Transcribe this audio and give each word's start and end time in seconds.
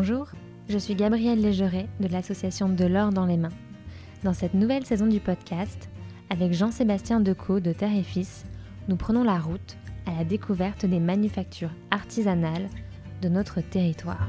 Bonjour, 0.00 0.28
je 0.68 0.78
suis 0.78 0.94
Gabrielle 0.94 1.40
Légeret 1.40 1.88
de 1.98 2.06
l'association 2.06 2.68
De 2.68 2.84
l'or 2.84 3.10
dans 3.10 3.26
les 3.26 3.36
mains. 3.36 3.48
Dans 4.22 4.32
cette 4.32 4.54
nouvelle 4.54 4.86
saison 4.86 5.08
du 5.08 5.18
podcast, 5.18 5.88
avec 6.30 6.52
Jean-Sébastien 6.52 7.18
Decaux 7.18 7.58
de 7.58 7.72
Terre 7.72 7.96
et 7.96 8.04
Fils, 8.04 8.44
nous 8.86 8.94
prenons 8.94 9.24
la 9.24 9.40
route 9.40 9.76
à 10.06 10.16
la 10.16 10.22
découverte 10.22 10.86
des 10.86 11.00
manufactures 11.00 11.72
artisanales 11.90 12.68
de 13.22 13.28
notre 13.28 13.60
territoire. 13.60 14.28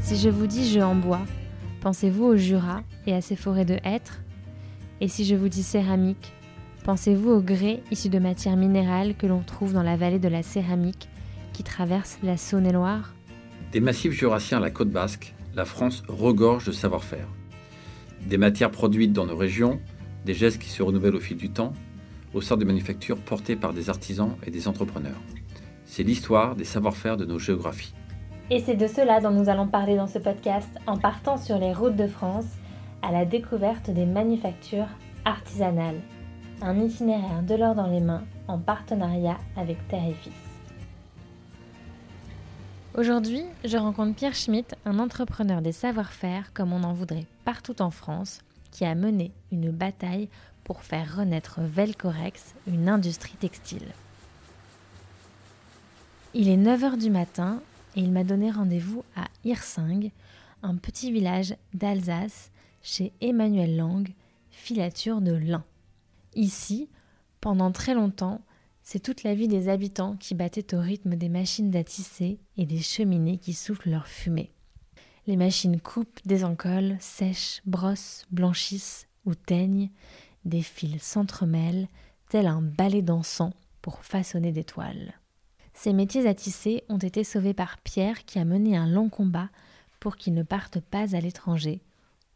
Si 0.00 0.16
je 0.16 0.30
vous 0.30 0.48
dis 0.48 0.68
jeu 0.68 0.82
en 0.82 0.96
bois, 0.96 1.22
pensez-vous 1.80 2.24
au 2.24 2.36
Jura 2.36 2.82
et 3.06 3.14
à 3.14 3.20
ses 3.20 3.36
forêts 3.36 3.64
de 3.64 3.78
hêtres? 3.84 4.20
Et 5.00 5.06
si 5.06 5.24
je 5.24 5.36
vous 5.36 5.48
dis 5.48 5.62
céramique, 5.62 6.32
pensez-vous 6.82 7.30
au 7.30 7.40
grès 7.40 7.84
issu 7.92 8.08
de 8.08 8.18
matières 8.18 8.56
minérales 8.56 9.14
que 9.14 9.28
l'on 9.28 9.44
trouve 9.44 9.74
dans 9.74 9.84
la 9.84 9.96
vallée 9.96 10.18
de 10.18 10.26
la 10.26 10.42
céramique 10.42 11.08
qui 11.52 11.62
traverse 11.62 12.18
la 12.24 12.36
Saône-et-Loire? 12.36 13.13
Des 13.74 13.80
massifs 13.80 14.12
jurassiens 14.12 14.58
à 14.58 14.60
la 14.60 14.70
côte 14.70 14.90
basque, 14.90 15.34
la 15.56 15.64
France 15.64 16.04
regorge 16.06 16.64
de 16.64 16.70
savoir-faire. 16.70 17.26
Des 18.24 18.38
matières 18.38 18.70
produites 18.70 19.12
dans 19.12 19.26
nos 19.26 19.36
régions, 19.36 19.80
des 20.24 20.32
gestes 20.32 20.62
qui 20.62 20.68
se 20.68 20.80
renouvellent 20.80 21.16
au 21.16 21.20
fil 21.20 21.36
du 21.36 21.50
temps, 21.50 21.72
au 22.34 22.40
sein 22.40 22.56
de 22.56 22.64
manufactures 22.64 23.18
portées 23.18 23.56
par 23.56 23.72
des 23.72 23.90
artisans 23.90 24.36
et 24.46 24.52
des 24.52 24.68
entrepreneurs. 24.68 25.20
C'est 25.86 26.04
l'histoire 26.04 26.54
des 26.54 26.62
savoir-faire 26.62 27.16
de 27.16 27.24
nos 27.24 27.40
géographies. 27.40 27.94
Et 28.48 28.60
c'est 28.60 28.76
de 28.76 28.86
cela 28.86 29.20
dont 29.20 29.32
nous 29.32 29.48
allons 29.48 29.66
parler 29.66 29.96
dans 29.96 30.06
ce 30.06 30.20
podcast 30.20 30.70
en 30.86 30.96
partant 30.96 31.36
sur 31.36 31.58
les 31.58 31.72
routes 31.72 31.96
de 31.96 32.06
France 32.06 32.46
à 33.02 33.10
la 33.10 33.24
découverte 33.24 33.90
des 33.90 34.06
manufactures 34.06 34.86
artisanales. 35.24 36.00
Un 36.62 36.78
itinéraire 36.78 37.42
de 37.42 37.56
l'or 37.56 37.74
dans 37.74 37.88
les 37.88 38.00
mains 38.00 38.22
en 38.46 38.60
partenariat 38.60 39.38
avec 39.56 39.78
Terre. 39.88 40.14
Aujourd'hui, 42.96 43.42
je 43.64 43.76
rencontre 43.76 44.14
Pierre 44.14 44.36
Schmitt, 44.36 44.76
un 44.84 45.00
entrepreneur 45.00 45.60
des 45.60 45.72
savoir-faire 45.72 46.52
comme 46.52 46.72
on 46.72 46.84
en 46.84 46.92
voudrait 46.92 47.26
partout 47.44 47.82
en 47.82 47.90
France, 47.90 48.38
qui 48.70 48.84
a 48.84 48.94
mené 48.94 49.32
une 49.50 49.72
bataille 49.72 50.28
pour 50.62 50.84
faire 50.84 51.16
renaître 51.16 51.58
Velcorex, 51.60 52.54
une 52.68 52.88
industrie 52.88 53.34
textile. 53.34 53.88
Il 56.34 56.48
est 56.48 56.56
9h 56.56 56.96
du 56.96 57.10
matin 57.10 57.60
et 57.96 58.00
il 58.00 58.12
m'a 58.12 58.22
donné 58.22 58.52
rendez-vous 58.52 59.02
à 59.16 59.24
Hirsing, 59.42 60.12
un 60.62 60.76
petit 60.76 61.10
village 61.10 61.56
d'Alsace, 61.72 62.52
chez 62.80 63.12
Emmanuel 63.20 63.76
Lang, 63.76 64.08
filature 64.52 65.20
de 65.20 65.32
lin. 65.32 65.64
Ici, 66.36 66.88
pendant 67.40 67.72
très 67.72 67.94
longtemps, 67.94 68.40
c'est 68.84 69.00
toute 69.00 69.22
la 69.22 69.34
vie 69.34 69.48
des 69.48 69.70
habitants 69.70 70.16
qui 70.16 70.34
battaient 70.34 70.74
au 70.74 70.80
rythme 70.80 71.16
des 71.16 71.30
machines 71.30 71.74
à 71.74 71.82
tisser 71.82 72.38
et 72.58 72.66
des 72.66 72.80
cheminées 72.80 73.38
qui 73.38 73.54
soufflent 73.54 73.90
leur 73.90 74.06
fumée. 74.06 74.52
Les 75.26 75.36
machines 75.36 75.80
coupent, 75.80 76.20
désencollent, 76.26 76.98
sèchent, 77.00 77.62
brossent, 77.64 78.26
blanchissent 78.30 79.08
ou 79.24 79.34
teignent, 79.34 79.90
des 80.44 80.60
fils 80.60 81.02
s'entremêlent, 81.02 81.88
tel 82.28 82.46
un 82.46 82.60
balai 82.60 83.00
dansant 83.00 83.54
pour 83.80 84.04
façonner 84.04 84.52
des 84.52 84.64
toiles. 84.64 85.14
Ces 85.72 85.94
métiers 85.94 86.26
à 86.26 86.34
tisser 86.34 86.84
ont 86.90 86.98
été 86.98 87.24
sauvés 87.24 87.54
par 87.54 87.78
Pierre 87.78 88.26
qui 88.26 88.38
a 88.38 88.44
mené 88.44 88.76
un 88.76 88.86
long 88.86 89.08
combat 89.08 89.48
pour 89.98 90.16
qu'ils 90.16 90.34
ne 90.34 90.42
partent 90.42 90.80
pas 90.80 91.16
à 91.16 91.20
l'étranger, 91.20 91.80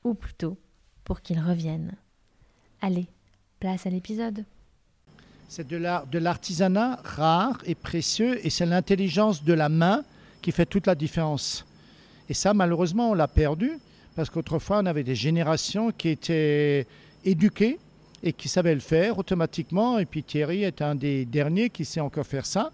ou 0.02 0.14
plutôt 0.14 0.56
pour 1.04 1.20
qu'ils 1.20 1.40
reviennent. 1.40 1.94
Allez, 2.80 3.08
place 3.60 3.86
à 3.86 3.90
l'épisode. 3.90 4.46
C'est 5.48 5.66
de 5.66 6.18
l'artisanat 6.18 7.00
rare 7.02 7.58
et 7.64 7.74
précieux 7.74 8.44
et 8.44 8.50
c'est 8.50 8.66
l'intelligence 8.66 9.42
de 9.42 9.54
la 9.54 9.70
main 9.70 10.04
qui 10.42 10.52
fait 10.52 10.66
toute 10.66 10.86
la 10.86 10.94
différence. 10.94 11.64
Et 12.28 12.34
ça, 12.34 12.52
malheureusement, 12.52 13.10
on 13.10 13.14
l'a 13.14 13.28
perdu 13.28 13.72
parce 14.14 14.28
qu'autrefois, 14.28 14.80
on 14.80 14.86
avait 14.86 15.04
des 15.04 15.14
générations 15.14 15.90
qui 15.90 16.10
étaient 16.10 16.86
éduquées 17.24 17.78
et 18.22 18.32
qui 18.32 18.48
savaient 18.48 18.74
le 18.74 18.80
faire 18.80 19.18
automatiquement. 19.18 19.98
Et 19.98 20.04
puis 20.04 20.22
Thierry 20.22 20.64
est 20.64 20.82
un 20.82 20.94
des 20.94 21.24
derniers 21.24 21.70
qui 21.70 21.86
sait 21.86 22.00
encore 22.00 22.26
faire 22.26 22.44
ça. 22.44 22.70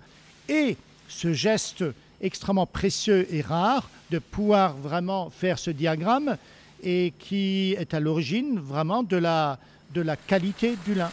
Et 0.49 0.76
ce 1.09 1.32
geste 1.32 1.84
extrêmement 2.20 2.66
précieux 2.66 3.26
et 3.32 3.41
rare 3.41 3.88
de 4.10 4.19
pouvoir 4.19 4.75
vraiment 4.76 5.31
faire 5.31 5.59
ce 5.59 5.70
diagramme 5.70 6.37
et 6.82 7.12
qui 7.19 7.76
est 7.78 7.94
à 7.94 8.00
l'origine 8.00 8.59
vraiment 8.59 9.03
de 9.03 9.16
la, 9.16 9.59
de 9.94 10.00
la 10.00 10.16
qualité 10.16 10.75
du 10.84 10.94
lin. 10.94 11.10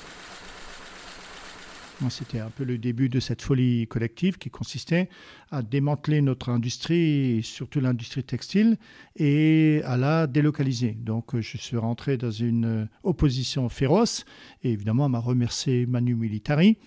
C'était 2.10 2.40
un 2.40 2.50
peu 2.50 2.64
le 2.64 2.78
début 2.78 3.10
de 3.10 3.20
cette 3.20 3.42
folie 3.42 3.88
collective 3.88 4.38
qui 4.38 4.50
consistait 4.50 5.10
à 5.52 5.62
démanteler 5.62 6.22
notre 6.22 6.50
industrie, 6.50 7.42
surtout 7.44 7.80
l'industrie 7.80 8.24
textile, 8.24 8.78
et 9.16 9.82
à 9.86 9.98
la 9.98 10.28
délocaliser. 10.28 10.92
Donc 10.92 11.40
je 11.40 11.58
suis 11.58 11.78
rentré 11.78 12.18
dans 12.18 12.32
une 12.32 12.88
opposition 13.04 13.70
féroce, 13.70 14.26
et 14.64 14.72
évidemment, 14.72 15.06
on 15.06 15.10
m'a 15.10 15.20
remercié 15.20 15.86
Manu 15.86 16.16
Militari. 16.16 16.78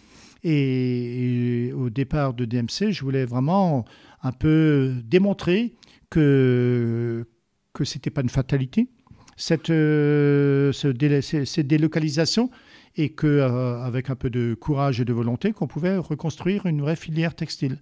Et, 0.43 1.73
au 1.75 1.89
départ 1.89 2.35
de 2.35 2.45
DMC, 2.45 2.91
je 2.91 3.01
voulais 3.03 3.25
vraiment 3.25 3.87
un 4.23 4.33
peu 4.33 4.95
démontrer 5.05 5.75
que 6.11 7.27
que 7.73 7.85
c'était 7.85 8.11
pas 8.11 8.21
une 8.21 8.29
fatalité 8.29 8.89
cette, 9.37 9.71
euh, 9.71 10.73
cette 10.73 11.67
délocalisation 11.67 12.51
et 12.97 13.11
qu'avec 13.11 13.25
euh, 13.27 13.83
avec 13.83 14.11
un 14.11 14.17
peu 14.17 14.31
de 14.31 14.55
courage 14.55 15.01
et 15.01 15.05
de 15.05 15.13
volonté, 15.13 15.53
qu'on 15.53 15.67
pouvait 15.67 15.97
reconstruire 15.97 16.67
une 16.67 16.81
vraie 16.81 16.97
filière 16.97 17.35
textile. 17.35 17.79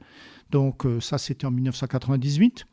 Donc 0.50 0.86
euh, 0.86 1.00
ça, 1.00 1.18
c'était 1.18 1.46
en 1.46 1.50
1998, 1.50 2.66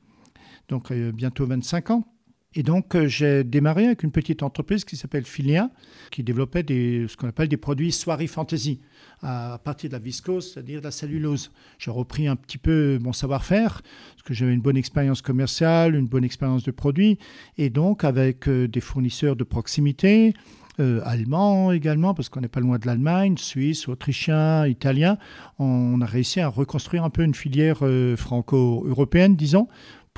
donc 0.70 0.92
bientôt 0.94 1.46
25 1.46 1.92
ans. 1.92 2.08
Et 2.56 2.64
donc, 2.64 2.98
j'ai 3.06 3.44
démarré 3.44 3.86
avec 3.86 4.02
une 4.02 4.12
petite 4.12 4.42
entreprise 4.42 4.84
qui 4.84 4.98
s'appelle 4.98 5.24
Filia, 5.24 5.70
qui 6.10 6.24
développait 6.24 6.66
ce 6.68 7.16
qu'on 7.16 7.28
appelle 7.28 7.48
des 7.48 7.58
produits 7.58 7.92
soirée 7.92 8.26
fantasy, 8.26 8.82
à 9.22 9.62
partir 9.64 9.92
de 9.92 9.94
la 9.94 10.00
viscose, 10.00 10.54
c'est-à-dire 10.54 10.80
de 10.80 10.86
la 10.86 10.92
cellulose. 10.92 11.52
J'ai 11.78 11.92
repris 11.92 12.28
un 12.28 12.36
petit 12.36 12.58
peu 12.58 12.98
mon 13.04 13.14
savoir-faire, 13.14 13.84
parce 13.84 14.24
que 14.26 14.34
j'avais 14.34 14.52
une 14.52 14.62
bonne 14.62 14.78
expérience 14.78 15.22
commerciale, 15.22 15.94
une 15.94 16.08
bonne 16.08 16.24
expérience 16.24 16.64
de 16.64 16.72
produit, 16.72 17.20
et 17.60 17.70
donc 17.70 18.04
avec 18.04 18.50
des 18.50 18.82
fournisseurs 18.82 19.36
de 19.36 19.44
proximité, 19.44 20.34
euh, 20.80 21.02
allemands 21.04 21.72
également, 21.72 22.14
parce 22.14 22.30
qu'on 22.30 22.42
n'est 22.42 22.48
pas 22.48 22.60
loin 22.60 22.78
de 22.78 22.88
l'Allemagne, 22.88 23.38
suisse, 23.38 23.88
autrichien, 23.88 24.66
italien, 24.68 25.18
on 25.58 26.00
a 26.02 26.06
réussi 26.06 26.40
à 26.40 26.48
reconstruire 26.48 27.04
un 27.04 27.10
peu 27.10 27.24
une 27.24 27.36
filière 27.36 27.80
franco-européenne, 28.18 29.36
disons, 29.36 29.68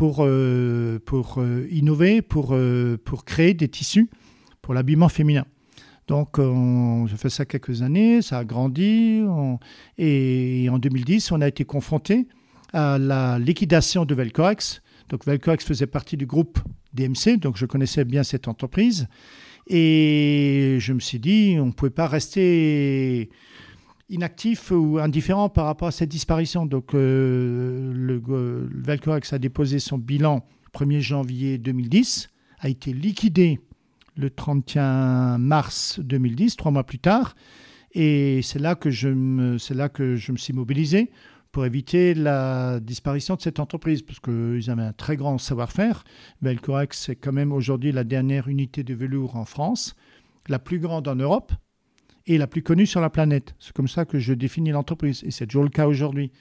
pour, 0.02 0.18
euh, 0.22 1.00
pour 1.06 1.36
euh, 1.38 1.68
innover, 1.70 2.24
pour, 2.24 2.56
euh, 2.56 2.98
pour 3.06 3.24
créer 3.24 3.54
des 3.54 3.68
tissus 3.68 4.10
pour 4.64 4.74
l'habillement 4.74 5.10
féminin. 5.10 5.46
Donc, 6.08 6.40
j'ai 7.08 7.18
fait 7.18 7.30
ça 7.30 7.46
quelques 7.46 7.84
années, 7.84 8.24
ça 8.24 8.40
a 8.40 8.44
grandi. 8.44 9.22
et 10.00 10.68
en 10.70 10.80
2010, 10.80 11.32
on 11.32 11.40
a 11.40 11.48
été 11.48 11.64
confronté 11.66 12.28
à 12.74 12.98
la 12.98 13.38
liquidation 13.38 14.04
de 14.06 14.16
Velcorex. 14.16 14.82
Donc, 15.10 15.26
Velcorex 15.26 15.64
faisait 15.64 15.86
partie 15.86 16.18
du 16.18 16.26
groupe 16.26 16.60
DMC, 16.94 17.38
donc 17.38 17.58
je 17.58 17.66
connaissais 17.66 18.04
bien 18.04 18.24
cette 18.24 18.48
entreprise. 18.48 19.08
Et 19.74 20.80
je 20.80 20.92
me 20.92 21.00
suis 21.00 21.20
dit, 21.20 21.56
on 21.58 21.68
ne 21.68 21.72
pouvait 21.72 21.90
pas 21.90 22.06
rester 22.06 23.30
inactif 24.10 24.72
ou 24.72 25.00
indifférent 25.00 25.48
par 25.48 25.66
rapport 25.66 25.88
à 25.88 25.92
cette 25.92 26.10
disparition. 26.10 26.66
Donc, 26.66 26.94
euh, 26.94 27.94
le, 27.96 28.22
Velcorex 28.84 29.32
a 29.32 29.40
déposé 29.40 29.80
son 29.80 29.98
bilan 29.98 30.46
le 30.66 30.78
1er 30.78 31.00
janvier 31.00 31.58
2010, 31.58 32.28
a 32.60 32.68
été 32.68 32.92
liquidé 32.92 33.62
le 34.18 34.30
31 34.30 35.38
mars 35.38 36.02
2010, 36.02 36.58
trois 36.58 36.74
mois 36.74 36.84
plus 36.84 37.00
tard. 37.00 37.34
Et 37.94 38.42
c'est 38.44 38.60
là, 38.60 38.78
c'est 39.58 39.74
là 39.74 39.88
que 39.88 40.16
je 40.18 40.32
me 40.34 40.38
suis 40.38 40.54
mobilisé 40.54 41.12
pour 41.52 41.66
éviter 41.66 42.14
la 42.14 42.80
disparition 42.80 43.36
de 43.36 43.42
cette 43.42 43.60
entreprise, 43.60 44.02
parce 44.02 44.20
qu'ils 44.20 44.70
avaient 44.70 44.82
un 44.82 44.94
très 44.94 45.18
grand 45.18 45.38
savoir-faire. 45.38 46.04
Velcorex, 46.42 46.98
c'est 46.98 47.16
quand 47.16 47.34
même 47.34 47.52
aujourd'hui 47.52 47.92
la 47.92 48.04
dernière 48.04 48.48
unité 48.48 48.84
de 48.84 48.94
velours 48.94 49.36
en 49.36 49.46
France, 49.46 49.96
la 50.48 50.60
plus 50.60 50.80
grande 50.80 51.08
en 51.08 51.16
Europe, 51.16 51.52
et 52.28 52.38
la 52.38 52.48
plus 52.48 52.64
connue 52.64 52.86
sur 52.86 53.02
la 53.02 53.10
planète. 53.10 53.56
C'est 53.60 53.74
comme 53.74 53.88
ça 53.88 54.06
que 54.06 54.20
je 54.20 54.34
définis 54.34 54.72
l'entreprise 54.72 55.24
et 55.24 55.32
c'est 55.32 55.48
toujours 55.48 55.64
le 55.64 55.70
cas 55.70 55.88
aujourd'hui. 55.88 56.32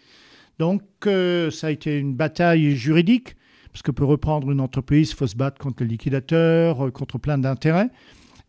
Donc 0.59 0.83
euh, 1.07 1.51
ça 1.51 1.69
a 1.69 1.71
été 1.71 1.99
une 1.99 2.15
bataille 2.15 2.77
juridique 2.77 3.37
parce 3.73 3.83
que 3.83 3.91
pour 3.91 4.09
reprendre 4.09 4.51
une 4.51 4.61
entreprise, 4.61 5.11
il 5.11 5.15
faut 5.15 5.27
se 5.27 5.37
battre 5.37 5.59
contre 5.59 5.83
le 5.83 5.89
liquidateur, 5.89 6.87
euh, 6.87 6.91
contre 6.91 7.19
plein 7.19 7.39
d'intérêts. 7.39 7.89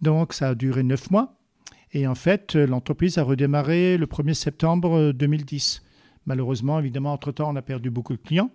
Donc 0.01 0.33
ça 0.33 0.49
a 0.49 0.55
duré 0.55 0.83
neuf 0.83 1.09
mois 1.09 1.37
et 1.93 2.07
en 2.07 2.15
fait 2.15 2.55
l'entreprise 2.55 3.17
a 3.17 3.23
redémarré 3.23 3.97
le 3.97 4.05
1er 4.05 4.33
septembre 4.33 5.11
2010. 5.11 5.83
Malheureusement, 6.25 6.79
évidemment, 6.79 7.13
entre-temps, 7.13 7.51
on 7.51 7.55
a 7.55 7.61
perdu 7.61 7.89
beaucoup 7.89 8.13
de 8.13 8.21
clients 8.21 8.51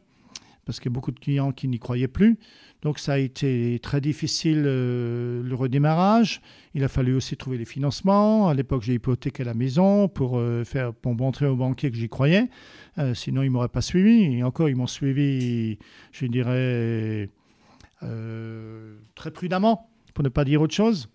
parce 0.66 0.80
qu'il 0.80 0.90
y 0.90 0.92
a 0.92 0.94
beaucoup 0.94 1.12
de 1.12 1.20
clients 1.20 1.52
qui 1.52 1.68
n'y 1.68 1.78
croyaient 1.78 2.08
plus. 2.08 2.38
Donc 2.82 2.98
ça 2.98 3.14
a 3.14 3.18
été 3.18 3.78
très 3.80 4.00
difficile 4.00 4.64
euh, 4.66 5.42
le 5.42 5.54
redémarrage. 5.54 6.42
Il 6.74 6.84
a 6.84 6.88
fallu 6.88 7.14
aussi 7.14 7.36
trouver 7.36 7.56
les 7.56 7.64
financements. 7.64 8.48
À 8.48 8.54
l'époque, 8.54 8.82
j'ai 8.82 8.94
hypothéqué 8.94 9.44
la 9.44 9.54
maison 9.54 10.08
pour, 10.08 10.38
euh, 10.38 10.64
faire, 10.64 10.92
pour 10.92 11.14
montrer 11.14 11.46
aux 11.46 11.56
banquiers 11.56 11.90
que 11.90 11.96
j'y 11.96 12.08
croyais. 12.08 12.50
Euh, 12.98 13.14
sinon, 13.14 13.42
ils 13.42 13.46
ne 13.46 13.52
m'auraient 13.52 13.68
pas 13.68 13.80
suivi. 13.80 14.36
Et 14.36 14.42
encore, 14.42 14.68
ils 14.68 14.76
m'ont 14.76 14.88
suivi, 14.88 15.78
je 16.12 16.26
dirais, 16.26 17.30
très 19.14 19.30
prudemment, 19.30 19.88
pour 20.14 20.24
ne 20.24 20.28
pas 20.28 20.44
dire 20.44 20.60
autre 20.60 20.74
chose. 20.74 21.08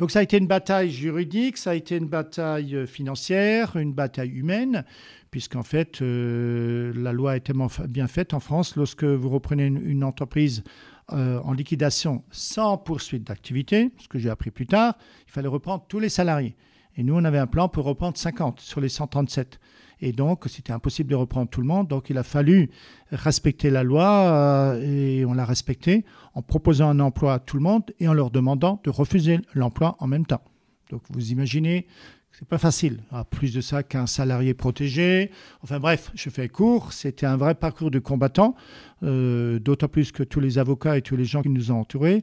Donc 0.00 0.10
ça 0.10 0.20
a 0.20 0.22
été 0.22 0.38
une 0.38 0.46
bataille 0.46 0.90
juridique, 0.90 1.58
ça 1.58 1.72
a 1.72 1.74
été 1.74 1.94
une 1.94 2.08
bataille 2.08 2.86
financière, 2.86 3.76
une 3.76 3.92
bataille 3.92 4.30
humaine, 4.30 4.86
puisqu'en 5.30 5.62
fait, 5.62 6.00
euh, 6.00 6.90
la 6.96 7.12
loi 7.12 7.36
est 7.36 7.40
tellement 7.40 7.68
bien 7.86 8.06
faite 8.06 8.32
en 8.32 8.40
France, 8.40 8.76
lorsque 8.76 9.04
vous 9.04 9.28
reprenez 9.28 9.66
une, 9.66 10.02
entreprise 10.02 10.64
euh, 11.12 11.38
en 11.44 11.52
liquidation 11.52 12.24
sans 12.30 12.78
poursuite 12.78 13.24
d'activité, 13.24 13.90
ce 13.98 14.08
que 14.08 14.18
j'ai 14.18 14.30
appris 14.30 14.50
plus 14.50 14.66
tard, 14.66 14.96
il 15.28 15.32
fallait 15.32 15.48
reprendre 15.48 15.84
tous 15.86 15.98
les 15.98 16.08
salariés. 16.08 16.56
Et 17.00 17.02
nous, 17.02 17.14
on 17.14 17.24
avait 17.24 17.38
un 17.38 17.46
plan 17.46 17.70
pour 17.70 17.86
reprendre 17.86 18.18
50 18.18 18.60
sur 18.60 18.78
les 18.78 18.90
137. 18.90 19.58
Et 20.02 20.12
donc, 20.12 20.44
c'était 20.48 20.74
impossible 20.74 21.08
de 21.08 21.14
reprendre 21.14 21.48
tout 21.48 21.62
le 21.62 21.66
monde. 21.66 21.88
Donc, 21.88 22.10
il 22.10 22.18
a 22.18 22.22
fallu 22.22 22.68
respecter 23.10 23.70
la 23.70 23.82
loi 23.82 24.04
euh, 24.04 24.82
et 24.82 25.24
on 25.24 25.32
l'a 25.32 25.46
respecté 25.46 26.04
en 26.34 26.42
proposant 26.42 26.90
un 26.90 27.00
emploi 27.00 27.32
à 27.32 27.38
tout 27.38 27.56
le 27.56 27.62
monde 27.62 27.84
et 28.00 28.06
en 28.08 28.12
leur 28.12 28.30
demandant 28.30 28.82
de 28.84 28.90
refuser 28.90 29.40
l'emploi 29.54 29.96
en 29.98 30.08
même 30.08 30.26
temps. 30.26 30.42
Donc, 30.90 31.00
vous 31.08 31.32
imaginez 31.32 31.86
c'est 32.32 32.46
pas 32.46 32.58
facile. 32.58 32.98
Ah, 33.10 33.24
plus 33.24 33.54
de 33.54 33.62
ça 33.62 33.82
qu'un 33.82 34.06
salarié 34.06 34.52
protégé. 34.52 35.30
Enfin 35.62 35.80
bref, 35.80 36.12
je 36.14 36.28
fais 36.28 36.50
court. 36.50 36.92
C'était 36.92 37.26
un 37.26 37.38
vrai 37.38 37.54
parcours 37.54 37.90
de 37.90 37.98
combattant, 37.98 38.54
euh, 39.02 39.58
d'autant 39.58 39.88
plus 39.88 40.12
que 40.12 40.22
tous 40.22 40.40
les 40.40 40.58
avocats 40.58 40.98
et 40.98 41.02
tous 41.02 41.16
les 41.16 41.24
gens 41.24 41.40
qui 41.40 41.48
nous 41.48 41.72
ont 41.72 41.80
entourés 41.80 42.22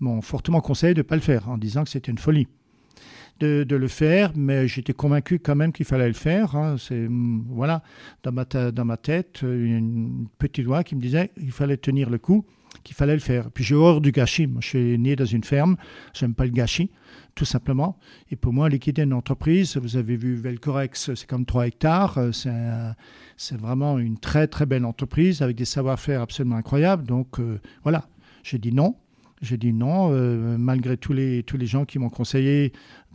m'ont 0.00 0.20
fortement 0.20 0.60
conseillé 0.60 0.94
de 0.94 0.98
ne 0.98 1.02
pas 1.02 1.14
le 1.14 1.22
faire, 1.22 1.48
en 1.48 1.58
disant 1.58 1.84
que 1.84 1.90
c'était 1.90 2.10
une 2.10 2.18
folie. 2.18 2.48
De, 3.38 3.66
le 3.68 3.88
faire, 3.88 4.32
mais 4.34 4.66
j'étais 4.66 4.94
convaincu 4.94 5.38
quand 5.38 5.54
même 5.54 5.70
qu'il 5.72 5.84
fallait 5.84 6.08
le 6.08 6.14
faire. 6.14 6.56
Hein. 6.56 6.76
C'est 6.78 7.06
voilà, 7.50 7.82
dans 8.22 8.32
ma, 8.32 8.44
dans 8.44 8.84
ma 8.84 8.96
tête, 8.96 9.42
une 9.42 10.26
petite 10.38 10.64
voix 10.64 10.82
qui 10.84 10.96
me 10.96 11.02
disait 11.02 11.30
qu'il 11.38 11.52
fallait 11.52 11.76
tenir 11.76 12.08
le 12.08 12.16
coup, 12.16 12.46
qu'il 12.82 12.96
fallait 12.96 13.12
le 13.12 13.20
faire. 13.20 13.50
Puis 13.50 13.62
j'ai 13.62 13.74
horreur 13.74 14.00
du 14.00 14.10
gâchis. 14.10 14.46
Moi, 14.46 14.60
je 14.62 14.68
suis 14.68 14.98
né 14.98 15.16
dans 15.16 15.26
une 15.26 15.44
ferme, 15.44 15.76
j'aime 16.14 16.34
pas 16.34 16.44
le 16.44 16.50
gâchis 16.50 16.90
tout 17.36 17.44
simplement. 17.44 17.98
Et 18.30 18.36
pour 18.36 18.52
moi, 18.52 18.68
liquider 18.68 19.02
une 19.02 19.12
entreprise, 19.12 19.76
vous 19.76 19.96
avez 19.96 20.16
vu 20.16 20.34
Velcorex, 20.34 21.14
c'est 21.14 21.26
comme 21.26 21.44
3 21.44 21.68
hectares. 21.68 22.18
Euh, 22.18 22.92
c'est 23.36 23.60
vraiment 23.60 23.98
une 23.98 24.18
très, 24.18 24.48
très 24.48 24.66
belle 24.66 24.84
entreprise 24.84 25.42
avec 25.42 25.54
des 25.54 25.66
savoir-faire 25.66 26.22
absolument 26.22 26.56
incroyables. 26.56 27.06
Donc 27.06 27.38
euh, 27.38 27.60
voilà, 27.84 28.08
j'ai 28.42 28.58
dit 28.58 28.72
non. 28.72 28.96
J'ai 29.42 29.58
dit 29.58 29.74
non, 29.74 30.08
euh, 30.12 30.56
malgré 30.58 30.96
tous 30.96 31.12
les, 31.12 31.42
tous 31.42 31.58
les 31.58 31.66
gens 31.66 31.84
qui 31.84 31.98
m'ont 31.98 32.08
conseillé 32.08 32.72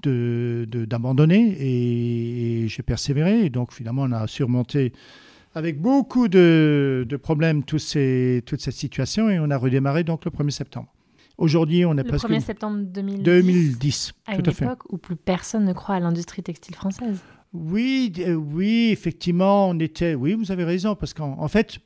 d'abandonner. 0.07 1.51
De, 1.51 1.56
et, 1.59 2.68
j'ai 2.68 2.83
persévéré. 2.83 3.45
Et 3.45 3.50
donc 3.50 3.74
finalement, 3.74 4.03
on 4.03 4.12
a 4.12 4.27
surmonté 4.27 4.94
avec 5.56 5.81
beaucoup 5.81 6.27
de, 6.27 7.06
de 7.07 7.18
problèmes 7.18 7.63
tous 7.63 7.80
ces, 7.80 8.42
toute 8.45 8.62
cette 8.62 8.75
situation 8.75 9.30
et 9.30 9.39
on 9.39 9.50
a 9.50 9.57
redémarré 9.57 10.03
donc 10.03 10.25
le 10.25 10.31
1er 10.31 10.51
septembre. 10.51 10.88
Aujourd'hui, 11.38 11.86
on 11.86 11.94
est 11.94 12.03
le 12.03 12.03
presque. 12.03 12.30
1er 12.30 12.39
septembre 12.39 12.77
2010. 12.83 13.24
2010. 13.24 14.13
À 14.27 14.36
une 14.36 14.48
époque 14.48 14.92
où 14.92 14.98
plus 14.98 15.15
personne 15.15 15.65
ne 15.65 15.74
croit 15.74 15.95
à 15.95 16.00
l'industrie 16.00 16.44
textile 16.44 16.75
française. 16.75 17.19
Oui, 17.53 18.13
euh, 18.19 18.36
oui, 18.36 18.89
effectivement, 18.92 19.69
on 19.69 19.80
était. 19.80 20.15
Oui, 20.15 20.33
vous 20.33 20.51
avez 20.51 20.63
raison, 20.63 20.95
parce 20.95 21.13
qu'en 21.13 21.48
fait, 21.48 21.80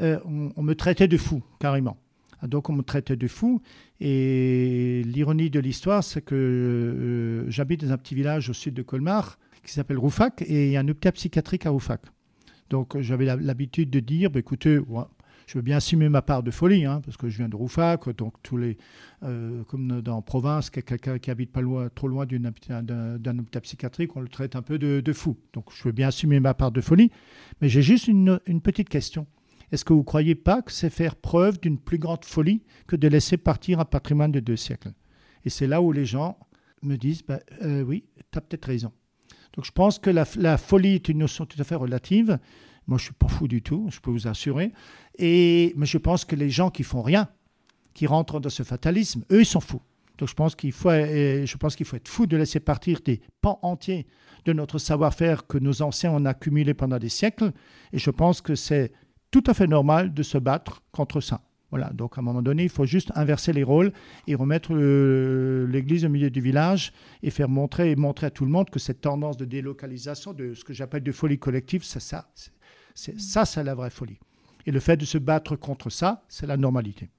euh, 0.00 0.18
on, 0.24 0.62
me 0.62 0.74
traitait 0.74 1.08
de 1.08 1.16
fou, 1.16 1.42
carrément. 1.58 1.96
Donc, 2.42 2.70
on 2.70 2.72
me 2.72 2.82
traitait 2.82 3.16
de 3.16 3.28
fou. 3.28 3.60
Et 4.00 5.02
l'ironie 5.04 5.50
de 5.50 5.60
l'histoire, 5.60 6.04
c'est 6.04 6.22
que 6.22 6.34
euh, 6.34 7.50
j'habite 7.50 7.84
dans 7.84 7.92
un 7.92 7.98
petit 7.98 8.14
village 8.14 8.50
au 8.50 8.52
sud 8.52 8.74
de 8.74 8.82
Colmar 8.82 9.38
qui 9.64 9.72
s'appelle 9.72 9.98
Roufac, 9.98 10.42
et 10.42 10.68
il 10.68 10.72
y 10.72 10.76
a 10.76 10.80
un 10.80 10.88
hôpital 10.88 11.12
psychiatrique 11.12 11.66
à 11.66 11.70
Roufac. 11.70 12.00
Donc, 12.70 12.98
j'avais 13.00 13.24
l'habitude 13.24 13.90
de 13.90 14.00
dire 14.00 14.30
bah, 14.30 14.38
écoutez, 14.38 14.78
je 15.48 15.54
veux 15.54 15.62
bien 15.62 15.78
assumer 15.78 16.10
ma 16.10 16.20
part 16.20 16.42
de 16.42 16.50
folie, 16.50 16.84
hein, 16.84 17.00
parce 17.04 17.16
que 17.16 17.28
je 17.28 17.38
viens 17.38 17.48
de 17.48 17.56
Roufac, 17.56 18.14
donc 18.16 18.34
tous 18.42 18.58
les, 18.58 18.76
euh, 19.22 19.64
comme 19.64 20.02
dans 20.02 20.20
province, 20.20 20.68
quelqu'un 20.68 21.18
qui 21.18 21.30
habite 21.30 21.50
pas 21.50 21.62
loin, 21.62 21.88
trop 21.94 22.06
loin 22.06 22.26
d'un 22.26 23.38
hôpital 23.38 23.62
psychiatrique, 23.62 24.14
on 24.14 24.20
le 24.20 24.28
traite 24.28 24.56
un 24.56 24.62
peu 24.62 24.78
de, 24.78 25.12
fou. 25.14 25.38
Donc 25.54 25.72
je 25.74 25.82
veux 25.84 25.92
bien 25.92 26.08
assumer 26.08 26.38
ma 26.38 26.52
part 26.52 26.70
de 26.70 26.82
folie, 26.82 27.10
mais 27.62 27.70
j'ai 27.70 27.80
juste 27.80 28.08
une, 28.08 28.38
petite 28.62 28.90
question. 28.90 29.26
Est-ce 29.70 29.84
que 29.84 29.92
vous 29.92 30.00
ne 30.00 30.04
croyez 30.04 30.34
pas 30.34 30.62
que 30.62 30.72
c'est 30.72 30.90
faire 30.90 31.16
preuve 31.16 31.60
d'une 31.60 31.78
plus 31.78 31.98
grande 31.98 32.24
folie 32.24 32.62
que 32.86 32.96
de 32.96 33.08
laisser 33.08 33.36
partir 33.36 33.80
un 33.80 33.84
patrimoine 33.84 34.32
de 34.32 34.40
deux 34.40 34.56
siècles? 34.56 34.92
Et 35.44 35.50
c'est 35.50 35.66
là 35.66 35.82
où 35.82 35.92
les 35.92 36.04
gens 36.04 36.38
me 36.82 36.96
disent, 36.96 37.22
bah, 37.22 37.40
euh, 37.62 37.82
oui, 37.82 38.04
tu 38.30 38.38
as 38.38 38.40
peut-être 38.40 38.66
raison. 38.66 38.92
Donc 39.54 39.64
je 39.64 39.72
pense 39.72 39.98
que 39.98 40.10
la, 40.10 40.24
folie 40.56 40.94
est 40.94 41.08
une 41.08 41.18
notion 41.18 41.46
tout 41.46 41.60
à 41.60 41.64
fait 41.64 41.74
relative. 41.74 42.38
Moi, 42.86 42.96
je 42.96 43.02
ne 43.02 43.06
suis 43.06 43.14
pas 43.14 43.28
fou 43.28 43.48
du 43.48 43.62
tout, 43.62 43.88
je 43.90 44.00
peux 44.00 44.10
vous 44.10 44.26
assurer. 44.26 44.72
Et, 45.18 45.74
mais 45.76 45.86
je 45.86 45.98
pense 45.98 46.24
que 46.24 46.36
les 46.36 46.48
gens 46.48 46.70
qui 46.70 46.82
font 46.82 47.02
rien, 47.02 47.28
qui 47.92 48.06
rentrent 48.06 48.40
dans 48.40 48.48
ce 48.48 48.62
fatalisme, 48.62 49.24
eux, 49.32 49.40
ils 49.40 49.46
sont 49.46 49.60
fous. 49.60 49.82
Donc 50.16 50.28
je 50.28 50.34
pense 50.34 50.56
qu'il 50.56 50.72
faut, 50.72 50.90
je 50.90 51.56
pense 51.56 51.76
qu'il 51.76 51.86
faut 51.86 51.96
être 51.96 52.08
fou 52.08 52.26
de 52.26 52.36
laisser 52.36 52.60
partir 52.60 53.00
des 53.04 53.20
pans 53.40 53.58
entiers 53.62 54.06
de 54.44 54.52
notre 54.52 54.78
savoir-faire 54.78 55.46
que 55.46 55.58
nos 55.58 55.82
anciens 55.82 56.12
ont 56.12 56.24
accumulé 56.24 56.74
pendant 56.74 56.98
des 56.98 57.08
siècles. 57.08 57.52
Et 57.92 57.98
je 57.98 58.10
pense 58.10 58.40
que 58.40 58.54
c'est 58.54 58.92
tout 59.30 59.44
à 59.46 59.54
fait 59.54 59.66
normal 59.66 60.14
de 60.14 60.22
se 60.22 60.38
battre 60.38 60.82
contre 60.92 61.20
ça. 61.20 61.42
Voilà, 61.70 61.90
donc 61.90 62.16
à 62.16 62.20
un 62.20 62.24
moment 62.24 62.40
donné, 62.40 62.62
il 62.62 62.70
faut 62.70 62.86
juste 62.86 63.12
inverser 63.14 63.52
les 63.52 63.62
rôles 63.62 63.92
et 64.26 64.34
remettre 64.34 64.74
l'église 64.74 66.04
au 66.06 66.08
milieu 66.08 66.30
du 66.30 66.40
village 66.40 66.92
et 67.22 67.30
faire 67.30 67.48
montrer 67.48 67.90
et 67.90 67.96
montrer 67.96 68.26
à 68.26 68.30
tout 68.30 68.46
le 68.46 68.50
monde 68.50 68.70
que 68.70 68.78
cette 68.78 69.02
tendance 69.02 69.36
de 69.36 69.44
délocalisation, 69.44 70.32
de 70.32 70.54
ce 70.54 70.64
que 70.64 70.72
j'appelle 70.72 71.02
de 71.02 71.12
folie 71.12 71.38
collective, 71.38 71.84
c'est 71.84 72.00
ça. 72.00 72.30
C'est, 72.94 73.20
ça, 73.20 73.44
c'est 73.44 73.62
la 73.62 73.74
vraie 73.74 73.90
folie. 73.90 74.18
Et 74.64 74.70
le 74.70 74.80
fait 74.80 74.96
de 74.96 75.04
se 75.04 75.18
battre 75.18 75.56
contre 75.56 75.90
ça, 75.90 76.24
c'est 76.28 76.46
la 76.46 76.56
normalité. 76.56 77.10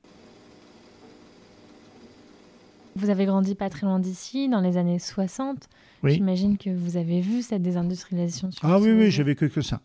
Vous 2.96 3.10
avez 3.10 3.26
grandi 3.26 3.54
pas 3.54 3.70
très 3.70 3.86
loin 3.86 4.00
d'ici, 4.00 4.50
dans 4.50 4.62
les 4.62 4.78
années 4.78 5.00
60. 5.00 5.70
J'imagine 6.04 6.58
que 6.58 6.70
vous 6.72 6.98
avez 6.98 7.22
vu 7.22 7.44
cette 7.44 7.62
désindustrialisation. 7.62 8.50
ah 8.64 8.80
oui, 8.80 8.92
oui, 8.92 9.12
j'ai 9.12 9.24
vécu 9.24 9.50
que 9.50 9.62
ça. 9.62 9.82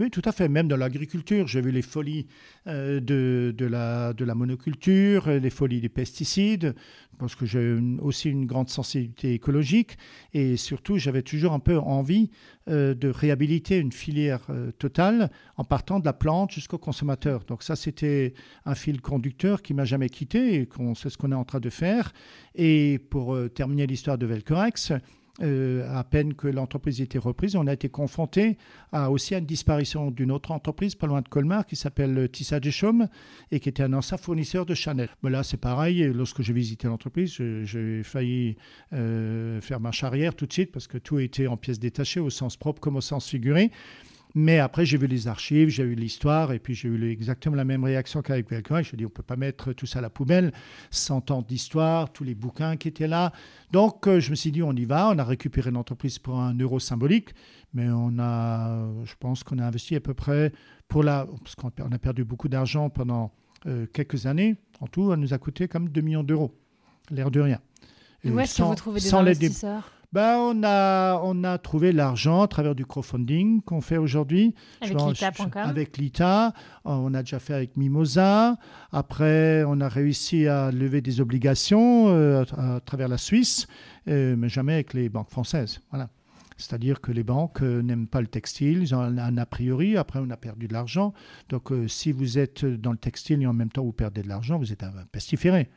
Oui, 0.00 0.10
tout 0.10 0.22
à 0.24 0.32
fait. 0.32 0.48
Même 0.48 0.66
dans 0.66 0.78
l'agriculture, 0.78 1.46
j'ai 1.46 1.60
vu 1.60 1.70
les 1.70 1.82
folies 1.82 2.26
euh, 2.66 3.00
de, 3.00 3.54
de, 3.54 3.66
la, 3.66 4.14
de 4.14 4.24
la 4.24 4.34
monoculture, 4.34 5.28
les 5.28 5.50
folies 5.50 5.82
des 5.82 5.90
pesticides, 5.90 6.74
parce 7.18 7.34
que 7.34 7.44
j'ai 7.44 7.76
aussi 8.00 8.30
une 8.30 8.46
grande 8.46 8.70
sensibilité 8.70 9.34
écologique. 9.34 9.98
Et 10.32 10.56
surtout, 10.56 10.96
j'avais 10.96 11.20
toujours 11.20 11.52
un 11.52 11.58
peu 11.58 11.78
envie 11.78 12.30
euh, 12.70 12.94
de 12.94 13.08
réhabiliter 13.08 13.76
une 13.76 13.92
filière 13.92 14.40
euh, 14.48 14.70
totale 14.70 15.30
en 15.58 15.64
partant 15.64 16.00
de 16.00 16.06
la 16.06 16.14
plante 16.14 16.50
jusqu'au 16.50 16.78
consommateur. 16.78 17.44
Donc 17.44 17.62
ça, 17.62 17.76
c'était 17.76 18.32
un 18.64 18.74
fil 18.74 19.02
conducteur 19.02 19.60
qui 19.60 19.74
m'a 19.74 19.84
jamais 19.84 20.08
quitté 20.08 20.54
et 20.54 20.68
c'est 20.96 21.10
ce 21.10 21.18
qu'on 21.18 21.30
est 21.30 21.34
en 21.34 21.44
train 21.44 21.60
de 21.60 21.68
faire. 21.68 22.14
Et 22.54 22.98
pour 23.10 23.36
terminer 23.54 23.86
l'histoire 23.86 24.16
de 24.16 24.24
Velcorex, 24.24 24.94
euh, 25.42 25.98
à 25.98 26.04
peine 26.04 26.34
que 26.34 26.48
l'entreprise 26.48 27.00
était 27.00 27.18
reprise, 27.18 27.56
on 27.56 27.66
a 27.66 27.72
été 27.72 27.88
confronté 27.88 28.58
à, 28.92 29.10
aussi 29.10 29.34
à 29.34 29.38
une 29.38 29.46
disparition 29.46 30.10
d'une 30.10 30.30
autre 30.30 30.52
entreprise 30.52 30.94
pas 30.94 31.06
loin 31.06 31.22
de 31.22 31.28
Colmar 31.28 31.66
qui 31.66 31.76
s'appelle 31.76 32.28
Tissa 32.30 32.60
Deschaumes 32.60 33.08
et 33.50 33.60
qui 33.60 33.68
était 33.68 33.82
un 33.82 33.92
ancien 33.92 34.16
fournisseur 34.16 34.66
de 34.66 34.74
Chanel. 34.74 35.08
Mais 35.22 35.30
là, 35.30 35.42
c'est 35.42 35.56
pareil. 35.56 36.10
Lorsque 36.14 36.42
j'ai 36.42 36.52
visité 36.52 36.88
l'entreprise, 36.88 37.32
j'ai 37.64 38.02
failli 38.02 38.56
euh, 38.92 39.60
faire 39.60 39.80
marche 39.80 40.04
arrière 40.04 40.34
tout 40.34 40.46
de 40.46 40.52
suite 40.52 40.72
parce 40.72 40.86
que 40.86 40.98
tout 40.98 41.18
était 41.18 41.46
en 41.46 41.56
pièces 41.56 41.78
détachées 41.78 42.20
au 42.20 42.30
sens 42.30 42.56
propre 42.56 42.80
comme 42.80 42.96
au 42.96 43.00
sens 43.00 43.28
figuré. 43.28 43.70
Mais 44.34 44.58
après, 44.58 44.86
j'ai 44.86 44.96
vu 44.96 45.06
les 45.06 45.26
archives, 45.28 45.68
j'ai 45.68 45.82
eu 45.82 45.94
l'histoire, 45.94 46.52
et 46.52 46.58
puis 46.58 46.74
j'ai 46.74 46.88
eu 46.88 47.10
exactement 47.10 47.56
la 47.56 47.64
même 47.64 47.82
réaction 47.82 48.22
qu'avec 48.22 48.48
quelqu'un. 48.48 48.82
Je 48.82 48.92
me 48.92 48.98
dit, 48.98 49.04
on 49.04 49.08
ne 49.08 49.12
peut 49.12 49.22
pas 49.22 49.36
mettre 49.36 49.72
tout 49.72 49.86
ça 49.86 49.98
à 49.98 50.02
la 50.02 50.10
poubelle. 50.10 50.52
100 50.90 51.30
ans 51.30 51.42
d'histoire, 51.42 52.12
tous 52.12 52.24
les 52.24 52.34
bouquins 52.34 52.76
qui 52.76 52.88
étaient 52.88 53.08
là. 53.08 53.32
Donc, 53.72 54.06
euh, 54.06 54.20
je 54.20 54.30
me 54.30 54.36
suis 54.36 54.52
dit, 54.52 54.62
on 54.62 54.72
y 54.72 54.84
va. 54.84 55.10
On 55.10 55.18
a 55.18 55.24
récupéré 55.24 55.70
l'entreprise 55.70 56.18
pour 56.18 56.38
un 56.38 56.54
euro 56.54 56.78
symbolique, 56.78 57.30
mais 57.74 57.88
on 57.88 58.18
a, 58.18 58.86
je 59.04 59.14
pense 59.18 59.42
qu'on 59.42 59.58
a 59.58 59.66
investi 59.66 59.96
à 59.96 60.00
peu 60.00 60.14
près 60.14 60.52
pour 60.86 61.02
la. 61.02 61.26
Parce 61.42 61.54
qu'on 61.54 61.68
a 61.68 61.98
perdu 61.98 62.24
beaucoup 62.24 62.48
d'argent 62.48 62.88
pendant 62.88 63.32
euh, 63.66 63.86
quelques 63.92 64.26
années. 64.26 64.56
En 64.80 64.86
tout, 64.86 65.10
ça 65.10 65.16
nous 65.16 65.34
a 65.34 65.38
coûté 65.38 65.68
comme 65.68 65.88
2 65.88 66.00
millions 66.00 66.22
d'euros. 66.22 66.54
L'air 67.10 67.30
de 67.30 67.40
rien. 67.40 67.60
Et 68.22 68.30
où 68.30 68.38
est-ce 68.38 68.58
que 68.58 68.62
vous 68.62 68.74
trouvez 68.74 69.00
des 69.00 69.12
investisseurs? 69.12 69.90
Ben, 70.12 70.36
on, 70.38 70.62
a, 70.64 71.20
on 71.22 71.44
a 71.44 71.58
trouvé 71.58 71.92
l'argent 71.92 72.42
à 72.42 72.48
travers 72.48 72.74
du 72.74 72.84
crowdfunding 72.84 73.62
qu'on 73.62 73.80
fait 73.80 73.96
aujourd'hui. 73.96 74.54
Avec 74.80 74.96
l'ITA.com 74.98 75.62
Avec 75.62 75.96
l'ITA. 75.98 76.52
On 76.84 77.14
a 77.14 77.22
déjà 77.22 77.38
fait 77.38 77.54
avec 77.54 77.76
Mimosa. 77.76 78.56
Après, 78.92 79.62
on 79.66 79.80
a 79.80 79.88
réussi 79.88 80.46
à 80.46 80.70
lever 80.72 81.00
des 81.00 81.20
obligations 81.20 82.08
euh, 82.08 82.44
à, 82.56 82.80
travers 82.80 83.08
la 83.08 83.18
Suisse, 83.18 83.66
euh, 84.08 84.34
mais 84.36 84.48
jamais 84.48 84.74
avec 84.74 84.94
les 84.94 85.08
banques 85.08 85.30
françaises. 85.30 85.80
Voilà. 85.90 86.10
C'est-à-dire 86.60 87.00
que 87.00 87.10
les 87.10 87.24
banques 87.24 87.62
euh, 87.62 87.82
n'aiment 87.82 88.06
pas 88.06 88.20
le 88.20 88.26
textile, 88.26 88.82
ils 88.82 88.94
ont 88.94 89.00
un, 89.00 89.38
a 89.38 89.46
priori, 89.46 89.96
après 89.96 90.20
on 90.22 90.28
a 90.30 90.36
perdu 90.36 90.68
de 90.68 90.72
l'argent. 90.72 91.14
Donc 91.48 91.72
euh, 91.72 91.88
si 91.88 92.12
vous 92.12 92.38
êtes 92.38 92.64
dans 92.64 92.92
le 92.92 92.98
textile 92.98 93.42
et 93.42 93.46
en 93.46 93.52
même 93.52 93.70
temps 93.70 93.82
vous 93.82 93.92
perdez 93.92 94.22
de 94.22 94.28
l'argent, 94.28 94.58
vous 94.58 94.72
êtes 94.72 94.82
un 94.82 94.92
pestiféré. 95.10 95.70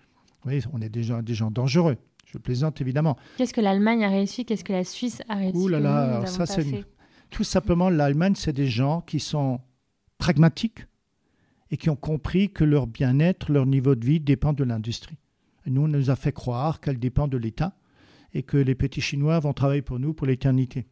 Vous 0.44 0.50
voyez, 0.50 0.62
on 0.74 0.82
est 0.82 0.90
déjà 0.90 1.22
des 1.22 1.34
gens 1.34 1.52
dangereux. 1.52 1.96
Je 2.26 2.38
plaisante 2.38 2.82
évidemment. 2.82 3.18
Qu'est-ce 3.38 3.54
que 3.54 3.62
l'Allemagne 3.62 4.04
a 4.04 4.10
réussi 4.10 4.46
Qu'est-ce 4.46 4.64
que 4.64 4.74
la 4.74 4.84
Suisse 4.84 5.22
a 5.30 5.36
réussi 5.36 5.58
Ouh 5.58 5.68
là 5.68 5.80
là, 5.80 6.26
ça 6.26 6.46
c'est 6.46 6.86
tout 7.30 7.44
simplement 7.44 7.90
l'Allemagne, 7.90 8.36
c'est 8.36 8.54
des 8.54 8.68
gens 8.68 9.02
qui 9.02 9.20
sont 9.20 9.60
pragmatiques 10.20 10.86
et 11.72 11.78
qui 11.78 11.90
ont 11.90 11.96
compris 11.96 12.52
que 12.52 12.64
leur 12.64 12.86
bien-être, 12.86 13.52
leur 13.52 13.66
niveau 13.66 13.96
de 13.96 14.06
vie 14.06 14.20
dépend 14.20 14.54
de 14.54 14.64
l'industrie. 14.64 15.18
Nous, 15.66 15.82
on 15.82 15.88
nous 15.88 16.10
a 16.12 16.16
fait 16.16 16.32
croire 16.32 16.80
qu'elle 16.80 17.00
dépend 17.00 17.28
de 17.28 17.38
l'État 17.38 17.76
et 18.34 18.44
que 18.44 18.58
les 18.58 18.76
petits 18.76 19.02
Chinois 19.02 19.40
vont 19.40 19.54
travailler 19.54 19.82
pour 19.82 20.00
nous 20.00 20.14
pour 20.14 20.28
l'éternité. 20.28 20.86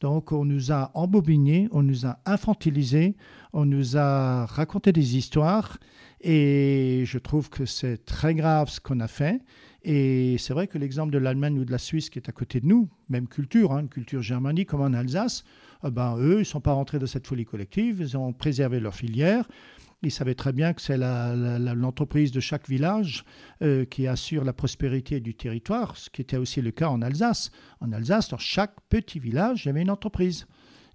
Donc 0.00 0.32
on 0.32 0.44
nous 0.44 0.72
a 0.72 0.90
embobinés, 0.94 1.68
on 1.70 1.82
nous 1.82 2.06
a 2.06 2.18
infantilisés, 2.26 3.16
on 3.52 3.64
nous 3.64 3.96
a 3.96 4.44
raconté 4.46 4.92
des 4.92 5.16
histoires 5.16 5.78
et 6.20 7.04
je 7.06 7.18
trouve 7.18 7.50
que 7.50 7.66
c'est 7.66 8.04
très 8.04 8.34
grave 8.34 8.68
ce 8.70 8.80
qu'on 8.80 9.00
a 9.00 9.08
fait. 9.08 9.40
Et 9.82 10.36
c'est 10.38 10.52
vrai 10.52 10.66
que 10.66 10.78
l'exemple 10.78 11.12
de 11.12 11.18
l'Allemagne 11.18 11.58
ou 11.58 11.64
de 11.64 11.70
la 11.70 11.78
Suisse 11.78 12.10
qui 12.10 12.18
est 12.18 12.28
à 12.28 12.32
côté 12.32 12.60
de 12.60 12.66
nous, 12.66 12.88
même 13.08 13.28
culture, 13.28 13.72
hein, 13.72 13.80
une 13.80 13.88
culture 13.88 14.20
germanique 14.20 14.68
comme 14.70 14.80
en 14.80 14.92
Alsace, 14.92 15.44
eh 15.84 15.90
ben, 15.90 16.16
eux, 16.18 16.36
ils 16.36 16.38
ne 16.40 16.44
sont 16.44 16.60
pas 16.60 16.72
rentrés 16.72 16.98
dans 16.98 17.06
cette 17.06 17.26
folie 17.26 17.44
collective, 17.44 17.98
ils 18.00 18.16
ont 18.16 18.32
préservé 18.32 18.80
leur 18.80 18.94
filière, 18.94 19.46
ils 20.02 20.10
savaient 20.10 20.34
très 20.34 20.52
bien 20.52 20.72
que 20.72 20.82
c'est 20.82 20.98
l'entreprise 20.98 22.32
de 22.32 22.40
chaque 22.40 22.68
village 22.68 23.24
euh, 23.62 23.84
qui 23.84 24.06
assure 24.06 24.44
la 24.44 24.52
prospérité 24.52 25.20
du 25.20 25.34
territoire, 25.34 25.96
ce 25.96 26.10
qui 26.10 26.20
était 26.20 26.36
aussi 26.36 26.60
le 26.60 26.70
cas 26.70 26.88
en 26.88 27.00
Alsace. 27.00 27.50
En 27.80 27.92
Alsace, 27.92 28.28
dans 28.28 28.38
chaque 28.38 28.74
petit 28.88 29.18
village, 29.18 29.64
il 29.64 29.68
y 29.68 29.70
avait 29.70 29.82
une 29.82 29.90
entreprise. 29.90 30.46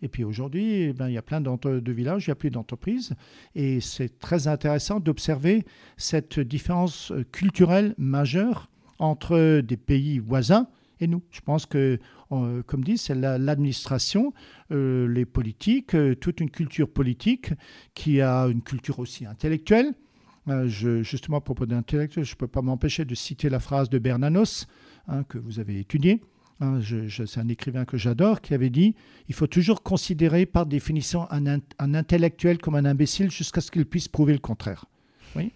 Et 0.01 0.07
puis 0.07 0.23
aujourd'hui, 0.23 0.83
eh 0.83 0.93
ben, 0.93 1.07
il 1.07 1.13
y 1.13 1.17
a 1.17 1.21
plein 1.21 1.41
de 1.41 1.91
villages, 1.91 2.25
il 2.25 2.29
n'y 2.29 2.33
a 2.33 2.35
plus 2.35 2.49
d'entreprises. 2.49 3.13
Et 3.55 3.79
c'est 3.81 4.19
très 4.19 4.47
intéressant 4.47 4.99
d'observer 4.99 5.65
cette 5.97 6.39
différence 6.39 7.11
euh, 7.11 7.23
culturelle 7.31 7.93
majeure 7.97 8.69
entre 8.99 9.61
des 9.61 9.77
pays 9.77 10.19
voisins 10.19 10.67
et 11.01 11.07
nous. 11.07 11.23
Je 11.31 11.41
pense 11.41 11.65
que, 11.65 11.99
comme 12.29 12.83
dit, 12.83 12.97
c'est 12.97 13.15
l'administration, 13.15 14.33
euh, 14.71 15.07
les 15.07 15.25
politiques, 15.25 15.95
euh, 15.95 16.15
toute 16.15 16.39
une 16.39 16.49
culture 16.49 16.89
politique 16.89 17.51
qui 17.93 18.21
a 18.21 18.43
une 18.43 18.61
culture 18.61 18.99
aussi 18.99 19.25
intellectuelle. 19.25 19.93
Euh, 20.47 20.67
justement, 20.67 21.37
à 21.37 21.41
propos 21.41 21.65
d'intellectuel, 21.65 22.25
je 22.25 22.33
ne 22.33 22.37
peux 22.37 22.47
pas 22.47 22.61
m'empêcher 22.61 23.05
de 23.05 23.15
citer 23.15 23.49
la 23.49 23.59
phrase 23.59 23.89
de 23.89 23.99
Bernanos, 23.99 24.67
hein, 25.07 25.23
que 25.23 25.37
vous 25.37 25.59
avez 25.59 25.79
étudiée. 25.79 26.21
Hein, 26.61 26.79
c'est 27.09 27.39
un 27.39 27.47
écrivain 27.47 27.85
que 27.85 27.97
j'adore 27.97 28.39
qui 28.39 28.53
avait 28.53 28.69
dit 28.69 28.95
il 29.27 29.33
faut 29.33 29.47
toujours 29.47 29.81
considérer 29.81 30.45
par 30.45 30.65
définition 30.65 31.27
un, 31.31 31.59
un 31.79 31.93
intellectuel 31.95 32.59
comme 32.59 32.75
un 32.75 32.85
imbécile 32.85 33.31
jusqu'à 33.31 33.61
ce 33.61 33.71
qu'il 33.71 33.85
puisse 33.85 34.07
prouver 34.07 34.33
le 34.33 34.39
contraire. 34.39 34.85
Oui 35.35 35.51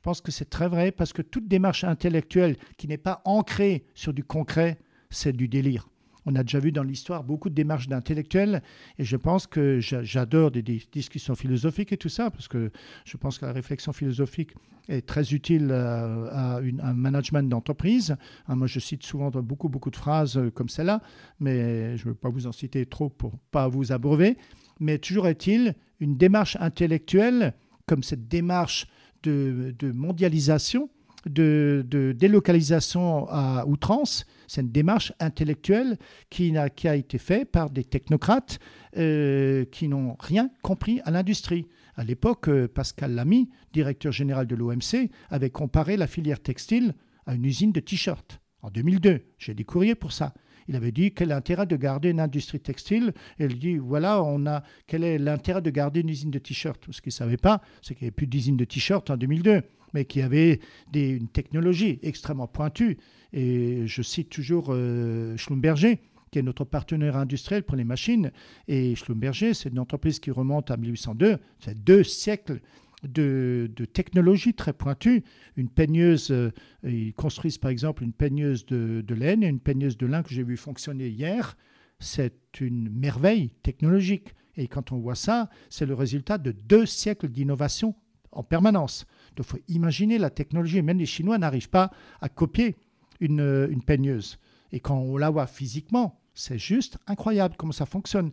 pense 0.00 0.22
que 0.22 0.32
c'est 0.32 0.48
très 0.48 0.66
vrai 0.66 0.92
parce 0.92 1.12
que 1.12 1.20
toute 1.20 1.46
démarche 1.46 1.84
intellectuelle 1.84 2.56
qui 2.78 2.88
n'est 2.88 2.96
pas 2.96 3.20
ancrée 3.26 3.84
sur 3.94 4.14
du 4.14 4.24
concret, 4.24 4.78
c'est 5.10 5.36
du 5.36 5.46
délire. 5.46 5.88
On 6.26 6.34
a 6.34 6.42
déjà 6.42 6.58
vu 6.58 6.72
dans 6.72 6.82
l'histoire 6.82 7.24
beaucoup 7.24 7.48
de 7.48 7.54
démarches 7.54 7.88
d'intellectuels 7.88 8.62
et 8.98 9.04
je 9.04 9.16
pense 9.16 9.46
que 9.46 9.80
j'adore 9.80 10.50
des 10.50 10.62
discussions 10.62 11.34
philosophiques 11.34 11.92
et 11.92 11.96
tout 11.96 12.08
ça 12.08 12.30
parce 12.30 12.48
que 12.48 12.70
je 13.04 13.16
pense 13.16 13.38
que 13.38 13.46
la 13.46 13.52
réflexion 13.52 13.92
philosophique 13.92 14.52
est 14.88 15.06
très 15.06 15.32
utile 15.32 15.68
euh, 15.70 16.28
à, 16.30 16.56
un 16.58 16.94
management 16.94 17.48
d'entreprise. 17.48 18.16
Hein, 18.48 18.56
moi, 18.56 18.66
je 18.66 18.80
cite 18.80 19.02
souvent 19.04 19.30
beaucoup, 19.30 19.68
beaucoup 19.68 19.90
de 19.90 19.96
phrases 19.96 20.36
euh, 20.36 20.50
comme 20.50 20.68
celle-là, 20.68 21.00
mais 21.38 21.96
je 21.96 22.04
ne 22.04 22.10
veux 22.10 22.14
pas 22.14 22.28
vous 22.28 22.46
en 22.46 22.52
citer 22.52 22.84
trop 22.86 23.08
pour 23.08 23.38
pas 23.50 23.68
vous 23.68 23.92
abreuver. 23.92 24.36
Mais 24.80 24.98
toujours 24.98 25.28
est-il, 25.28 25.74
une 26.00 26.16
démarche 26.16 26.56
intellectuelle, 26.60 27.54
comme 27.86 28.02
cette 28.02 28.28
démarche 28.28 28.86
de, 29.22 29.74
mondialisation, 29.92 30.88
de, 31.26 32.14
délocalisation 32.16 33.28
à 33.28 33.64
outrance. 33.66 34.24
C'est 34.46 34.62
une 34.62 34.70
démarche 34.70 35.12
intellectuelle 35.20 35.98
qui 36.28 36.56
a, 36.56 36.96
été 36.96 37.18
faite 37.18 37.50
par 37.50 37.70
des 37.70 37.84
technocrates 37.84 38.58
euh, 38.96 39.64
qui 39.66 39.88
n'ont 39.88 40.16
rien 40.18 40.50
compris 40.62 41.00
à 41.04 41.10
l'industrie. 41.10 41.66
À 41.96 42.04
l'époque, 42.04 42.48
euh, 42.48 42.66
Pascal 42.66 43.14
Lamy, 43.14 43.50
directeur 43.72 44.12
général 44.12 44.46
de 44.46 44.56
l'OMC, 44.56 45.10
avait 45.28 45.50
comparé 45.50 45.96
la 45.96 46.06
filière 46.06 46.40
textile 46.40 46.94
à 47.26 47.34
une 47.34 47.44
usine 47.44 47.72
de 47.72 47.80
t-shirts. 47.80 48.40
En 48.62 48.70
2002, 48.70 49.22
j'ai 49.38 49.54
des 49.54 49.64
courriers 49.64 49.94
pour 49.94 50.12
ça. 50.12 50.34
Il 50.68 50.76
avait 50.76 50.92
dit 50.92 51.12
quel 51.12 51.30
est 51.30 51.34
l'intérêt 51.34 51.66
de 51.66 51.76
garder 51.76 52.10
une 52.10 52.20
industrie 52.20 52.60
textile? 52.60 53.12
Et 53.38 53.46
il 53.46 53.58
dit 53.58 53.76
voilà, 53.76 54.22
on 54.22 54.46
a 54.46 54.62
quel 54.86 55.02
est 55.02 55.18
l'intérêt 55.18 55.62
de 55.62 55.70
garder 55.70 56.00
une 56.00 56.10
usine 56.10 56.30
de 56.30 56.38
t-shirts? 56.38 56.86
Ce 56.90 57.00
qu'il 57.00 57.10
ne 57.10 57.14
savait 57.14 57.36
pas, 57.36 57.60
c'est 57.82 57.94
qu'il 57.94 58.04
n'y 58.04 58.08
avait 58.08 58.14
plus 58.14 58.26
d'usine 58.26 58.56
de 58.56 58.64
t-shirts 58.64 59.10
en 59.10 59.16
2002, 59.16 59.62
mais 59.94 60.04
qu'il 60.04 60.22
y 60.22 60.24
avait 60.24 60.60
une 60.94 61.28
technologie 61.28 61.98
extrêmement 62.02 62.46
pointue. 62.46 62.98
Et 63.32 63.86
je 63.86 64.02
cite 64.02 64.30
toujours 64.30 64.68
euh, 64.70 65.36
Schlumberger 65.36 66.00
qui 66.30 66.38
est 66.38 66.42
notre 66.42 66.64
partenaire 66.64 67.16
industriel 67.16 67.64
pour 67.64 67.76
les 67.76 67.84
machines. 67.84 68.30
Et 68.68 68.94
Schlumberger, 68.94 69.54
c'est 69.54 69.68
une 69.68 69.78
entreprise 69.78 70.20
qui 70.20 70.30
remonte 70.30 70.70
à 70.70 70.76
1802, 70.76 71.38
c'est 71.58 71.82
deux 71.82 72.04
siècles 72.04 72.60
de, 73.02 73.70
technologies 73.92 74.54
très 74.54 74.72
pointues. 74.72 75.24
Une 75.56 75.68
peigneuse, 75.68 76.30
euh, 76.30 76.50
ils 76.84 77.14
construisent 77.14 77.58
par 77.58 77.70
exemple 77.70 78.02
une 78.02 78.12
peigneuse 78.12 78.66
de, 78.66 79.14
laine 79.14 79.42
et 79.42 79.48
une 79.48 79.60
peigneuse 79.60 79.96
de 79.96 80.06
lin 80.06 80.22
que 80.22 80.30
j'ai 80.30 80.42
vu 80.42 80.56
fonctionner 80.56 81.08
hier. 81.08 81.56
C'est 81.98 82.60
une 82.60 82.90
merveille 82.90 83.50
technologique. 83.62 84.34
Et 84.56 84.68
quand 84.68 84.92
on 84.92 84.98
voit 84.98 85.14
ça, 85.14 85.48
c'est 85.68 85.86
le 85.86 85.94
résultat 85.94 86.38
de 86.38 86.52
deux 86.52 86.86
siècles 86.86 87.28
d'innovation 87.28 87.94
en 88.32 88.42
permanence. 88.42 89.06
Donc 89.36 89.46
il 89.46 89.50
faut 89.50 89.58
imaginer 89.68 90.18
la 90.18 90.30
technologie. 90.30 90.82
Même 90.82 90.98
les 90.98 91.06
Chinois 91.06 91.38
n'arrivent 91.38 91.70
pas 91.70 91.90
à 92.20 92.28
copier 92.28 92.76
une, 93.20 93.68
une 93.70 93.82
peigneuse. 93.82 94.38
Et 94.72 94.80
quand 94.80 94.98
on 94.98 95.16
la 95.16 95.30
voit 95.30 95.46
physiquement, 95.46 96.20
c'est 96.34 96.58
juste 96.58 96.98
incroyable 97.06 97.56
comment 97.58 97.72
ça 97.72 97.86
fonctionne. 97.86 98.32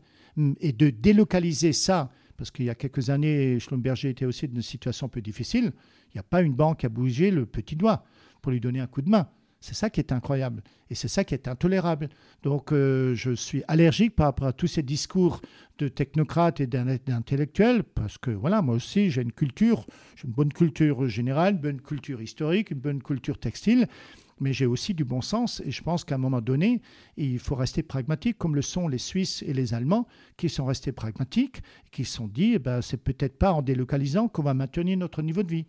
Et 0.60 0.72
de 0.72 0.90
délocaliser 0.90 1.74
ça 1.74 2.12
parce 2.38 2.52
qu'il 2.52 2.66
y 2.66 2.70
a 2.70 2.76
quelques 2.76 3.10
années, 3.10 3.60
Schlumberger 3.60 4.10
était 4.10 4.26
aussi 4.26 4.48
dans 4.48 4.56
une 4.56 4.62
situation 4.62 5.08
un 5.08 5.10
peu 5.10 5.22
difficile. 5.22 5.74
Il 6.10 6.18
n'y 6.18 6.20
a 6.20 6.24
pas 6.24 6.42
une 6.42 6.54
banque 6.54 6.86
à 6.86 6.90
bouger 6.90 7.32
le 7.32 7.46
petit 7.48 7.76
doigt 7.76 8.06
pour 8.42 8.52
lui 8.52 8.62
donner 8.62 8.80
un 8.80 8.88
coup 8.88 9.02
de 9.02 9.10
main. 9.10 9.28
C'est 9.60 9.74
ça 9.74 9.90
qui 9.90 10.00
est 10.00 10.12
incroyable 10.12 10.62
et 10.90 10.96
c'est 10.96 11.08
ça 11.08 11.24
qui 11.24 11.34
est 11.34 11.48
intolérable. 11.48 12.10
Donc 12.44 12.72
euh, 12.72 13.16
je 13.16 13.32
suis 13.32 13.64
allergique 13.68 14.16
par 14.16 14.28
rapport 14.28 14.48
à 14.48 14.54
tous 14.54 14.68
ces 14.68 14.84
discours 14.84 15.42
de 15.80 15.88
technocrates 15.88 16.60
et 16.60 16.68
d'intellectuels 16.68 17.84
parce 17.84 18.18
que 18.18 18.32
voilà, 18.32 18.62
moi 18.62 18.76
aussi 18.76 19.10
j'ai 19.10 19.22
une 19.22 19.32
culture, 19.32 19.86
j'ai 20.16 20.28
une 20.28 20.34
bonne 20.34 20.54
culture 20.54 21.08
générale, 21.08 21.56
une 21.56 21.62
bonne 21.62 21.82
culture 21.82 22.22
historique, 22.22 22.72
une 22.72 22.80
bonne 22.80 23.02
culture 23.02 23.40
textile 23.40 23.88
mais 24.40 24.54
j'ai 24.54 24.66
aussi 24.66 24.94
du 24.94 25.04
bon 25.04 25.22
sens 25.22 25.62
et 25.66 25.72
je 25.72 25.82
pense 25.82 26.04
qu'à 26.04 26.16
un 26.16 26.20
moment 26.20 26.42
donné, 26.42 26.82
il 27.16 27.40
faut 27.40 27.56
rester 27.56 27.84
pragmatique, 27.84 28.38
comme 28.38 28.56
le 28.56 28.62
sont 28.62 28.88
les 28.88 28.98
Suisses 28.98 29.44
et 29.46 29.54
les 29.54 29.74
Allemands, 29.74 30.08
qui 30.38 30.50
sont 30.50 30.66
restés 30.66 30.92
pragmatiques, 30.92 31.62
qui 31.92 32.06
se 32.06 32.14
sont 32.14 32.28
dit, 32.28 32.54
eh 32.56 32.60
ben, 32.60 32.82
c'est 32.82 32.98
peut-être 32.98 33.38
pas 33.38 33.52
en 33.52 33.62
délocalisant 33.62 34.28
qu'on 34.28 34.44
va 34.44 34.54
maintenir 34.54 34.98
notre 34.98 35.22
niveau 35.22 35.44
de 35.44 35.50
vie. 35.50 35.66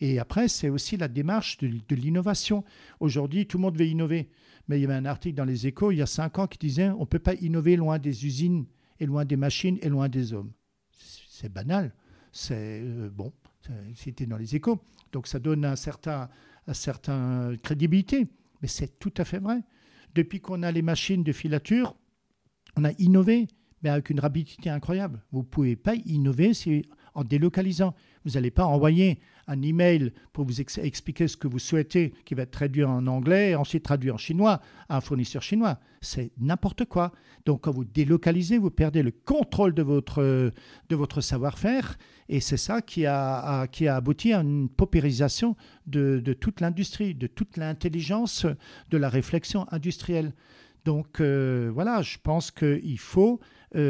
Et 0.00 0.18
après, 0.18 0.48
c'est 0.48 0.68
aussi 0.68 0.96
la 0.96 1.08
démarche 1.08 1.58
de, 1.58 1.94
l'innovation. 1.94 2.64
Aujourd'hui, 3.00 3.46
tout 3.46 3.58
le 3.58 3.62
monde 3.62 3.78
veut 3.78 3.86
innover. 3.86 4.28
Mais 4.68 4.78
il 4.78 4.82
y 4.82 4.84
avait 4.84 4.94
un 4.94 5.04
article 5.04 5.36
dans 5.36 5.44
les 5.44 5.66
échos 5.66 5.92
il 5.92 5.98
y 5.98 6.02
a 6.02 6.06
cinq 6.06 6.38
ans 6.38 6.46
qui 6.46 6.58
disait 6.58 6.88
on 6.88 7.00
ne 7.00 7.04
peut 7.04 7.18
pas 7.18 7.34
innover 7.34 7.76
loin 7.76 7.98
des 7.98 8.24
usines 8.24 8.64
et 8.98 9.04
loin 9.04 9.26
des 9.26 9.36
machines 9.36 9.78
et 9.82 9.90
loin 9.90 10.08
des 10.08 10.32
hommes. 10.32 10.52
C'est 11.28 11.52
banal. 11.52 11.92
C'est 12.32 12.80
euh, 12.82 13.10
bon, 13.10 13.32
c'était 13.94 14.26
dans 14.26 14.38
les 14.38 14.56
échos. 14.56 14.80
Donc 15.12 15.26
ça 15.26 15.38
donne 15.38 15.64
un 15.64 15.76
certain, 15.76 16.28
à 16.66 16.74
certaine 16.74 17.58
crédibilité. 17.62 18.26
Mais 18.62 18.68
c'est 18.68 18.98
tout 18.98 19.12
à 19.18 19.24
fait 19.24 19.38
vrai. 19.38 19.60
Depuis 20.14 20.40
qu'on 20.40 20.62
a 20.62 20.72
les 20.72 20.82
machines 20.82 21.22
de 21.22 21.32
filature, 21.32 21.96
on 22.76 22.84
a 22.84 22.92
innové, 22.98 23.48
mais 23.82 23.90
avec 23.90 24.10
une 24.10 24.20
rapidité 24.20 24.70
incroyable. 24.70 25.22
Vous 25.32 25.40
ne 25.40 25.44
pouvez 25.44 25.76
pas 25.76 25.94
innover 25.94 26.52
en 27.14 27.24
délocalisant. 27.24 27.94
Vous 28.24 28.32
n'allez 28.32 28.50
pas 28.50 28.64
envoyer 28.64 29.20
un 29.46 29.60
email 29.62 30.12
pour 30.32 30.44
vous 30.44 30.60
expliquer 30.60 31.28
ce 31.28 31.36
que 31.36 31.48
vous 31.48 31.58
souhaitez, 31.58 32.14
qui 32.24 32.34
va 32.34 32.42
être 32.42 32.50
traduit 32.50 32.84
en 32.84 33.06
anglais 33.06 33.50
et 33.50 33.54
ensuite 33.54 33.82
traduit 33.82 34.10
en 34.10 34.16
chinois 34.16 34.60
à 34.88 34.96
un 34.96 35.00
fournisseur 35.00 35.42
chinois. 35.42 35.78
C'est 36.00 36.32
n'importe 36.38 36.86
quoi. 36.86 37.12
Donc 37.44 37.62
quand 37.62 37.72
vous 37.72 37.84
délocalisez, 37.84 38.56
vous 38.56 38.70
perdez 38.70 39.02
le 39.02 39.10
contrôle 39.10 39.74
de 39.74 39.82
votre, 39.82 40.22
de 40.88 40.96
votre 40.96 41.20
savoir-faire 41.20 41.98
et 42.28 42.40
c'est 42.40 42.56
ça 42.56 42.80
qui 42.80 43.04
a, 43.04 43.66
qui 43.66 43.86
a 43.86 43.96
abouti 43.96 44.32
à 44.32 44.40
une 44.40 44.70
paupérisation 44.70 45.56
de, 45.86 46.20
de 46.24 46.32
toute 46.32 46.60
l'industrie, 46.60 47.14
de 47.14 47.26
toute 47.26 47.58
l'intelligence 47.58 48.46
de 48.90 48.96
la 48.96 49.10
réflexion 49.10 49.66
industrielle. 49.70 50.32
Donc 50.84 51.20
euh, 51.20 51.70
voilà, 51.72 52.02
je 52.02 52.18
pense 52.22 52.50
qu'il 52.50 52.98
faut 52.98 53.40
euh, 53.74 53.80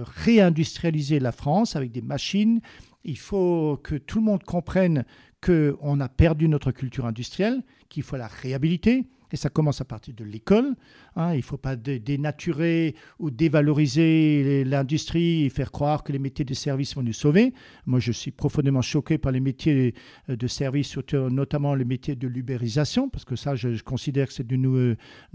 euh, 0.00 0.04
réindustrialiser 0.04 1.20
la 1.20 1.32
France 1.32 1.76
avec 1.76 1.92
des 1.92 2.02
machines. 2.02 2.60
Il 3.08 3.18
faut 3.18 3.78
que 3.84 3.94
tout 3.94 4.18
le 4.18 4.24
monde 4.24 4.42
comprenne 4.42 5.04
qu'on 5.40 6.00
a 6.00 6.08
perdu 6.08 6.48
notre 6.48 6.72
culture 6.72 7.06
industrielle, 7.06 7.62
qu'il 7.88 8.02
faut 8.02 8.16
la 8.16 8.26
réhabiliter. 8.26 9.06
Et 9.32 9.36
ça 9.36 9.48
commence 9.48 9.80
à 9.80 9.84
partir 9.84 10.14
de 10.14 10.24
l'école. 10.24 10.74
Hein, 11.14 11.34
il 11.34 11.38
ne 11.38 11.42
faut 11.42 11.56
pas 11.56 11.76
dénaturer 11.76 12.94
ou 13.18 13.30
dévaloriser 13.30 14.64
l'industrie 14.64 15.44
et 15.44 15.50
faire 15.50 15.72
croire 15.72 16.04
que 16.04 16.12
les 16.12 16.18
métiers 16.18 16.44
de 16.44 16.54
service 16.54 16.94
vont 16.94 17.02
nous 17.02 17.12
sauver. 17.12 17.52
Moi, 17.86 17.98
je 18.00 18.12
suis 18.12 18.30
profondément 18.30 18.82
choqué 18.82 19.18
par 19.18 19.32
les 19.32 19.40
métiers 19.40 19.94
euh, 20.28 20.36
de 20.36 20.46
service, 20.46 20.96
notamment 21.12 21.74
les 21.74 21.84
métiers 21.84 22.14
de 22.14 22.28
l'ubérisation, 22.28 23.08
parce 23.08 23.24
que 23.24 23.36
ça, 23.36 23.54
je, 23.56 23.82
considère 23.82 24.28
que 24.28 24.32
c'est 24.32 24.46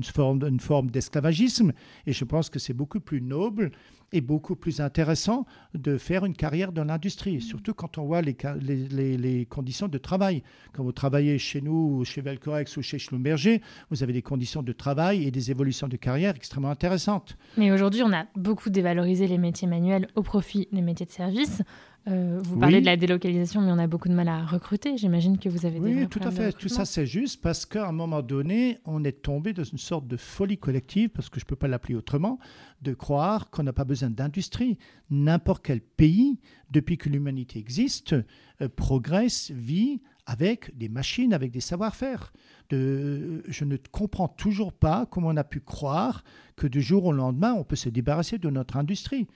forme, 0.04 0.44
une 0.46 0.60
forme 0.60 0.90
d'esclavagisme. 0.90 1.74
Et 2.06 2.14
je 2.14 2.26
pense 2.26 2.50
que 2.50 2.60
c'est 2.60 2.74
beaucoup 2.74 3.00
plus 3.00 3.22
noble 3.22 3.72
est 4.12 4.22
beaucoup 4.22 4.56
plus 4.56 4.82
intéressant 4.82 5.46
de 5.74 5.98
faire 5.98 6.26
une 6.26 6.36
carrière 6.36 6.72
dans 6.72 6.84
l'industrie, 6.84 7.38
mm. 7.38 7.42
surtout 7.42 7.74
quand 7.74 7.98
on 7.98 8.06
voit 8.06 8.22
les, 8.22 8.36
les, 8.62 9.18
les, 9.18 9.46
conditions 9.46 9.88
de 9.88 9.98
travail. 9.98 10.44
Quand 10.74 10.84
vous 10.84 10.92
travaillez 10.92 11.38
chez 11.38 11.62
nous, 11.62 12.04
chez 12.06 12.22
Velcorex 12.22 12.76
ou 12.78 12.82
chez 12.82 13.00
Schlumberger, 13.00 13.62
vous 13.90 14.04
avez 14.04 14.14
des 14.14 14.22
conditions 14.22 14.64
de 14.64 14.72
travail 14.72 15.26
et 15.26 15.32
des 15.32 15.52
évolutions 15.52 15.88
de 15.88 15.98
carrière 15.98 16.36
extrêmement 16.36 16.70
intéressantes. 16.70 17.38
Mais 17.58 17.72
aujourd'hui, 17.72 18.04
on 18.04 18.14
a 18.14 18.26
beaucoup 18.36 18.70
dévalorisé 18.70 19.28
les 19.28 19.38
métiers 19.38 19.68
manuels 19.68 20.08
au 20.16 20.24
profit 20.24 20.68
des 20.72 20.82
métiers 20.82 21.06
de 21.06 21.12
service. 21.12 21.62
Euh, 22.08 22.40
vous 22.44 22.58
parlez 22.58 22.82
de 22.82 22.86
la 22.86 22.98
délocalisation, 22.98 23.62
mais 23.62 23.72
on 23.72 23.78
a 23.78 23.86
beaucoup 23.86 24.10
de 24.10 24.14
mal 24.14 24.28
à 24.28 24.44
recruter. 24.44 24.98
J'imagine 24.98 25.38
que 25.38 25.50
vous 25.50 25.68
avez 25.68 25.80
des 25.80 25.96
Oui, 25.96 26.08
tout 26.08 26.20
à 26.24 26.32
fait. 26.32 26.52
Tout 26.52 26.68
ça, 26.68 26.84
c'est 26.84 27.06
juste 27.06 27.42
parce 27.42 27.66
qu'à 27.66 27.88
un 27.88 27.92
moment 27.92 28.24
donné, 28.24 28.80
on 28.86 29.04
est 29.04 29.22
tombé 29.22 29.54
dans 29.54 29.64
une 29.64 29.78
sorte 29.78 30.08
de 30.08 30.18
folie 30.18 30.58
collective, 30.58 31.10
parce 31.10 31.30
que 31.30 31.40
je 31.40 31.46
ne 31.46 31.50
peux 31.50 31.56
pas 31.56 31.68
l'appeler 31.68 31.96
autrement, 31.96 32.40
de 32.82 32.94
croire 32.94 33.52
qu'on 33.52 33.64
n'a 33.64 33.74
pas 33.74 33.84
besoin 33.84 34.10
d'industrie. 34.10 34.80
N'importe 35.12 35.64
quel 35.64 35.82
pays, 35.82 36.40
depuis 36.72 36.98
que 36.98 37.08
l'humanité 37.08 37.60
existe, 37.60 38.14
euh, 38.14 38.70
progresse, 38.76 39.52
vit 39.52 40.02
avec 40.26 40.76
des 40.78 40.90
machines, 40.90 41.34
avec 41.34 41.52
des 41.52 41.60
savoir-faire. 41.60 42.34
De, 42.70 43.44
je 43.48 43.66
ne 43.66 43.78
comprends 43.92 44.28
toujours 44.28 44.74
pas 44.74 45.06
comment 45.06 45.28
on 45.28 45.38
a 45.38 45.44
pu 45.44 45.60
croire 45.60 46.24
que 46.56 46.68
du 46.68 46.82
jour 46.82 47.06
au 47.06 47.12
lendemain, 47.12 47.54
on 47.54 47.64
peut 47.64 47.76
se 47.76 47.90
débarrasser 47.90 48.40
de 48.40 48.50
notre 48.50 48.78
industrie. 48.78 49.28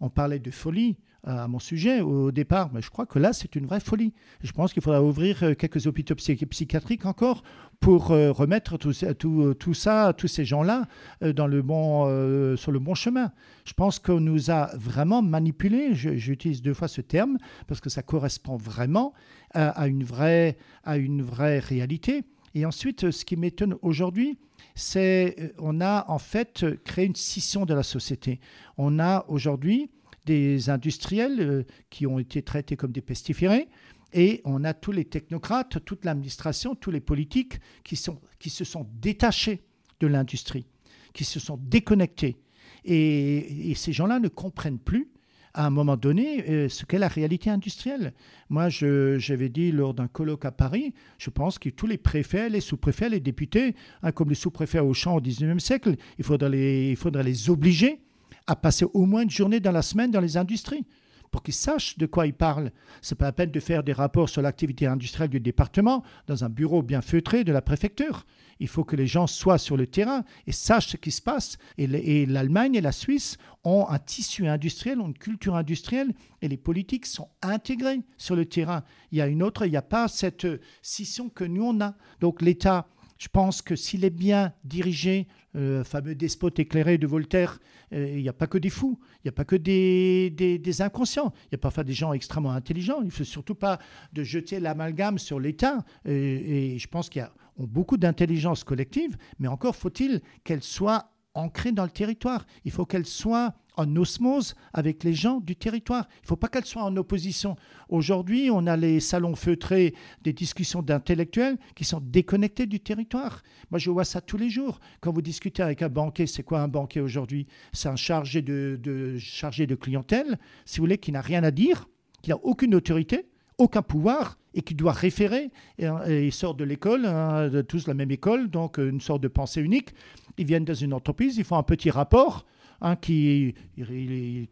On 0.00 0.10
parlait 0.10 0.38
de 0.38 0.50
folie 0.50 0.96
à 1.26 1.48
mon 1.48 1.58
sujet 1.58 2.00
au 2.00 2.32
départ, 2.32 2.70
mais 2.72 2.82
je 2.82 2.90
crois 2.90 3.06
que 3.06 3.18
là, 3.18 3.32
c'est 3.32 3.56
une 3.56 3.66
vraie 3.66 3.80
folie. 3.80 4.12
Je 4.42 4.52
pense 4.52 4.72
qu'il 4.72 4.82
faudra 4.82 5.02
ouvrir 5.02 5.42
euh, 5.42 5.54
quelques 5.54 5.86
hôpitaux 5.86 6.14
psychiatriques 6.14 7.06
encore 7.06 7.42
pour 7.80 8.10
euh, 8.10 8.30
remettre 8.30 8.76
tout, 8.76 8.92
tout, 9.18 9.54
tout 9.54 9.74
ça, 9.74 10.12
tous 10.16 10.28
ces 10.28 10.44
gens-là, 10.44 10.86
euh, 11.22 11.32
dans 11.32 11.48
bon, 11.48 12.56
sur 12.56 12.72
le 12.72 12.78
bon 12.78 12.94
chemin. 12.94 13.32
Je 13.64 13.72
pense 13.72 13.98
qu'on 13.98 14.20
nous 14.20 14.50
a 14.50 14.70
vraiment 14.76 15.22
manipulés. 15.22 15.94
J'utilise 15.94 16.62
deux 16.62 16.74
fois 16.74 16.88
ce 16.88 17.00
terme 17.00 17.38
parce 17.66 17.80
que 17.80 17.88
ça 17.88 18.02
correspond 18.02 18.56
vraiment 18.56 19.14
à, 19.52 19.86
une, 19.86 20.04
vraie, 20.04 20.58
à 20.82 20.96
une 20.96 21.22
vraie 21.22 21.58
réalité. 21.58 22.24
Et 22.54 22.66
ensuite, 22.66 23.10
ce 23.10 23.24
qui 23.24 23.36
m'étonne 23.36 23.76
aujourd'hui, 23.82 24.38
c'est 24.74 25.54
on 25.58 25.80
a 25.80 26.04
en 26.08 26.18
fait 26.18 26.66
créé 26.84 27.06
une 27.06 27.14
scission 27.14 27.64
de 27.64 27.74
la 27.74 27.82
société. 27.82 28.40
On 28.76 28.98
a 28.98 29.24
aujourd'hui 29.28 29.90
des 30.24 30.70
industriels 30.70 31.40
euh, 31.40 31.62
qui 31.90 32.06
ont 32.06 32.18
été 32.18 32.42
traités 32.42 32.76
comme 32.76 32.92
des 32.92 33.02
pestiférés. 33.02 33.68
Et 34.12 34.40
on 34.44 34.62
a 34.64 34.74
tous 34.74 34.92
les 34.92 35.04
technocrates, 35.04 35.84
toute 35.84 36.04
l'administration, 36.04 36.74
tous 36.74 36.92
les 36.92 37.00
politiques 37.00 37.58
qui, 37.82 37.96
sont, 37.96 38.20
qui 38.38 38.48
se 38.48 38.64
sont 38.64 38.86
détachés 39.00 39.64
de 40.00 40.06
l'industrie, 40.06 40.66
qui 41.12 41.24
se 41.24 41.40
sont 41.40 41.58
déconnectés. 41.60 42.36
Et, 42.84 43.72
ces 43.74 43.92
gens-là 43.92 44.20
ne 44.20 44.28
comprennent 44.28 44.78
plus 44.78 45.08
à 45.52 45.66
un 45.66 45.70
moment 45.70 45.96
donné 45.96 46.48
euh, 46.48 46.68
ce 46.68 46.84
qu'est 46.84 46.98
la 46.98 47.08
réalité 47.08 47.48
industrielle. 47.48 48.12
Moi, 48.50 48.68
j'avais 48.68 49.48
dit 49.48 49.72
lors 49.72 49.94
d'un 49.94 50.08
colloque 50.08 50.44
à 50.44 50.52
Paris, 50.52 50.94
je 51.18 51.30
pense 51.30 51.58
que 51.58 51.68
tous 51.68 51.86
les 51.86 51.98
préfets, 51.98 52.48
les 52.48 52.60
sous-préfets, 52.60 53.08
les 53.08 53.20
députés, 53.20 53.74
hein, 54.02 54.12
comme 54.12 54.28
les 54.28 54.34
sous-préfets 54.34 54.80
au 54.80 54.94
champ 54.94 55.16
au 55.16 55.20
XIXe 55.20 55.62
siècle, 55.62 55.96
il 56.18 56.24
faudrait 56.24 56.50
les, 56.50 56.90
il 56.90 56.96
faudrait 56.96 57.22
les 57.22 57.50
obliger 57.50 58.03
à 58.46 58.56
passer 58.56 58.86
au 58.92 59.06
moins 59.06 59.22
une 59.22 59.30
journée 59.30 59.60
dans 59.60 59.72
la 59.72 59.82
semaine 59.82 60.10
dans 60.10 60.20
les 60.20 60.36
industries 60.36 60.86
pour 61.34 61.42
qu'ils 61.42 61.54
sachent 61.54 61.98
de 61.98 62.06
quoi 62.06 62.28
ils 62.28 62.32
parlent. 62.32 62.70
Ce 63.02 63.12
n'est 63.12 63.18
pas 63.18 63.24
la 63.24 63.32
peine 63.32 63.50
de 63.50 63.58
faire 63.58 63.82
des 63.82 63.92
rapports 63.92 64.28
sur 64.28 64.40
l'activité 64.40 64.86
industrielle 64.86 65.30
du 65.30 65.40
département 65.40 66.04
dans 66.28 66.44
un 66.44 66.48
bureau 66.48 66.80
bien 66.80 67.02
feutré 67.02 67.42
de 67.42 67.50
la 67.50 67.60
préfecture. 67.60 68.24
Il 68.60 68.68
faut 68.68 68.84
que 68.84 68.94
les 68.94 69.08
gens 69.08 69.26
soient 69.26 69.58
sur 69.58 69.76
le 69.76 69.88
terrain 69.88 70.22
et 70.46 70.52
sachent 70.52 70.90
ce 70.90 70.96
qui 70.96 71.10
se 71.10 71.20
passe. 71.20 71.58
Et 71.76 72.26
l'Allemagne 72.26 72.76
et 72.76 72.80
la 72.80 72.92
Suisse 72.92 73.36
ont 73.64 73.84
un 73.88 73.98
tissu 73.98 74.46
industriel, 74.46 75.00
ont 75.00 75.08
une 75.08 75.18
culture 75.18 75.56
industrielle, 75.56 76.14
et 76.40 76.46
les 76.46 76.56
politiques 76.56 77.06
sont 77.06 77.30
intégrés 77.42 78.02
sur 78.16 78.36
le 78.36 78.46
terrain. 78.46 78.84
Il 79.10 79.18
y 79.18 79.20
a 79.20 79.26
une 79.26 79.42
autre, 79.42 79.66
il 79.66 79.70
n'y 79.70 79.76
a 79.76 79.82
pas 79.82 80.06
cette 80.06 80.46
scission 80.82 81.30
que 81.30 81.42
nous 81.42 81.64
on 81.64 81.80
a. 81.80 81.96
Donc 82.20 82.42
l'État 82.42 82.86
je 83.24 83.28
pense 83.30 83.62
que 83.62 83.74
s'il 83.74 84.04
est 84.04 84.10
bien 84.10 84.52
dirigé, 84.64 85.28
le 85.54 85.82
fameux 85.82 86.14
despote 86.14 86.58
éclairé 86.58 86.98
de 86.98 87.06
Voltaire, 87.06 87.58
euh, 87.94 88.06
il 88.06 88.20
n'y 88.20 88.28
a 88.28 88.34
pas 88.34 88.46
que 88.46 88.58
des 88.58 88.68
fous, 88.68 89.00
il 89.00 89.20
n'y 89.24 89.28
a 89.30 89.32
pas 89.32 89.46
que 89.46 89.56
des, 89.56 90.82
inconscients, 90.82 91.32
il 91.46 91.52
y 91.52 91.54
a 91.54 91.58
parfois 91.58 91.84
des 91.84 91.94
gens 91.94 92.12
extrêmement 92.12 92.52
intelligents. 92.52 92.98
Il 93.00 93.06
ne 93.06 93.10
faut 93.10 93.24
surtout 93.24 93.54
pas 93.54 93.78
de 94.12 94.22
jeter 94.22 94.60
l'amalgame 94.60 95.16
sur 95.16 95.40
l'État. 95.40 95.86
Et, 96.04 96.74
et, 96.74 96.78
je 96.78 96.86
pense 96.86 97.08
qu'il 97.08 97.20
y 97.20 97.24
a 97.24 97.32
beaucoup 97.56 97.96
d'intelligence 97.96 98.62
collective, 98.62 99.16
mais 99.38 99.48
encore 99.48 99.74
faut-il 99.74 100.20
qu'elle 100.44 100.62
soit 100.62 101.10
ancrée 101.32 101.72
dans 101.72 101.84
le 101.84 101.90
territoire. 101.90 102.44
Il 102.66 102.72
faut 102.72 102.84
qu'elle 102.84 103.06
soit 103.06 103.54
en 103.76 103.96
osmose 103.96 104.54
avec 104.72 105.04
les 105.04 105.14
gens 105.14 105.40
du 105.40 105.56
territoire. 105.56 106.06
Il 106.18 106.24
ne 106.24 106.28
faut 106.28 106.36
pas 106.36 106.48
qu'elle 106.48 106.64
soit 106.64 106.84
en 106.84 106.96
opposition. 106.96 107.56
Aujourd'hui, 107.88 108.48
on 108.52 108.66
a 108.66 108.76
les 108.76 109.00
salons 109.00 109.34
feutrés 109.34 109.94
des 110.22 110.32
discussions 110.32 110.82
d'intellectuels 110.82 111.58
qui 111.74 111.84
sont 111.84 112.00
déconnectés 112.00 112.66
du 112.66 112.80
territoire. 112.80 113.42
Moi, 113.70 113.78
je 113.78 113.90
vois 113.90 114.04
ça 114.04 114.20
tous 114.20 114.36
les 114.36 114.50
jours. 114.50 114.80
Quand 115.00 115.12
vous 115.12 115.22
discutez 115.22 115.62
avec 115.62 115.82
un 115.82 115.88
banquier, 115.88 116.26
c'est 116.26 116.42
quoi 116.42 116.60
un 116.60 116.68
banquier 116.68 117.00
aujourd'hui? 117.00 117.46
C'est 117.72 117.88
un 117.88 117.96
chargé 117.96 118.42
de, 118.42 119.16
chargé 119.18 119.66
de 119.66 119.74
clientèle, 119.74 120.38
si 120.64 120.78
vous 120.78 120.84
voulez, 120.84 120.98
qui 120.98 121.12
n'a 121.12 121.20
rien 121.20 121.42
à 121.44 121.50
dire, 121.50 121.88
qui 122.22 122.30
n'a 122.30 122.38
aucune 122.42 122.74
autorité, 122.74 123.26
aucun 123.58 123.82
pouvoir 123.82 124.38
et 124.54 124.62
qui 124.62 124.74
doit 124.74 124.92
référer. 124.92 125.50
Et, 125.78 126.26
ils 126.26 126.32
sortent 126.32 126.58
de 126.58 126.64
l'école, 126.64 127.06
hein, 127.06 127.48
de 127.48 127.62
tous 127.62 127.86
la 127.86 127.94
même 127.94 128.10
école, 128.10 128.48
donc 128.48 128.78
une 128.78 129.00
sorte 129.00 129.22
de 129.22 129.28
pensée 129.28 129.60
unique. 129.60 129.90
Ils 130.38 130.46
viennent 130.46 130.64
dans 130.64 130.74
une 130.74 130.92
entreprise, 130.92 131.36
ils 131.36 131.44
font 131.44 131.56
un 131.56 131.62
petit 131.62 131.90
rapport 131.90 132.44
Hein, 132.86 132.96
qui 132.96 133.54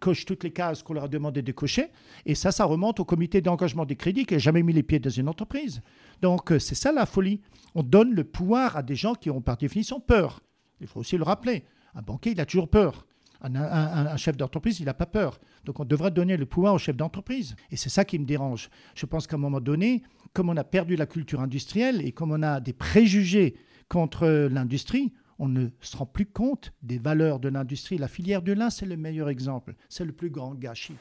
coche 0.01 0.25
toutes 0.25 0.43
les 0.43 0.53
cases 0.53 0.83
qu'on 0.83 0.95
leur 0.95 1.05
a 1.05 1.09
demandé 1.09 1.43
de 1.43 1.53
cocher. 1.53 1.89
Et 2.25 2.35
ça, 2.35 2.51
ça 2.51 2.65
remonte 2.65 2.99
au 2.99 3.05
comité 3.05 3.43
d'engagement 3.43 3.85
des 3.85 3.95
crédits 3.95 4.25
qui 4.25 4.33
n'a 4.33 4.39
jamais 4.39 4.63
mis 4.63 4.73
les 4.73 4.83
pieds 4.83 4.99
dans 4.99 5.11
une 5.11 5.29
entreprise. 5.29 5.83
Donc, 6.23 6.51
euh, 6.51 6.59
c'est 6.59 6.75
ça 6.75 6.93
la 6.93 7.05
folie. 7.05 7.43
On 7.75 7.83
donne 7.83 8.15
le 8.15 8.25
pouvoir 8.25 8.79
à 8.79 8.83
des 8.83 8.95
gens 8.95 9.15
qui 9.15 9.29
ont 9.29 9.43
par 9.43 9.59
définition 9.59 10.01
peur. 10.01 10.41
Il 10.81 10.87
faut 10.87 11.01
aussi 11.01 11.19
le 11.19 11.25
rappeler. 11.25 11.65
Un 11.95 12.01
banquier, 12.01 12.33
il 12.33 12.41
a 12.41 12.47
toujours 12.47 12.71
peur. 12.71 13.07
Un, 13.43 14.17
chef 14.17 14.39
d'entreprise, 14.39 14.81
il 14.81 14.87
n'a 14.87 14.95
pas 14.95 15.05
peur. 15.05 15.39
Donc 15.67 15.79
on 15.81 15.85
devrait 15.85 16.11
donner 16.11 16.39
le 16.39 16.47
pouvoir 16.47 16.73
au 16.73 16.79
chef 16.79 16.97
d'entreprise. 16.97 17.55
Et 17.71 17.77
c'est 17.77 17.91
ça 17.91 18.07
qui 18.07 18.19
me 18.19 18.25
dérange. 18.25 18.71
Je 18.95 19.05
pense 19.05 19.27
qu'à 19.27 19.37
un 19.37 19.41
moment 19.41 19.61
donné, 19.61 20.05
comme 20.33 20.49
on 20.49 20.57
a 20.57 20.65
perdu 20.65 20.97
la 20.97 21.05
culture 21.05 21.43
industrielle 21.43 22.01
et 22.01 22.13
comme 22.13 22.33
on 22.33 22.43
a 22.43 22.61
des 22.61 22.73
préjugés 22.73 23.57
contre 23.91 24.49
l'industrie, 24.51 25.13
on 25.43 25.49
ne 25.49 25.71
se 25.81 25.97
rend 25.97 26.07
plus 26.07 26.27
compte 26.27 26.73
des 26.85 26.99
valeurs 26.99 27.41
de 27.41 27.49
l'industrie. 27.49 27.99
La 27.99 28.07
filière 28.07 28.43
du 28.43 28.55
lin, 28.55 28.71
c'est 28.71 28.87
le 28.87 28.97
meilleur 28.97 29.29
exemple. 29.29 29.75
C'est 29.89 30.05
le 30.05 30.13
plus 30.13 30.31
grand 30.31 30.55
gâchis. 30.55 30.95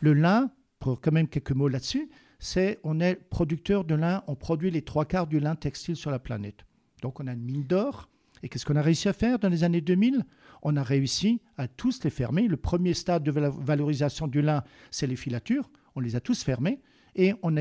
Le 0.00 0.14
lin, 0.14 0.50
pour 0.78 1.02
quand 1.02 1.12
même 1.12 1.28
quelques 1.28 1.52
mots 1.52 1.68
là-dessus, 1.68 2.08
c'est 2.38 2.78
on 2.82 2.98
est 3.00 3.16
producteur 3.16 3.84
de 3.84 3.94
lin, 3.94 4.24
on 4.26 4.36
produit 4.36 4.70
les 4.70 4.80
trois 4.80 5.04
quarts 5.04 5.26
du 5.26 5.38
lin 5.38 5.54
textile 5.54 5.96
sur 5.96 6.10
la 6.10 6.18
planète. 6.18 6.64
Donc 7.02 7.20
on 7.20 7.26
a 7.26 7.34
une 7.34 7.42
mine 7.42 7.64
d'or. 7.64 8.08
Et 8.42 8.48
qu'est-ce 8.48 8.64
qu'on 8.64 8.76
a 8.76 8.82
réussi 8.82 9.10
à 9.10 9.12
faire 9.12 9.38
dans 9.38 9.50
les 9.50 9.62
années 9.62 9.82
2000 9.82 10.24
On 10.62 10.76
a 10.76 10.82
réussi 10.82 11.42
à 11.58 11.68
tous 11.68 12.02
les 12.04 12.10
fermer. 12.10 12.48
Le 12.48 12.56
premier 12.56 12.94
stade 12.94 13.22
de 13.22 13.30
valorisation 13.30 14.28
du 14.28 14.40
lin, 14.40 14.64
c'est 14.90 15.06
les 15.06 15.16
filatures. 15.16 15.68
On 15.94 16.00
les 16.00 16.16
a 16.16 16.20
tous 16.20 16.42
fermés 16.42 16.80
et 17.16 17.34
on, 17.42 17.54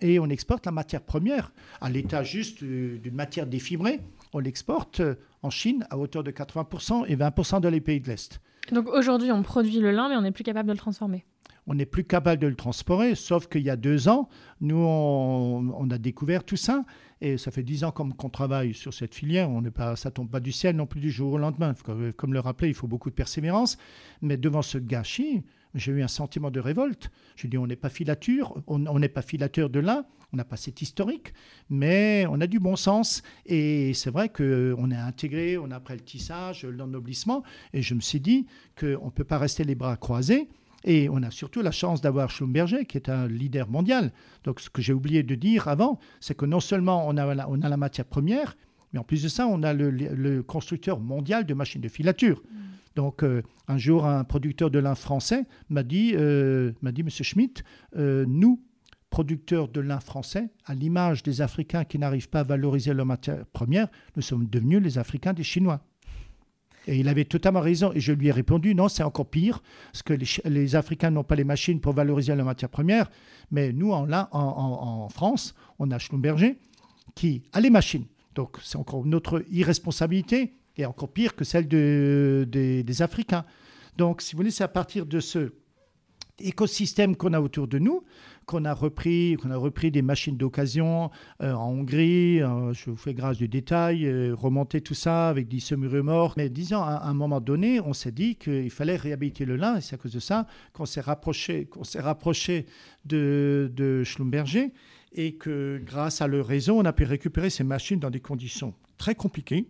et 0.00 0.18
on 0.18 0.28
exporte 0.28 0.66
la 0.66 0.72
matière 0.72 1.02
première 1.02 1.52
à 1.80 1.90
l'état 1.90 2.22
juste 2.22 2.62
euh, 2.62 2.98
d'une 2.98 3.14
matière 3.14 3.46
défibrée. 3.46 4.00
On 4.32 4.38
l'exporte 4.38 5.00
euh, 5.00 5.14
en 5.42 5.50
Chine 5.50 5.86
à 5.90 5.98
hauteur 5.98 6.22
de 6.22 6.30
80% 6.30 7.06
et 7.08 7.16
20% 7.16 7.60
dans 7.60 7.70
les 7.70 7.80
pays 7.80 8.00
de 8.00 8.08
l'Est. 8.08 8.40
Donc 8.72 8.88
aujourd'hui, 8.88 9.32
on 9.32 9.42
produit 9.42 9.78
le 9.80 9.90
lin, 9.90 10.08
mais 10.08 10.16
on 10.16 10.22
n'est 10.22 10.32
plus 10.32 10.44
capable 10.44 10.68
de 10.68 10.72
le 10.72 10.78
transformer 10.78 11.24
on 11.66 11.74
n'est 11.74 11.86
plus 11.86 12.02
capable 12.02 12.42
de 12.42 12.48
le 12.48 12.56
transporter, 12.56 13.14
sauf 13.14 13.46
qu'il 13.46 13.62
y 13.62 13.70
a 13.70 13.76
deux 13.76 14.08
ans, 14.08 14.28
nous, 14.60 14.76
on, 14.76 15.88
a 15.90 15.98
découvert 15.98 16.42
tout 16.42 16.56
ça, 16.56 16.84
et 17.20 17.38
ça 17.38 17.52
fait 17.52 17.62
dix 17.62 17.84
ans 17.84 17.92
qu'on 17.92 18.28
travaille 18.28 18.74
sur 18.74 18.92
cette 18.92 19.14
filière, 19.14 19.48
on 19.50 19.62
pas, 19.62 19.94
ça 19.94 20.10
tombe 20.10 20.28
pas 20.28 20.40
du 20.40 20.50
ciel 20.50 20.74
non 20.74 20.86
plus 20.86 21.00
du 21.00 21.10
jour 21.10 21.34
au 21.34 21.38
lendemain. 21.38 21.74
Comme, 21.84 22.12
comme 22.12 22.32
le 22.32 22.40
rappelait, 22.40 22.68
il 22.68 22.74
faut 22.74 22.88
beaucoup 22.88 23.10
de 23.10 23.14
persévérance, 23.14 23.76
mais 24.20 24.36
devant 24.36 24.62
ce 24.62 24.78
gâchis, 24.78 25.44
j'ai 25.74 25.92
eu 25.92 26.02
un 26.02 26.08
sentiment 26.08 26.50
de 26.50 26.60
révolte. 26.60 27.10
Je 27.36 27.46
dis, 27.46 27.58
on 27.58 27.66
n'est 27.66 27.76
pas 27.76 27.88
filature, 27.88 28.62
on 28.66 28.98
n'est 28.98 29.08
pas 29.08 29.22
filateur 29.22 29.70
de 29.70 29.80
lin, 29.80 30.04
on 30.32 30.36
n'a 30.36 30.44
pas 30.44 30.56
cet 30.56 30.82
historique, 30.82 31.32
mais 31.68 32.24
on 32.28 32.40
a 32.40 32.46
du 32.46 32.60
bon 32.60 32.76
sens. 32.76 33.22
Et 33.46 33.94
c'est 33.94 34.10
vrai 34.10 34.28
qu'on 34.28 34.90
est 34.90 34.96
intégré, 34.96 35.58
on 35.58 35.70
a 35.70 35.76
après 35.76 35.94
le 35.94 36.02
tissage, 36.02 36.64
l'ennoblissement, 36.64 37.42
et 37.72 37.82
je 37.82 37.94
me 37.94 38.00
suis 38.00 38.20
dit 38.20 38.46
qu'on 38.78 39.06
ne 39.06 39.10
peut 39.10 39.24
pas 39.24 39.38
rester 39.38 39.64
les 39.64 39.74
bras 39.74 39.96
croisés. 39.96 40.48
Et 40.84 41.08
on 41.10 41.22
a 41.22 41.30
surtout 41.30 41.60
la 41.60 41.72
chance 41.72 42.00
d'avoir 42.00 42.30
Schlumberger, 42.30 42.86
qui 42.86 42.96
est 42.96 43.10
un 43.10 43.28
leader 43.28 43.68
mondial. 43.68 44.12
Donc 44.44 44.60
ce 44.60 44.70
que 44.70 44.80
j'ai 44.80 44.94
oublié 44.94 45.22
de 45.22 45.34
dire 45.34 45.68
avant, 45.68 45.98
c'est 46.20 46.36
que 46.36 46.46
non 46.46 46.60
seulement 46.60 47.06
on 47.06 47.16
a, 47.18 47.46
on 47.48 47.60
a 47.60 47.68
la 47.68 47.76
matière 47.76 48.06
première, 48.06 48.56
Mais 48.92 48.98
en 48.98 49.04
plus 49.04 49.22
de 49.22 49.28
ça, 49.28 49.46
on 49.46 49.62
a 49.62 49.74
le, 49.74 50.42
constructeur 50.42 50.98
mondial 51.00 51.44
de 51.44 51.54
machines 51.54 51.82
de 51.82 51.88
filature. 51.88 52.40
Mm. 52.40 52.70
Donc, 52.96 53.22
euh, 53.22 53.42
un 53.68 53.78
jour, 53.78 54.06
un 54.06 54.24
producteur 54.24 54.70
de 54.70 54.78
lin 54.78 54.94
français 54.94 55.46
m'a 55.68 55.82
dit, 55.82 56.12
euh, 56.14 56.72
m'a 56.82 56.92
dit, 56.92 57.02
Monsieur 57.02 57.24
Schmitt, 57.24 57.62
euh, 57.96 58.24
nous, 58.26 58.62
producteurs 59.10 59.68
de 59.68 59.80
lin 59.80 60.00
français, 60.00 60.50
à 60.66 60.74
l'image 60.74 61.22
des 61.22 61.40
Africains 61.40 61.84
qui 61.84 61.98
n'arrivent 61.98 62.28
pas 62.28 62.40
à 62.40 62.44
valoriser 62.44 62.94
leur 62.94 63.06
matière 63.06 63.44
première, 63.52 63.88
nous 64.16 64.22
sommes 64.22 64.46
devenus 64.46 64.80
les 64.80 64.98
Africains 64.98 65.32
des 65.32 65.42
Chinois. 65.44 65.80
Et 66.86 66.98
il 66.98 67.08
avait 67.08 67.24
totalement 67.24 67.60
raison. 67.60 67.92
Et 67.94 68.00
je 68.00 68.12
lui 68.12 68.28
ai 68.28 68.32
répondu, 68.32 68.74
non, 68.74 68.88
c'est 68.88 69.02
encore 69.02 69.28
pire, 69.28 69.62
parce 69.92 70.02
que 70.02 70.14
les, 70.48 70.76
Africains 70.76 71.10
n'ont 71.10 71.24
pas 71.24 71.36
les 71.36 71.44
machines 71.44 71.80
pour 71.80 71.92
valoriser 71.92 72.34
leur 72.34 72.46
matière 72.46 72.70
première. 72.70 73.10
Mais 73.50 73.72
nous, 73.72 73.92
en, 73.92 74.10
en, 74.10 74.28
en 74.32 75.08
France, 75.08 75.54
on 75.78 75.90
a 75.90 75.98
Schlumberger 75.98 76.58
qui 77.14 77.42
a 77.52 77.60
les 77.60 77.70
machines. 77.70 78.06
Donc 78.34 78.56
c'est 78.62 78.78
encore 78.78 79.04
notre 79.04 79.44
irresponsabilité 79.50 80.54
et 80.76 80.86
encore 80.86 81.12
pire 81.12 81.34
que 81.34 81.44
celle 81.44 81.68
des 81.68 83.02
Africains. 83.02 83.44
Donc, 83.96 84.22
si 84.22 84.32
vous 84.32 84.38
voulez, 84.38 84.50
c'est 84.50 84.64
à 84.64 84.68
partir 84.68 85.06
de 85.06 85.20
ce 85.20 85.52
écosystème 86.38 87.16
qu'on 87.16 87.34
a 87.34 87.40
autour 87.40 87.68
de 87.68 87.78
nous 87.78 88.02
qu'on 88.50 88.64
a 88.64 88.74
repris, 88.74 89.36
qu'on 89.40 89.52
a 89.52 89.56
repris 89.56 89.92
des 89.92 90.02
machines 90.02 90.36
d'occasion 90.36 91.10
euh, 91.40 91.52
en 91.52 91.70
Hongrie. 91.70 92.42
Euh, 92.42 92.72
je 92.72 92.90
vous 92.90 92.96
fais 92.96 93.14
grâce 93.14 93.36
du 93.36 93.46
détail, 93.46 94.04
euh, 94.06 94.34
remonter 94.34 94.80
tout 94.80 94.94
ça 94.94 95.28
avec 95.28 95.46
des 95.46 95.60
semi-remorques. 95.60 96.36
Mais 96.36 96.48
disons, 96.48 96.82
à, 96.82 97.04
un 97.04 97.14
moment 97.14 97.40
donné, 97.40 97.80
on 97.80 97.92
s'est 97.92 98.10
dit 98.10 98.34
qu'il 98.34 98.70
fallait 98.70 98.96
réhabiliter 98.96 99.44
le 99.44 99.54
lin, 99.54 99.76
et 99.76 99.80
c'est 99.80 99.94
à 99.94 99.98
cause 99.98 100.12
de 100.12 100.18
ça 100.18 100.48
qu'on 100.72 100.84
s'est 100.84 101.00
rapproché, 101.00 101.66
qu'on 101.66 101.84
s'est 101.84 102.00
rapproché 102.00 102.66
de, 103.04 103.70
de 103.72 104.02
Schlumberger 104.02 104.72
et 105.12 105.36
que 105.36 105.80
grâce 105.84 106.20
à 106.20 106.26
leur 106.26 106.46
réseau, 106.46 106.76
on 106.76 106.84
a 106.84 106.92
pu 106.92 107.04
récupérer 107.04 107.50
ces 107.50 107.64
machines 107.64 108.00
dans 108.00 108.10
des 108.10 108.20
conditions 108.20 108.74
très 108.98 109.14
compliquées 109.14 109.68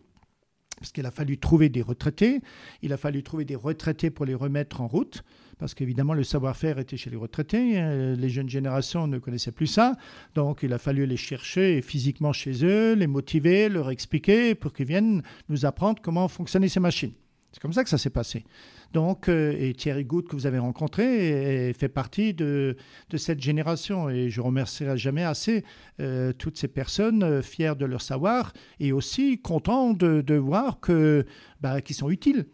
parce 0.80 0.92
qu'il 0.92 1.04
a 1.04 1.10
fallu 1.10 1.38
trouver 1.38 1.68
des 1.68 1.82
retraités, 1.82 2.40
il 2.82 2.92
a 2.92 2.96
fallu 2.96 3.22
trouver 3.22 3.44
des 3.44 3.54
retraités 3.54 4.10
pour 4.10 4.24
les 4.24 4.34
remettre 4.34 4.80
en 4.80 4.88
route, 4.88 5.22
parce 5.58 5.74
qu'évidemment 5.74 6.14
le 6.14 6.24
savoir-faire 6.24 6.78
était 6.78 6.96
chez 6.96 7.10
les 7.10 7.18
retraités, 7.18 7.78
hein. 7.78 8.14
les 8.16 8.30
jeunes 8.30 8.48
générations 8.48 9.06
ne 9.06 9.18
connaissaient 9.18 9.52
plus 9.52 9.66
ça, 9.66 9.96
donc 10.34 10.60
il 10.62 10.72
a 10.72 10.78
fallu 10.78 11.04
les 11.04 11.18
chercher 11.18 11.82
physiquement 11.82 12.32
chez 12.32 12.64
eux, 12.64 12.94
les 12.94 13.06
motiver, 13.06 13.68
leur 13.68 13.90
expliquer 13.90 14.54
pour 14.54 14.72
qu'ils 14.72 14.86
viennent 14.86 15.22
nous 15.50 15.66
apprendre 15.66 16.00
comment 16.02 16.28
fonctionnaient 16.28 16.68
ces 16.68 16.80
machines. 16.80 17.12
C'est 17.52 17.60
comme 17.60 17.72
ça 17.72 17.82
que 17.82 17.90
ça 17.90 17.98
s'est 17.98 18.10
passé. 18.10 18.44
Donc, 18.92 19.28
euh, 19.28 19.54
et 19.58 19.74
Thierry 19.74 20.04
Goutte, 20.04 20.28
que 20.28 20.36
vous 20.36 20.46
avez 20.46 20.58
rencontré, 20.58 21.72
fait 21.78 21.88
partie 21.88 22.34
de, 22.34 22.76
cette 23.16 23.40
génération. 23.40 24.08
Et 24.08 24.30
je 24.30 24.40
remercierai 24.40 24.96
jamais 24.96 25.24
assez 25.24 25.64
euh, 26.00 26.32
toutes 26.32 26.58
ces 26.58 26.68
personnes 26.68 27.22
euh, 27.22 27.42
fières 27.42 27.76
de 27.76 27.86
leur 27.86 28.02
savoir 28.02 28.52
et 28.78 28.92
aussi 28.92 29.40
contents 29.40 29.92
de, 29.92 30.34
voir 30.34 30.80
que, 30.80 31.24
bah, 31.60 31.80
qu'ils 31.80 31.96
sont 31.96 32.10
utiles. 32.10 32.46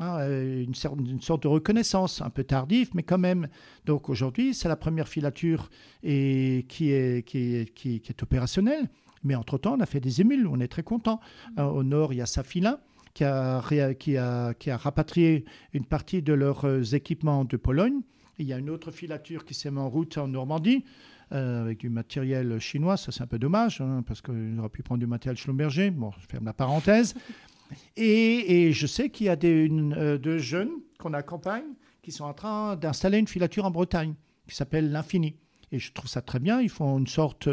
Hein, 0.00 0.26
une, 0.26 0.74
sorte, 0.74 1.42
de 1.42 1.48
reconnaissance, 1.48 2.22
un 2.22 2.30
peu 2.30 2.44
tardive, 2.44 2.90
mais 2.94 3.02
quand 3.02 3.18
même. 3.18 3.48
Donc 3.84 4.08
aujourd'hui, 4.08 4.54
c'est 4.54 4.68
la 4.68 4.76
première 4.76 5.06
filature 5.06 5.68
qui, 6.02 6.90
est 6.90 8.22
opérationnelle. 8.22 8.88
Mais 9.24 9.34
entre-temps, 9.34 9.74
on 9.76 9.80
a 9.80 9.86
fait 9.86 10.00
des 10.00 10.22
émules, 10.22 10.46
on 10.46 10.60
est 10.60 10.68
très 10.68 10.82
content. 10.82 11.20
au 11.58 11.82
nord, 11.84 12.14
il 12.14 12.16
y 12.16 12.22
a 12.22 12.26
Safilin 12.26 12.78
qui 13.14 13.24
a, 13.24 13.94
qui, 13.94 14.16
a, 14.16 14.54
qui 14.54 14.70
a 14.70 14.76
rapatrié 14.76 15.44
une 15.72 15.84
partie 15.84 16.22
de 16.22 16.32
leurs 16.32 16.64
euh, 16.64 16.82
équipements 16.82 17.44
de 17.44 17.56
Pologne. 17.56 18.00
il 18.38 18.46
y 18.46 18.52
a 18.52 18.58
une 18.58 18.70
autre 18.70 18.90
filature 18.90 19.44
qui 19.44 19.54
s'est 19.54 19.70
mise 19.70 19.80
en 19.80 19.88
route 19.88 20.16
en 20.18 20.28
Normandie 20.28 20.84
euh, 21.32 21.62
avec 21.62 21.78
du 21.78 21.88
matériel 21.88 22.58
chinois. 22.58 22.96
Ça, 22.96 23.12
c'est 23.12 23.22
un 23.22 23.26
peu 23.26 23.38
dommage 23.38 23.80
hein, 23.80 24.02
parce 24.06 24.20
qu'on 24.20 24.58
aurait 24.58 24.68
pu 24.68 24.82
prendre 24.82 25.00
du 25.00 25.06
matériel 25.06 25.36
Schlumberger. 25.36 25.90
Bon, 25.90 26.10
je 26.18 26.26
ferme 26.26 26.44
la 26.44 26.52
parenthèse. 26.52 27.14
Et, 27.96 28.66
et 28.66 28.72
je 28.72 28.86
sais 28.86 29.08
qu'il 29.08 29.26
y 29.26 29.28
a 29.30 29.36
des, 29.36 29.64
une, 29.64 29.94
euh, 29.94 30.18
deux 30.18 30.36
jeunes 30.36 30.72
qu'on 30.98 31.14
accompagne 31.14 31.64
qui 32.02 32.12
sont 32.12 32.24
en 32.24 32.34
train 32.34 32.76
d'installer 32.76 33.16
une 33.16 33.28
filature 33.28 33.64
en 33.64 33.70
Bretagne 33.70 34.14
qui 34.46 34.54
s'appelle 34.54 34.92
l'Infini. 34.92 35.36
Et 35.70 35.78
je 35.78 35.90
trouve 35.90 36.10
ça 36.10 36.20
très 36.20 36.38
bien. 36.38 36.60
Ils 36.60 36.68
font 36.68 36.98
une 36.98 37.06
sorte, 37.06 37.48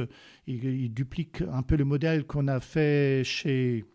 ils 0.45 0.93
dupliquent 0.93 1.43
un 1.54 1.63
peu 1.63 1.78
le 1.78 1.86
modèle 1.86 2.26
qu'on 2.26 2.50
a 2.50 2.60
fait 2.60 3.24
chez 3.24 3.86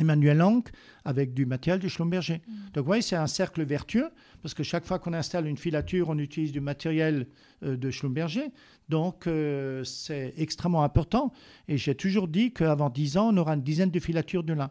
Emmanuel 0.00 0.38
Lang 0.38 0.68
avec 1.04 1.34
du 1.34 1.46
matériel 1.46 1.80
de 1.80 1.88
Schlumberger. 1.88 2.42
Mm. 2.46 2.52
Donc, 2.72 2.84
vous 2.84 2.86
voyez, 2.86 3.02
c'est 3.02 3.16
un 3.16 3.26
cercle 3.26 3.62
vertueux 3.64 4.10
parce 4.42 4.54
que 4.54 4.62
chaque 4.62 4.84
fois 4.84 4.98
qu'on 4.98 5.12
installe 5.12 5.46
une 5.46 5.56
filature, 5.56 6.08
on 6.08 6.18
utilise 6.18 6.52
du 6.52 6.60
matériel 6.60 7.26
euh, 7.62 7.76
de 7.76 7.90
Schlumberger. 7.90 8.50
Donc, 8.88 9.26
euh, 9.26 9.84
c'est 9.84 10.34
extrêmement 10.36 10.82
important. 10.82 11.32
Et 11.68 11.76
j'ai 11.76 11.94
toujours 11.94 12.28
dit 12.28 12.52
qu'avant 12.52 12.90
10 12.90 13.16
ans, 13.16 13.30
on 13.32 13.36
aura 13.36 13.54
une 13.54 13.62
dizaine 13.62 13.90
de 13.90 14.00
filatures 14.00 14.44
de 14.44 14.54
lin. 14.54 14.70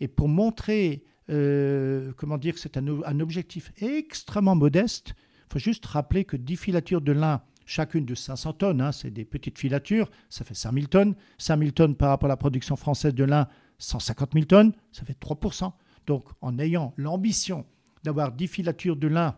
Et 0.00 0.08
pour 0.08 0.28
montrer, 0.28 1.04
euh, 1.30 2.12
comment 2.16 2.38
dire, 2.38 2.54
que 2.54 2.60
c'est 2.60 2.76
un, 2.76 3.20
objectif 3.20 3.72
extrêmement 3.78 4.54
modeste, 4.54 5.14
il 5.48 5.52
faut 5.52 5.58
juste 5.58 5.86
rappeler 5.86 6.24
que 6.24 6.36
10 6.36 6.56
filatures 6.56 7.00
de 7.00 7.12
lin 7.12 7.42
chacune 7.68 8.04
de 8.04 8.14
500 8.14 8.52
tonnes, 8.52 8.80
hein, 8.80 8.92
c'est 8.92 9.10
des 9.10 9.24
petites 9.24 9.58
filatures, 9.58 10.08
ça 10.30 10.44
fait 10.44 10.54
5000 10.54 10.88
tonnes. 10.88 11.14
5000 11.38 11.72
tonnes 11.72 11.96
par 11.96 12.10
rapport 12.10 12.28
à 12.28 12.28
la 12.28 12.36
production 12.36 12.76
française 12.76 13.12
de 13.12 13.24
lin, 13.24 13.48
150 13.78 14.32
000 14.32 14.44
tonnes, 14.46 14.72
ça 14.92 15.04
fait 15.04 15.18
3%. 15.18 15.72
Donc 16.06 16.24
en 16.40 16.58
ayant 16.58 16.94
l'ambition 16.96 17.66
d'avoir 18.04 18.32
10 18.32 18.46
filatures 18.46 18.96
de 18.96 19.08
lin 19.08 19.36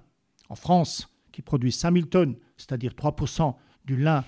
en 0.49 0.55
France 0.55 1.09
qui 1.33 1.43
produisent 1.43 1.79
5 1.79 1.95
000 1.95 2.07
tonnes, 2.07 2.37
c'est-à-dire 2.57 2.93
3% 2.93 3.55
du 3.85 3.97
lin 3.97 4.25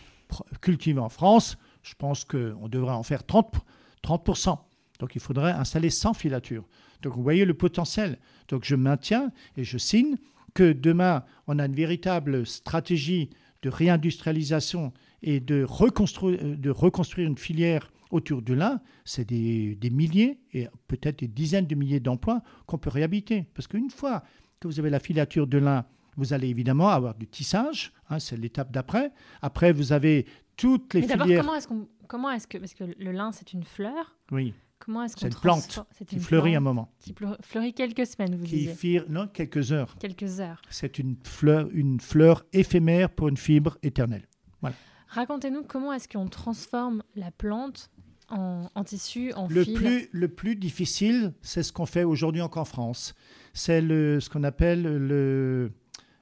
cultivé 0.61 1.01
en 1.01 1.09
France, 1.09 1.59
je 1.83 1.95
pense 1.95 2.25
qu'on 2.25 2.69
devrait 2.69 2.95
en 2.95 3.03
faire 3.03 3.25
30, 3.25 3.57
30%. 4.05 4.59
Donc 4.99 5.15
il 5.15 5.21
faudrait 5.21 5.53
installer 5.53 5.91
100 5.91 6.15
filatures. 6.15 6.65
Donc 7.03 7.15
vous 7.17 7.23
voyez 7.23 7.45
le 7.45 7.55
potentiel. 7.55 8.19
Donc 8.49 8.65
je 8.65 8.77
maintiens 8.77 9.33
et 9.57 9.65
je 9.65 9.79
signe 9.79 10.17
que 10.55 10.73
demain, 10.73 11.25
on 11.47 11.59
a 11.59 11.67
une 11.67 11.75
véritable 11.75 12.47
stratégie 12.47 13.31
de 13.63 13.71
réindustrialisation 13.71 14.93
et 15.23 15.41
de 15.41 15.65
reconstruire, 15.65 16.39
de 16.43 16.71
reconstruire 16.71 17.29
une 17.29 17.39
filière 17.39 17.91
autour 18.11 18.43
de 18.43 18.55
là, 18.55 18.81
c'est 19.05 19.29
des, 19.29 19.91
milliers 19.91 20.41
et 20.53 20.69
peut-être 20.89 21.21
des 21.21 21.29
dizaines 21.29 21.67
de 21.67 21.75
milliers 21.75 22.01
d'emplois 22.01 22.43
qu'on 22.67 22.79
peut 22.79 22.91
réhabiter. 22.91 23.47
Parce 23.55 23.67
qu'une 23.69 23.91
fois 23.91 24.23
que 24.59 24.69
vous 24.69 24.79
avez 24.79 24.91
la 24.91 25.01
filature 25.01 25.47
de 25.47 25.59
lin, 25.59 25.85
vous 26.17 26.33
allez 26.33 26.49
évidemment 26.49 26.89
avoir 26.89 27.15
du 27.15 27.27
tissage, 27.27 27.93
hein, 28.09 28.19
c'est 28.19 28.37
l'étape 28.37 28.71
d'après. 28.73 29.13
Après, 29.43 29.73
vous 29.73 29.93
avez 29.93 30.27
toutes 30.57 30.95
les 30.95 31.03
Mais 31.03 31.09
filières. 31.09 31.45
Comment 31.45 31.55
est-ce 31.55 31.69
comment 32.09 32.31
est-ce 32.31 32.47
que 32.49 32.59
parce 32.59 32.75
que 32.75 32.85
le 32.99 33.13
lin 33.13 33.33
c'est 33.33 33.53
une 33.53 33.65
fleur. 33.65 34.17
Oui. 34.33 34.53
Comment 34.81 35.05
est-ce 35.05 35.15
qu'on 35.15 35.21
C'est 35.21 35.35
une 35.35 35.41
plante 35.41 35.81
qui 36.07 36.19
fleurit 36.19 36.57
un 36.57 36.61
moment. 36.61 36.91
Qui 37.01 37.15
fleurit 37.43 37.75
quelques 37.75 38.07
semaines, 38.07 38.35
vous 38.35 38.45
qui 38.45 38.67
disiez. 38.67 39.03
non, 39.09 39.29
quelques 39.29 39.73
heures. 39.73 39.95
Quelques 39.99 40.41
heures. 40.41 40.63
C'est 40.71 40.99
une 40.99 41.17
fleur, 41.23 41.69
une 41.73 42.01
fleur 42.01 42.45
éphémère 42.55 43.11
pour 43.11 43.29
une 43.29 43.37
fibre 43.37 43.77
éternelle. 43.83 44.27
Voilà. 44.63 44.77
Racontez-nous 45.11 45.65
comment 45.65 45.93
est-ce 45.93 46.09
qu'on 46.09 46.29
transforme 46.29 47.03
la 47.17 47.31
plante 47.31 47.91
en, 48.29 48.85
tissu, 48.85 49.33
en 49.33 49.49
le 49.49 49.65
fil 49.65 49.75
plus, 49.75 50.09
Le 50.13 50.29
plus 50.29 50.55
difficile, 50.55 51.33
c'est 51.43 51.65
ce 51.65 51.73
qu'on 51.73 51.87
fait 51.87 52.05
aujourd'hui 52.05 52.43
encore 52.43 52.63
en 52.63 52.65
France. 52.65 53.15
C'est 53.55 53.81
ce 53.81 54.31
qu'on 54.31 54.45
appelle 54.45 54.83
le, 54.83 55.73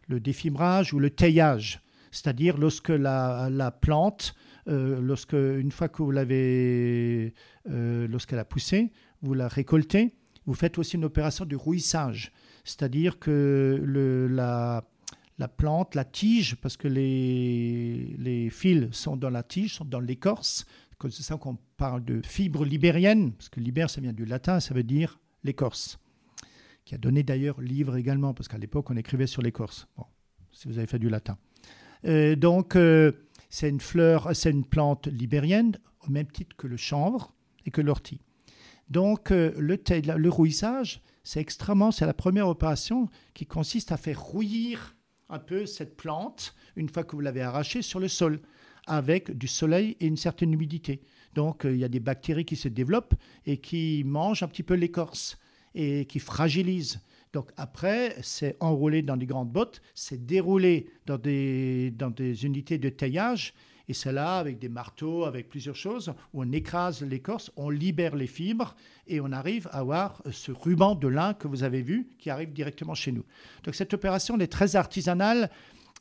le 0.08 0.20
défibrage 0.20 0.94
ou 0.94 0.98
le 0.98 1.10
taillage. 1.10 1.82
C'est-à-dire 2.10 2.56
lorsque 2.56 2.88
la, 2.88 3.48
la 3.50 3.70
plante, 3.70 4.34
euh, 4.68 5.00
lorsque, 5.00 5.34
une 5.34 5.70
fois 5.70 5.88
que 5.88 6.02
vous 6.02 6.10
l'avez, 6.10 7.34
euh, 7.68 8.08
lorsqu'elle 8.08 8.38
a 8.38 8.44
poussé, 8.44 8.90
vous 9.22 9.34
la 9.34 9.48
récoltez, 9.48 10.14
vous 10.46 10.54
faites 10.54 10.78
aussi 10.78 10.96
une 10.96 11.04
opération 11.04 11.44
de 11.44 11.56
rouissage. 11.56 12.32
C'est-à-dire 12.64 13.18
que 13.18 13.80
le, 13.82 14.28
la, 14.28 14.84
la 15.38 15.48
plante, 15.48 15.94
la 15.94 16.04
tige, 16.04 16.56
parce 16.56 16.76
que 16.76 16.88
les, 16.88 18.16
les 18.18 18.50
fils 18.50 18.88
sont 18.92 19.16
dans 19.16 19.30
la 19.30 19.42
tige, 19.42 19.74
sont 19.74 19.84
dans 19.84 20.00
l'écorce, 20.00 20.66
c'est 21.10 21.22
ça 21.22 21.36
qu'on 21.36 21.56
parle 21.76 22.04
de 22.04 22.20
fibre 22.22 22.64
libérienne, 22.64 23.32
parce 23.32 23.48
que 23.48 23.60
libère, 23.60 23.88
ça 23.88 24.00
vient 24.00 24.12
du 24.12 24.24
latin, 24.24 24.58
ça 24.58 24.74
veut 24.74 24.82
dire 24.82 25.20
l'écorce, 25.44 25.98
qui 26.84 26.94
a 26.94 26.98
donné 26.98 27.22
d'ailleurs 27.22 27.60
livre 27.60 27.96
également, 27.96 28.34
parce 28.34 28.48
qu'à 28.48 28.58
l'époque, 28.58 28.90
on 28.90 28.96
écrivait 28.96 29.28
sur 29.28 29.42
l'écorce, 29.42 29.86
bon, 29.96 30.04
si 30.52 30.66
vous 30.66 30.78
avez 30.78 30.88
fait 30.88 30.98
du 30.98 31.08
latin. 31.08 31.38
Euh, 32.04 32.34
donc, 32.34 32.74
euh, 32.74 33.12
c'est 33.48 33.68
une 33.68 33.80
fleur, 33.80 34.30
c'est 34.34 34.50
une 34.50 34.64
plante 34.64 35.06
libérienne, 35.06 35.78
au 36.06 36.10
même 36.10 36.26
titre 36.26 36.56
que 36.56 36.66
le 36.66 36.76
chanvre 36.76 37.34
et 37.64 37.70
que 37.70 37.80
l'ortie. 37.80 38.20
Donc, 38.88 39.30
euh, 39.30 39.52
le, 39.58 39.78
le 40.16 40.28
rouissage, 40.28 41.00
c'est 41.22 41.40
extrêmement, 41.40 41.92
c'est 41.92 42.06
la 42.06 42.14
première 42.14 42.48
opération 42.48 43.08
qui 43.34 43.46
consiste 43.46 43.92
à 43.92 43.96
faire 43.96 44.20
rouillir 44.20 44.96
un 45.28 45.38
peu 45.38 45.66
cette 45.66 45.96
plante 45.96 46.54
une 46.76 46.88
fois 46.88 47.04
que 47.04 47.14
vous 47.14 47.20
l'avez 47.20 47.42
arrachée 47.42 47.82
sur 47.82 48.00
le 48.00 48.08
sol 48.08 48.40
avec 48.86 49.36
du 49.36 49.46
soleil 49.46 49.96
et 50.00 50.06
une 50.06 50.16
certaine 50.16 50.52
humidité. 50.52 51.00
Donc 51.34 51.64
euh, 51.64 51.72
il 51.72 51.78
y 51.78 51.84
a 51.84 51.88
des 51.88 52.00
bactéries 52.00 52.44
qui 52.44 52.56
se 52.56 52.68
développent 52.68 53.14
et 53.46 53.58
qui 53.58 54.02
mangent 54.04 54.42
un 54.42 54.48
petit 54.48 54.62
peu 54.62 54.74
l'écorce 54.74 55.38
et 55.74 56.06
qui 56.06 56.18
fragilisent. 56.18 57.00
Donc 57.32 57.50
après, 57.56 58.16
c'est 58.22 58.56
enroulé 58.60 59.02
dans 59.02 59.16
des 59.16 59.26
grandes 59.26 59.50
bottes, 59.50 59.82
c'est 59.94 60.24
déroulé 60.24 60.90
dans 61.04 61.18
des, 61.18 61.90
dans 61.90 62.10
des 62.10 62.46
unités 62.46 62.78
de 62.78 62.88
taillage 62.88 63.52
Et 63.88 63.94
c'est 63.94 64.12
là, 64.12 64.38
avec 64.38 64.58
des 64.58 64.68
marteaux, 64.68 65.24
avec 65.24 65.48
plusieurs 65.48 65.74
choses, 65.74 66.12
où 66.34 66.42
on 66.42 66.52
écrase 66.52 67.02
l'écorce, 67.02 67.50
on 67.56 67.70
libère 67.70 68.14
les 68.14 68.26
fibres 68.26 68.76
et 69.06 69.20
on 69.20 69.32
arrive 69.32 69.66
à 69.72 69.78
avoir 69.78 70.22
ce 70.30 70.52
ruban 70.52 70.94
de 70.94 71.08
lin 71.08 71.32
que 71.32 71.48
vous 71.48 71.62
avez 71.62 71.80
vu 71.80 72.10
qui 72.18 72.28
arrive 72.28 72.52
directement 72.52 72.94
chez 72.94 73.12
nous. 73.12 73.24
Donc 73.64 73.74
cette 73.74 73.94
opération 73.94 74.38
est 74.38 74.46
très 74.46 74.76
artisanale 74.76 75.50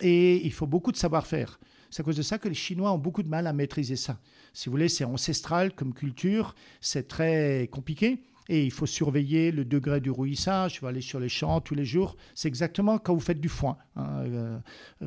et 0.01 0.45
il 0.45 0.51
faut 0.51 0.67
beaucoup 0.67 0.91
de 0.91 0.97
savoir-faire. 0.97 1.59
C'est 1.89 2.01
à 2.01 2.03
cause 2.03 2.17
de 2.17 2.21
ça 2.21 2.37
que 2.37 2.49
les 2.49 2.55
Chinois 2.55 2.91
ont 2.91 2.97
beaucoup 2.97 3.23
de 3.23 3.29
mal 3.29 3.47
à 3.47 3.53
maîtriser 3.53 3.95
ça. 3.95 4.19
Si 4.51 4.67
vous 4.67 4.71
voulez, 4.71 4.89
c'est 4.89 5.05
ancestral 5.05 5.73
comme 5.73 5.93
culture, 5.93 6.55
c'est 6.81 7.07
très 7.07 7.69
compliqué 7.71 8.21
et 8.49 8.63
il 8.63 8.71
faut 8.71 8.85
surveiller 8.85 9.51
le 9.51 9.65
degré 9.65 9.99
du 9.99 10.09
rouillissage. 10.09 10.75
Il 10.75 10.77
faut 10.79 10.87
aller 10.87 11.01
sur 11.01 11.19
les 11.19 11.29
champs 11.29 11.61
tous 11.61 11.75
les 11.75 11.85
jours. 11.85 12.15
C'est 12.35 12.47
exactement 12.47 12.97
quand 12.97 13.13
vous 13.13 13.19
faites 13.19 13.41
du 13.41 13.49
foin. 13.49 13.77
Hein. 13.95 14.23
Euh, 14.25 14.59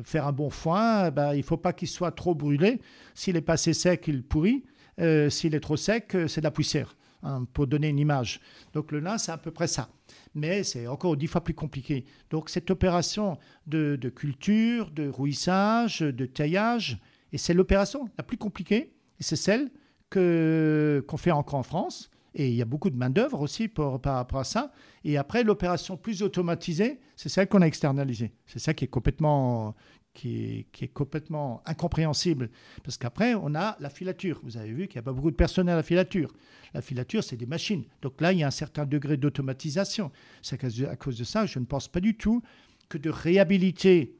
faire 0.03 0.27
un 0.27 0.31
bon 0.31 0.49
foin, 0.49 1.11
ben, 1.11 1.33
il 1.33 1.39
ne 1.39 1.43
faut 1.43 1.57
pas 1.57 1.73
qu'il 1.73 1.87
soit 1.87 2.11
trop 2.11 2.35
brûlé. 2.35 2.81
S'il 3.15 3.35
est 3.35 3.41
pas 3.41 3.53
assez 3.53 3.73
sec, 3.73 4.05
il 4.07 4.23
pourrit. 4.23 4.63
Euh, 4.99 5.29
s'il 5.29 5.55
est 5.55 5.59
trop 5.59 5.77
sec, 5.77 6.15
euh, 6.15 6.27
c'est 6.27 6.41
de 6.41 6.45
la 6.45 6.51
poussière, 6.51 6.95
hein, 7.23 7.45
pour 7.53 7.65
donner 7.65 7.89
une 7.89 7.99
image. 7.99 8.39
Donc 8.73 8.91
le 8.91 8.99
lin, 8.99 9.17
c'est 9.17 9.31
à 9.31 9.37
peu 9.37 9.51
près 9.51 9.67
ça. 9.67 9.89
Mais 10.35 10.63
c'est 10.63 10.87
encore 10.87 11.17
dix 11.17 11.27
fois 11.27 11.43
plus 11.43 11.53
compliqué. 11.53 12.05
Donc 12.29 12.49
cette 12.49 12.69
opération 12.69 13.37
de, 13.67 13.97
culture, 14.15 14.91
de 14.91 15.07
rouillissage, 15.07 15.99
de 15.99 16.25
taillage, 16.25 16.99
et 17.31 17.37
c'est 17.37 17.53
l'opération 17.53 18.09
la 18.17 18.23
plus 18.23 18.37
compliquée, 18.37 18.93
et 19.19 19.23
c'est 19.23 19.37
celle 19.37 19.71
qu'on 20.09 21.17
fait 21.17 21.31
encore 21.31 21.59
en 21.59 21.63
France. 21.63 22.09
Et 22.33 22.49
il 22.49 22.55
y 22.55 22.61
a 22.61 22.65
beaucoup 22.65 22.89
de 22.89 22.95
main-d'œuvre 22.95 23.41
aussi 23.41 23.67
par 23.67 23.91
rapport 23.91 24.39
à 24.39 24.43
ça. 24.43 24.71
Et 25.03 25.17
après, 25.17 25.43
l'opération 25.43 25.97
plus 25.97 26.23
automatisée, 26.23 26.99
c'est 27.15 27.29
celle 27.29 27.47
qu'on 27.47 27.61
a 27.61 27.67
externalisée. 27.67 28.31
C'est 28.45 28.59
ça 28.59 28.73
qui 28.73 28.85
est 28.85 28.87
complètement, 28.87 29.75
qui 30.13 30.65
est, 30.81 30.87
complètement 30.93 31.61
incompréhensible. 31.65 32.49
Parce 32.83 32.97
qu'après, 32.97 33.33
on 33.35 33.53
a 33.55 33.77
la 33.79 33.89
filature. 33.89 34.39
Vous 34.43 34.57
avez 34.57 34.71
vu 34.71 34.87
qu'il 34.87 34.97
n'y 34.97 34.99
a 34.99 35.03
pas 35.03 35.13
beaucoup 35.13 35.31
de 35.31 35.35
personnel 35.35 35.73
à 35.73 35.77
la 35.77 35.83
filature. 35.83 36.31
La 36.73 36.81
filature, 36.81 37.23
c'est 37.23 37.37
des 37.37 37.45
machines. 37.45 37.83
Donc 38.01 38.21
là, 38.21 38.31
il 38.31 38.39
y 38.39 38.43
a 38.43 38.47
un 38.47 38.51
certain 38.51 38.85
degré 38.85 39.17
d'automatisation. 39.17 40.11
C'est 40.41 40.63
à 40.85 40.95
cause 40.95 41.17
de 41.17 41.23
ça, 41.23 41.45
je 41.45 41.59
ne 41.59 41.65
pense 41.65 41.87
pas 41.87 41.99
du 41.99 42.15
tout 42.15 42.41
que 42.89 42.97
de 42.97 43.09
réhabiliter 43.09 44.17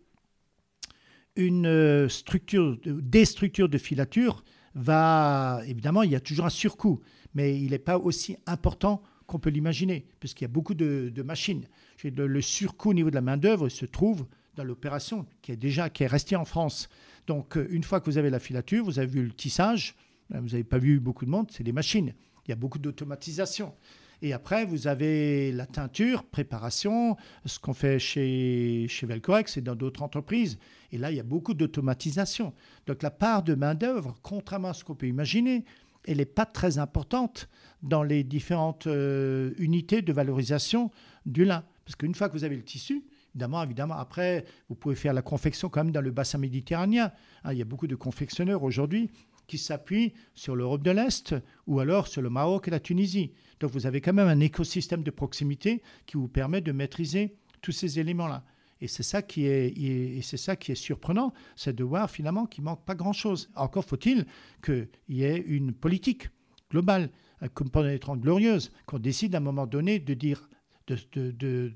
une 1.36 1.66
euh, 1.66 2.10
structure, 2.10 2.78
des 2.86 3.26
structures 3.26 3.70
de 3.70 3.78
filature 3.78 4.44
va. 4.76 5.62
Évidemment, 5.66 6.04
il 6.04 6.12
y 6.12 6.16
a 6.16 6.20
toujours 6.20 6.46
un 6.46 6.50
surcoût 6.50 7.02
mais 7.34 7.60
il 7.60 7.72
n'est 7.72 7.80
pas 7.80 7.98
aussi 7.98 8.38
important 8.46 9.02
qu'on 9.28 9.40
peut 9.40 9.50
l'imaginer, 9.50 10.06
puisqu'il 10.20 10.44
y 10.44 10.46
a 10.46 10.50
beaucoup 10.50 10.74
de, 10.74 11.24
machines. 11.24 11.66
Le, 12.04 12.42
surcoût 12.42 12.90
au 12.90 12.94
niveau 12.94 13.10
de 13.10 13.16
la 13.16 13.22
main-d'œuvre 13.22 13.70
se 13.70 13.86
trouve 13.86 14.26
dans 14.56 14.64
l'opération 14.64 15.26
qui 15.42 15.54
est 15.54 15.58
déjà 15.58 15.90
qui 15.90 16.04
est 16.04 16.08
restée 16.08 16.36
en 16.36 16.46
France. 16.46 16.90
Donc, 17.28 17.56
euh, 17.56 17.68
une 17.70 17.84
fois 17.84 18.02
que 18.02 18.06
vous 18.06 18.18
avez 18.18 18.30
la 18.30 18.40
filature, 18.40 18.84
vous 18.84 19.00
avez 19.00 19.08
vu 19.08 19.24
le 19.24 19.32
tissage, 19.32 19.96
euh, 20.34 20.42
vous 20.42 20.50
n'avez 20.50 20.66
pas 20.66 20.78
vu 20.78 21.00
beaucoup 21.00 21.26
de 21.26 21.30
monde, 21.30 21.50
c'est 21.52 21.64
des 21.64 21.72
machines. 21.72 22.14
Il 22.46 22.50
y 22.50 22.52
a 22.52 22.56
beaucoup 22.56 22.80
d'automatisation. 22.80 23.74
Et 24.22 24.34
après, 24.34 24.66
vous 24.66 24.88
avez 24.88 25.52
la 25.52 25.66
teinture, 25.66 26.24
préparation, 26.24 27.16
ce 27.46 27.58
qu'on 27.58 27.74
fait 27.74 27.98
chez, 27.98 28.86
chez 28.88 29.08
Velcorex 29.08 29.58
et 29.58 29.62
dans 29.62 29.76
d'autres 29.76 30.04
entreprises. 30.04 30.60
Et 30.92 30.98
là, 30.98 31.10
il 31.10 31.18
y 31.18 31.20
a 31.20 31.24
beaucoup 31.24 31.54
d'automatisation. 31.54 32.54
Donc, 32.86 33.02
la 33.02 33.10
part 33.10 33.42
de 33.42 33.56
main-d'œuvre, 33.56 34.16
contrairement 34.22 34.70
à 34.70 34.74
ce 34.74 34.84
qu'on 34.84 34.94
peut 34.94 35.08
imaginer, 35.08 35.66
elle 36.06 36.18
n'est 36.18 36.26
pas 36.26 36.46
très 36.46 36.78
importante 36.78 37.50
dans 37.84 38.04
les 38.04 38.24
différentes 38.24 38.88
euh, 38.88 39.54
unités 39.58 40.02
de 40.02 40.14
valorisation 40.14 40.92
du 41.26 41.46
lin. 41.46 41.64
Parce 41.86 41.96
qu'une 41.96 42.16
fois 42.16 42.30
que 42.30 42.34
vous 42.34 42.44
avez 42.44 42.56
le 42.56 42.64
tissu, 42.64 43.04
évidemment, 43.34 43.64
évidemment, 43.64 43.96
après, 43.96 44.46
vous 44.70 44.76
pouvez 44.76 44.96
faire 44.96 45.14
la 45.14 45.22
confection 45.22 45.70
quand 45.70 45.84
même 45.84 45.94
dans 45.94 46.02
le 46.02 46.12
bassin 46.12 46.38
méditerranéen. 46.38 47.12
Hein, 47.44 47.54
il 47.54 47.60
y 47.60 47.62
a 47.62 47.66
beaucoup 47.66 47.88
de 47.88 47.96
confectionneurs 47.96 48.64
aujourd'hui 48.64 49.10
qui 49.48 49.58
s'appuient 49.58 50.14
sur 50.34 50.56
l'Europe 50.56 50.84
de 50.84 50.92
l'Est 50.92 51.36
ou 51.68 51.80
alors 51.80 52.08
sur 52.08 52.22
le 52.22 52.30
Maroc 52.30 52.68
et 52.68 52.72
la 52.72 52.80
Tunisie. 52.80 53.34
Donc 53.60 53.72
vous 53.72 53.86
avez 53.86 54.00
quand 54.00 54.14
même 54.14 54.28
un 54.28 54.40
écosystème 54.40 55.04
de 55.04 55.12
proximité 55.12 55.82
qui 56.06 56.18
vous 56.18 56.28
permet 56.28 56.62
de 56.62 56.72
maîtriser 56.72 57.36
tous 57.62 57.72
ces 57.72 58.00
éléments-là. 58.00 58.44
Et 58.82 58.88
c'est 58.88 59.04
ça 59.04 59.22
qui 59.22 59.46
est, 59.46 60.22
c'est 60.22 60.38
ça 60.38 60.56
qui 60.56 60.72
est 60.72 60.76
surprenant, 60.76 61.34
c'est 61.56 61.76
de 61.76 61.84
voir 61.84 62.10
finalement 62.10 62.48
qu'il 62.48 62.64
manque 62.64 62.84
pas 62.84 62.96
grand-chose. 62.96 63.50
Encore 63.56 63.86
faut-il 63.86 64.26
qu'il 64.64 64.90
y 65.08 65.24
ait 65.24 65.38
une 65.38 65.72
politique 65.72 66.30
globale, 66.72 67.12
euh, 67.44 67.48
comme 67.54 67.70
pendant 67.70 67.90
les 67.90 68.00
Trente 68.00 68.22
Glorieuses, 68.22 68.72
qu'on 68.88 69.00
décide 69.00 69.36
à 69.36 69.38
un 69.38 69.42
moment 69.42 69.68
donné 69.68 70.00
de 70.00 70.14
dire, 70.16 70.50
de, 70.88 70.98
de, 71.14 71.32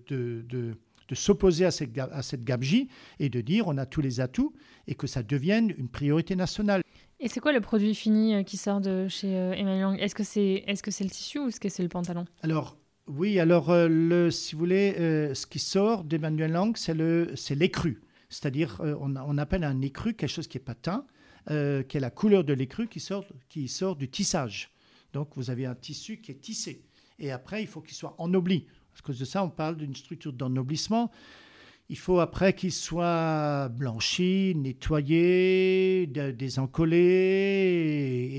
de, 0.07 0.45
de 1.07 1.15
s'opposer 1.15 1.65
à 1.65 1.71
cette, 1.71 1.95
à 1.97 2.23
cette 2.23 2.43
gabegie 2.43 2.89
et 3.19 3.29
de 3.29 3.41
dire 3.41 3.67
on 3.67 3.77
a 3.77 3.85
tous 3.85 4.01
les 4.01 4.19
atouts 4.19 4.53
et 4.87 4.95
que 4.95 5.05
ça 5.07 5.21
devienne 5.21 5.73
une 5.77 5.87
priorité 5.87 6.35
nationale. 6.35 6.81
Et 7.19 7.27
c'est 7.27 7.39
quoi 7.39 7.53
le 7.53 7.61
produit 7.61 7.95
fini 7.95 8.35
euh, 8.35 8.43
qui 8.43 8.57
sort 8.57 8.81
de 8.81 9.07
chez 9.07 9.37
euh, 9.37 9.53
Emmanuel 9.53 9.81
Lang? 9.81 9.99
Est-ce 9.99 10.15
que 10.15 10.23
c'est 10.23 10.63
est 10.65 10.73
-ce 10.73 10.91
c'est 10.91 11.03
le 11.03 11.09
tissu 11.09 11.39
ou 11.39 11.47
est-ce 11.47 11.59
que 11.59 11.69
c'est 11.69 11.83
le 11.83 11.89
pantalon? 11.89 12.25
Alors, 12.41 12.77
oui, 13.07 13.39
alors, 13.39 13.69
euh, 13.69 14.31
si 14.31 14.55
vous 14.55 14.59
voulez, 14.59 14.95
euh, 14.99 15.35
ce 15.35 15.45
qui 15.45 15.59
sort 15.59 16.03
d'Emmanuel 16.03 16.51
Lang, 16.51 16.75
c'est 16.75 17.55
l'écru. 17.55 18.01
C'est-à-dire, 18.29 18.81
euh, 18.81 18.95
on, 18.99 19.37
appelle 19.37 19.63
un 19.63 19.79
écru 19.81 20.15
quelque 20.15 20.29
chose 20.29 20.47
qui 20.47 20.57
est 20.57 20.61
patin, 20.61 21.05
qui 21.47 21.53
est 21.53 21.99
la 21.99 22.09
couleur 22.09 22.43
de 22.43 22.53
l'écru 22.53 22.87
qui 22.87 22.99
sort, 22.99 23.23
qui 23.47 23.67
sort 23.67 23.95
du 23.95 24.09
tissage. 24.09 24.71
Donc, 25.13 25.29
vous 25.35 25.51
avez 25.51 25.67
un 25.67 25.75
tissu 25.75 26.17
qui 26.17 26.31
est 26.31 26.41
tissé. 26.41 26.83
Et 27.19 27.31
après, 27.31 27.61
il 27.61 27.67
faut 27.67 27.81
qu'il 27.81 27.93
soit 27.93 28.15
ennobli. 28.17 28.65
À 28.97 29.01
cause 29.01 29.19
de 29.19 29.25
ça, 29.25 29.43
on 29.43 29.51
parle 29.51 29.77
d'une 29.77 29.95
structure 29.95 30.33
d'ennoblissement. 30.33 31.11
Il 31.89 31.99
faut 31.99 32.19
après 32.19 32.53
qu'il 32.53 32.71
soit 32.71 33.69
blanchi, 33.69 34.53
nettoyé, 34.55 36.07
désencollé, 36.07 36.95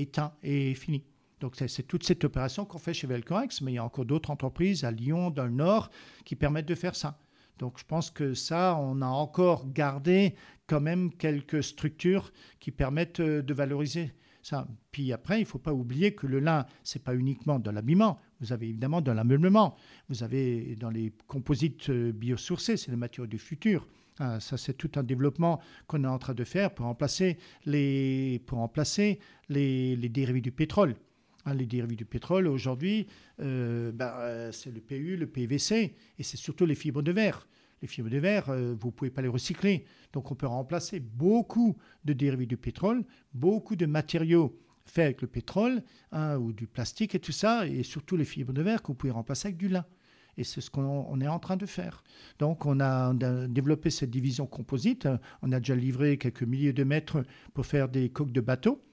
éteint 0.01 0.33
et 0.43 0.73
fini. 0.73 1.05
Donc 1.39 1.55
c'est 1.55 1.83
toute 1.83 2.03
cette 2.03 2.23
opération 2.23 2.65
qu'on 2.65 2.79
fait 2.79 2.93
chez 2.93 3.07
Velcorex, 3.07 3.61
mais 3.61 3.73
il 3.73 3.75
y 3.75 3.79
a 3.79 3.83
encore 3.83 4.05
d'autres 4.05 4.31
entreprises 4.31 4.83
à 4.83 4.91
Lyon, 4.91 5.29
dans 5.29 5.45
le 5.45 5.51
Nord, 5.51 5.91
qui 6.25 6.35
permettent 6.35 6.67
de 6.67 6.75
faire 6.75 6.95
ça. 6.95 7.19
Donc 7.59 7.79
je 7.79 7.85
pense 7.85 8.09
que 8.09 8.33
ça, 8.33 8.77
on 8.79 9.01
a 9.01 9.07
encore 9.07 9.71
gardé 9.71 10.35
quand 10.67 10.81
même 10.81 11.11
quelques 11.13 11.63
structures 11.63 12.31
qui 12.59 12.71
permettent 12.71 13.19
euh, 13.19 13.41
de 13.41 13.53
valoriser 13.53 14.13
ça. 14.41 14.67
Puis 14.91 15.11
après, 15.11 15.39
il 15.39 15.43
ne 15.43 15.47
faut 15.47 15.59
pas 15.59 15.73
oublier 15.73 16.13
que 16.13 16.27
le 16.27 16.39
lin, 16.39 16.65
c'est 16.83 17.03
pas 17.03 17.15
uniquement 17.15 17.59
dans 17.59 17.71
l'habillement. 17.71 18.19
Vous 18.39 18.53
avez 18.53 18.67
évidemment 18.67 19.01
dans 19.01 19.13
l'ameublement. 19.13 19.75
Vous 20.09 20.23
avez 20.23 20.75
dans 20.75 20.89
les 20.89 21.13
composites 21.27 21.89
euh, 21.89 22.11
biosourcés, 22.11 22.77
c'est 22.77 22.91
les 22.91 22.97
matières 22.97 23.27
du 23.27 23.39
futur. 23.39 23.87
Ah, 24.19 24.39
ça, 24.39 24.57
c'est 24.57 24.73
tout 24.73 24.91
un 24.95 25.03
développement 25.03 25.61
qu'on 25.85 26.03
est 26.03 26.07
en 26.07 26.17
train 26.17 26.33
de 26.33 26.43
faire 26.43 26.73
pour 26.73 26.87
remplacer 26.87 27.37
les, 27.65 28.41
pour 28.47 28.57
remplacer 28.57 29.19
les 29.49 30.09
dérivés 30.09 30.41
du 30.41 30.51
pétrole. 30.51 30.95
Les 31.53 31.65
dérivés 31.65 31.95
du 31.95 32.05
pétrole, 32.05 32.47
aujourd'hui, 32.47 33.07
euh, 33.39 33.91
ben, 33.91 34.11
euh, 34.17 34.51
c'est 34.51 34.71
le 34.71 34.81
PU, 34.81 35.15
le 35.15 35.27
PVC, 35.27 35.95
et 36.17 36.23
c'est 36.23 36.37
surtout 36.37 36.65
les 36.65 36.75
fibres 36.75 37.01
de 37.01 37.11
verre. 37.11 37.47
Les 37.81 37.87
fibres 37.87 38.09
de 38.09 38.17
verre, 38.17 38.49
euh, 38.49 38.75
vous 38.77 38.87
ne 38.87 38.91
pouvez 38.91 39.11
pas 39.11 39.21
les 39.21 39.27
recycler. 39.27 39.85
Donc 40.13 40.31
on 40.31 40.35
peut 40.35 40.47
remplacer 40.47 40.99
beaucoup 40.99 41.77
de 42.03 42.13
dérivés 42.13 42.47
du 42.47 42.57
pétrole, 42.57 43.03
beaucoup 43.33 43.75
de 43.75 43.85
matériaux 43.85 44.59
faits 44.83 45.05
avec 45.05 45.21
le 45.21 45.27
pétrole, 45.27 45.83
hein, 46.11 46.37
ou 46.37 46.53
du 46.53 46.67
plastique 46.67 47.15
et 47.15 47.19
tout 47.19 47.31
ça, 47.31 47.67
et 47.67 47.83
surtout 47.83 48.17
les 48.17 48.25
fibres 48.25 48.53
de 48.53 48.61
verre 48.61 48.81
que 48.81 48.87
vous 48.87 48.95
pouvez 48.95 49.11
remplacer 49.11 49.49
avec 49.49 49.57
du 49.57 49.69
lin. 49.69 49.85
Et 50.37 50.43
c'est 50.43 50.61
ce 50.61 50.69
qu'on 50.69 51.19
est 51.19 51.27
en 51.27 51.39
train 51.39 51.57
de 51.57 51.65
faire. 51.65 52.03
Donc 52.39 52.65
on 52.65 52.79
a, 52.79 53.13
développé 53.47 53.89
cette 53.89 54.11
division 54.11 54.45
composite. 54.45 55.07
On 55.41 55.51
a 55.51 55.59
déjà 55.59 55.75
livré 55.75 56.17
quelques 56.17 56.43
milliers 56.43 56.73
de 56.73 56.83
mètres 56.83 57.23
pour 57.53 57.65
faire 57.65 57.89
des 57.89 58.09
coques 58.09 58.31
de 58.31 58.41
bateaux. 58.41 58.86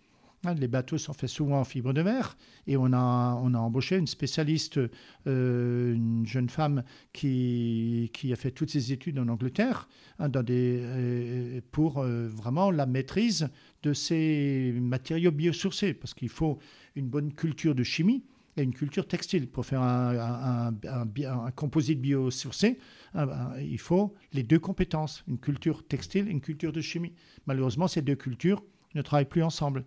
Hein, 0.44 0.54
les 0.54 0.68
bateaux 0.68 0.98
sont 0.98 1.12
faits 1.12 1.30
souvent 1.30 1.61
en 1.61 1.64
fibre 1.64 1.92
de 1.92 2.02
verre 2.02 2.37
et 2.66 2.76
on 2.76 2.92
a, 2.92 2.98
embauché 2.98 3.96
une 3.96 4.07
spécialiste, 4.07 4.78
euh, 5.26 5.94
une 5.94 6.26
jeune 6.26 6.48
femme 6.48 6.85
qui, 7.12 8.11
a 8.33 8.37
fait 8.37 8.50
toutes 8.50 8.70
ses 8.70 8.92
études 8.92 9.18
en 9.18 9.28
Angleterre 9.28 9.88
hein, 10.18 10.30
euh, 10.50 11.61
pour 11.70 11.98
euh, 11.98 12.28
vraiment 12.28 12.70
la 12.70 12.87
maîtrise 12.87 13.48
de 13.83 13.92
ces 13.92 14.74
matériaux 14.80 15.30
biosourcés 15.30 15.94
parce 15.94 16.14
qu'il 16.14 16.28
faut 16.28 16.59
une 16.94 17.09
bonne 17.09 17.33
culture 17.33 17.74
de 17.74 17.83
chimie 17.83 18.24
et 18.57 18.62
une 18.62 18.74
culture 18.74 19.09
textile. 19.09 19.48
Pour 19.48 19.66
faire 19.66 19.83
un, 19.83 20.74
un, 20.85 21.50
composite 21.52 22.00
biosourcé, 22.00 22.78
hein, 23.14 23.26
ben, 23.26 23.52
il 23.61 23.80
faut 23.80 24.14
les 24.33 24.42
deux 24.42 24.59
compétences, 24.59 25.24
une 25.26 25.38
culture 25.38 25.87
textile 25.87 26.28
et 26.28 26.30
une 26.30 26.40
culture 26.40 26.72
de 26.72 26.80
chimie. 26.80 27.12
Malheureusement, 27.46 27.88
ces 27.88 28.02
deux 28.02 28.14
cultures 28.14 28.62
ne 28.94 29.02
travaillent 29.02 29.28
plus 29.28 29.42
ensemble. 29.42 29.85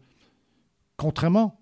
Contrairement 0.97 1.59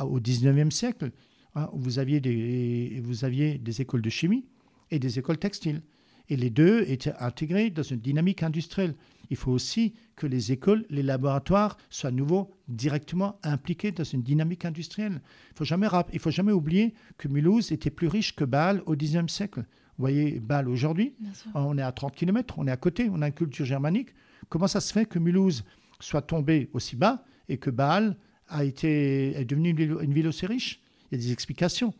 au 0.00 0.18
19e 0.18 0.70
siècle, 0.70 1.12
hein, 1.54 1.68
où 1.72 1.78
vous 1.78 1.98
aviez, 1.98 2.20
des, 2.20 3.00
vous 3.02 3.24
aviez 3.24 3.58
des 3.58 3.80
écoles 3.80 4.02
de 4.02 4.10
chimie 4.10 4.46
et 4.90 4.98
des 4.98 5.18
écoles 5.18 5.38
textiles. 5.38 5.82
Et 6.30 6.36
les 6.36 6.50
deux 6.50 6.84
étaient 6.88 7.14
intégrés 7.20 7.70
dans 7.70 7.82
une 7.82 8.00
dynamique 8.00 8.42
industrielle. 8.42 8.94
Il 9.30 9.36
faut 9.36 9.52
aussi 9.52 9.94
que 10.14 10.26
les 10.26 10.52
écoles, 10.52 10.84
les 10.90 11.02
laboratoires 11.02 11.76
soient 11.88 12.08
à 12.08 12.12
nouveau 12.12 12.50
directement 12.68 13.38
impliqués 13.42 13.92
dans 13.92 14.04
une 14.04 14.22
dynamique 14.22 14.64
industrielle. 14.64 15.12
Il 15.12 15.52
ne 15.52 15.56
faut, 15.56 15.64
jamais, 15.64 15.86
il 16.12 16.18
faut 16.18 16.30
jamais 16.30 16.52
oublier 16.52 16.94
que 17.16 17.28
Mulhouse 17.28 17.72
était 17.72 17.90
plus 17.90 18.08
riche 18.08 18.36
que 18.36 18.44
Bâle 18.44 18.82
au 18.86 18.94
XIXe 18.94 19.32
siècle. 19.32 19.60
Vous 19.60 20.02
voyez, 20.02 20.38
Bâle 20.38 20.68
aujourd'hui, 20.68 21.14
on 21.54 21.76
est 21.78 21.82
à 21.82 21.92
30 21.92 22.14
km, 22.14 22.54
on 22.58 22.66
est 22.66 22.70
à 22.70 22.76
côté, 22.76 23.08
on 23.10 23.22
a 23.22 23.26
une 23.26 23.34
culture 23.34 23.64
germanique. 23.64 24.10
Comment 24.48 24.68
ça 24.68 24.80
se 24.80 24.92
fait 24.92 25.06
que 25.06 25.18
Mulhouse 25.18 25.64
soit 25.98 26.22
tombé 26.22 26.70
aussi 26.72 26.94
bas 26.94 27.24
et 27.48 27.58
que 27.58 27.70
Bâle 27.70 28.16
a 28.48 28.64
été, 28.64 29.36
est 29.36 29.44
devenue 29.44 29.70
une 29.70 30.12
ville 30.12 30.28
aussi 30.28 30.46
riche. 30.46 30.80
Il 31.10 31.18
y 31.18 31.20
a 31.20 31.24
des 31.24 31.32
explications. 31.32 31.94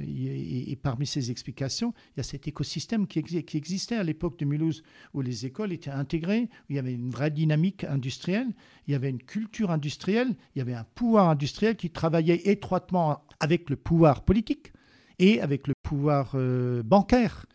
Et, 0.00 0.76
parmi 0.82 1.06
ces 1.06 1.30
explications, 1.30 1.92
il 2.10 2.18
y 2.18 2.20
a 2.20 2.24
cet 2.24 2.48
écosystème 2.48 3.06
qui, 3.06 3.18
existait 3.54 3.96
à 3.96 4.02
l'époque 4.02 4.38
de 4.38 4.44
Mulhouse, 4.44 4.82
où 5.14 5.20
les 5.20 5.46
écoles 5.46 5.72
étaient 5.72 5.90
intégrées, 5.90 6.48
où 6.62 6.66
il 6.72 6.76
y 6.76 6.78
avait 6.78 6.94
une 6.94 7.10
vraie 7.10 7.30
dynamique 7.30 7.84
industrielle, 7.84 8.48
il 8.86 8.92
y 8.92 8.94
avait 8.94 9.10
une 9.10 9.22
culture 9.22 9.70
industrielle, 9.70 10.34
il 10.54 10.58
y 10.58 10.62
avait 10.62 10.74
un 10.74 10.86
pouvoir 10.94 11.28
industriel 11.28 11.76
qui 11.76 11.90
travaillait 11.90 12.48
étroitement 12.48 13.22
avec 13.38 13.70
le 13.70 13.76
pouvoir 13.76 14.24
politique 14.24 14.72
et 15.18 15.40
avec 15.40 15.68
le 15.68 15.74
pouvoir 15.82 16.32
euh, 16.34 16.82
bancaire. 16.82 17.46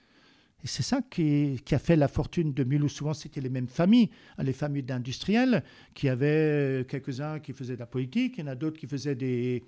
Et 0.63 0.67
c'est 0.67 0.83
ça 0.83 1.01
qui, 1.01 1.59
a 1.71 1.79
fait 1.79 1.95
la 1.95 2.07
fortune 2.07 2.53
de 2.53 2.63
Mulhouse. 2.63 2.91
Souvent, 2.91 3.13
c'était 3.13 3.41
les 3.41 3.49
mêmes 3.49 3.67
familles, 3.67 4.09
les 4.39 4.53
familles 4.53 4.83
d'industriels, 4.83 5.63
qui 5.93 6.09
avaient 6.09 6.85
quelques-uns 6.87 7.39
qui 7.39 7.53
faisaient 7.53 7.75
de 7.75 7.79
la 7.79 7.85
politique, 7.85 8.35
il 8.37 8.41
y 8.41 8.43
en 8.43 8.47
a 8.47 8.55
d'autres 8.55 8.79
qui 8.79 8.87
faisaient 8.87 9.15
des, 9.15 9.63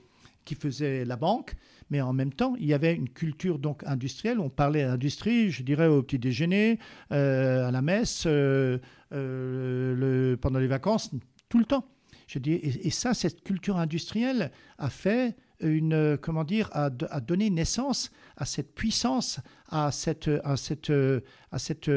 la 1.05 1.15
banque, 1.15 1.55
mais 1.89 2.01
en 2.01 2.13
même 2.13 2.33
temps, 2.33 2.55
il 2.59 2.65
y 2.65 2.73
avait 2.73 2.93
une 2.93 3.09
culture 3.09 3.59
donc 3.59 3.83
industrielle. 3.85 4.39
On 4.39 4.49
parlait 4.49 4.83
d'industrie, 4.83 5.51
je 5.51 5.63
dirais 5.63 5.87
au 5.87 6.03
petit 6.03 6.19
déjeuner, 6.19 6.79
euh, 7.11 7.67
à 7.67 7.71
la 7.71 7.81
messe, 7.81 8.23
euh, 8.25 8.77
euh, 9.13 10.37
pendant 10.37 10.59
les 10.59 10.67
vacances, 10.67 11.11
tout 11.49 11.59
le 11.59 11.65
temps. 11.65 11.85
Je 12.27 12.37
dis, 12.39 12.53
et, 12.53 12.91
ça, 12.91 13.13
cette 13.13 13.43
culture 13.43 13.77
industrielle 13.77 14.51
a 14.77 14.89
fait 14.89 15.35
une, 15.61 16.17
comment 16.21 16.43
dire, 16.43 16.69
a, 16.73 16.89
donné 16.89 17.49
naissance 17.49 18.11
à 18.37 18.45
cette 18.45 18.73
puissance, 18.73 19.39
à 19.69 19.91
cette, 19.91 20.29
à 20.43 20.57
cette, 20.57 20.91
à 21.51 21.59
cette 21.59 21.91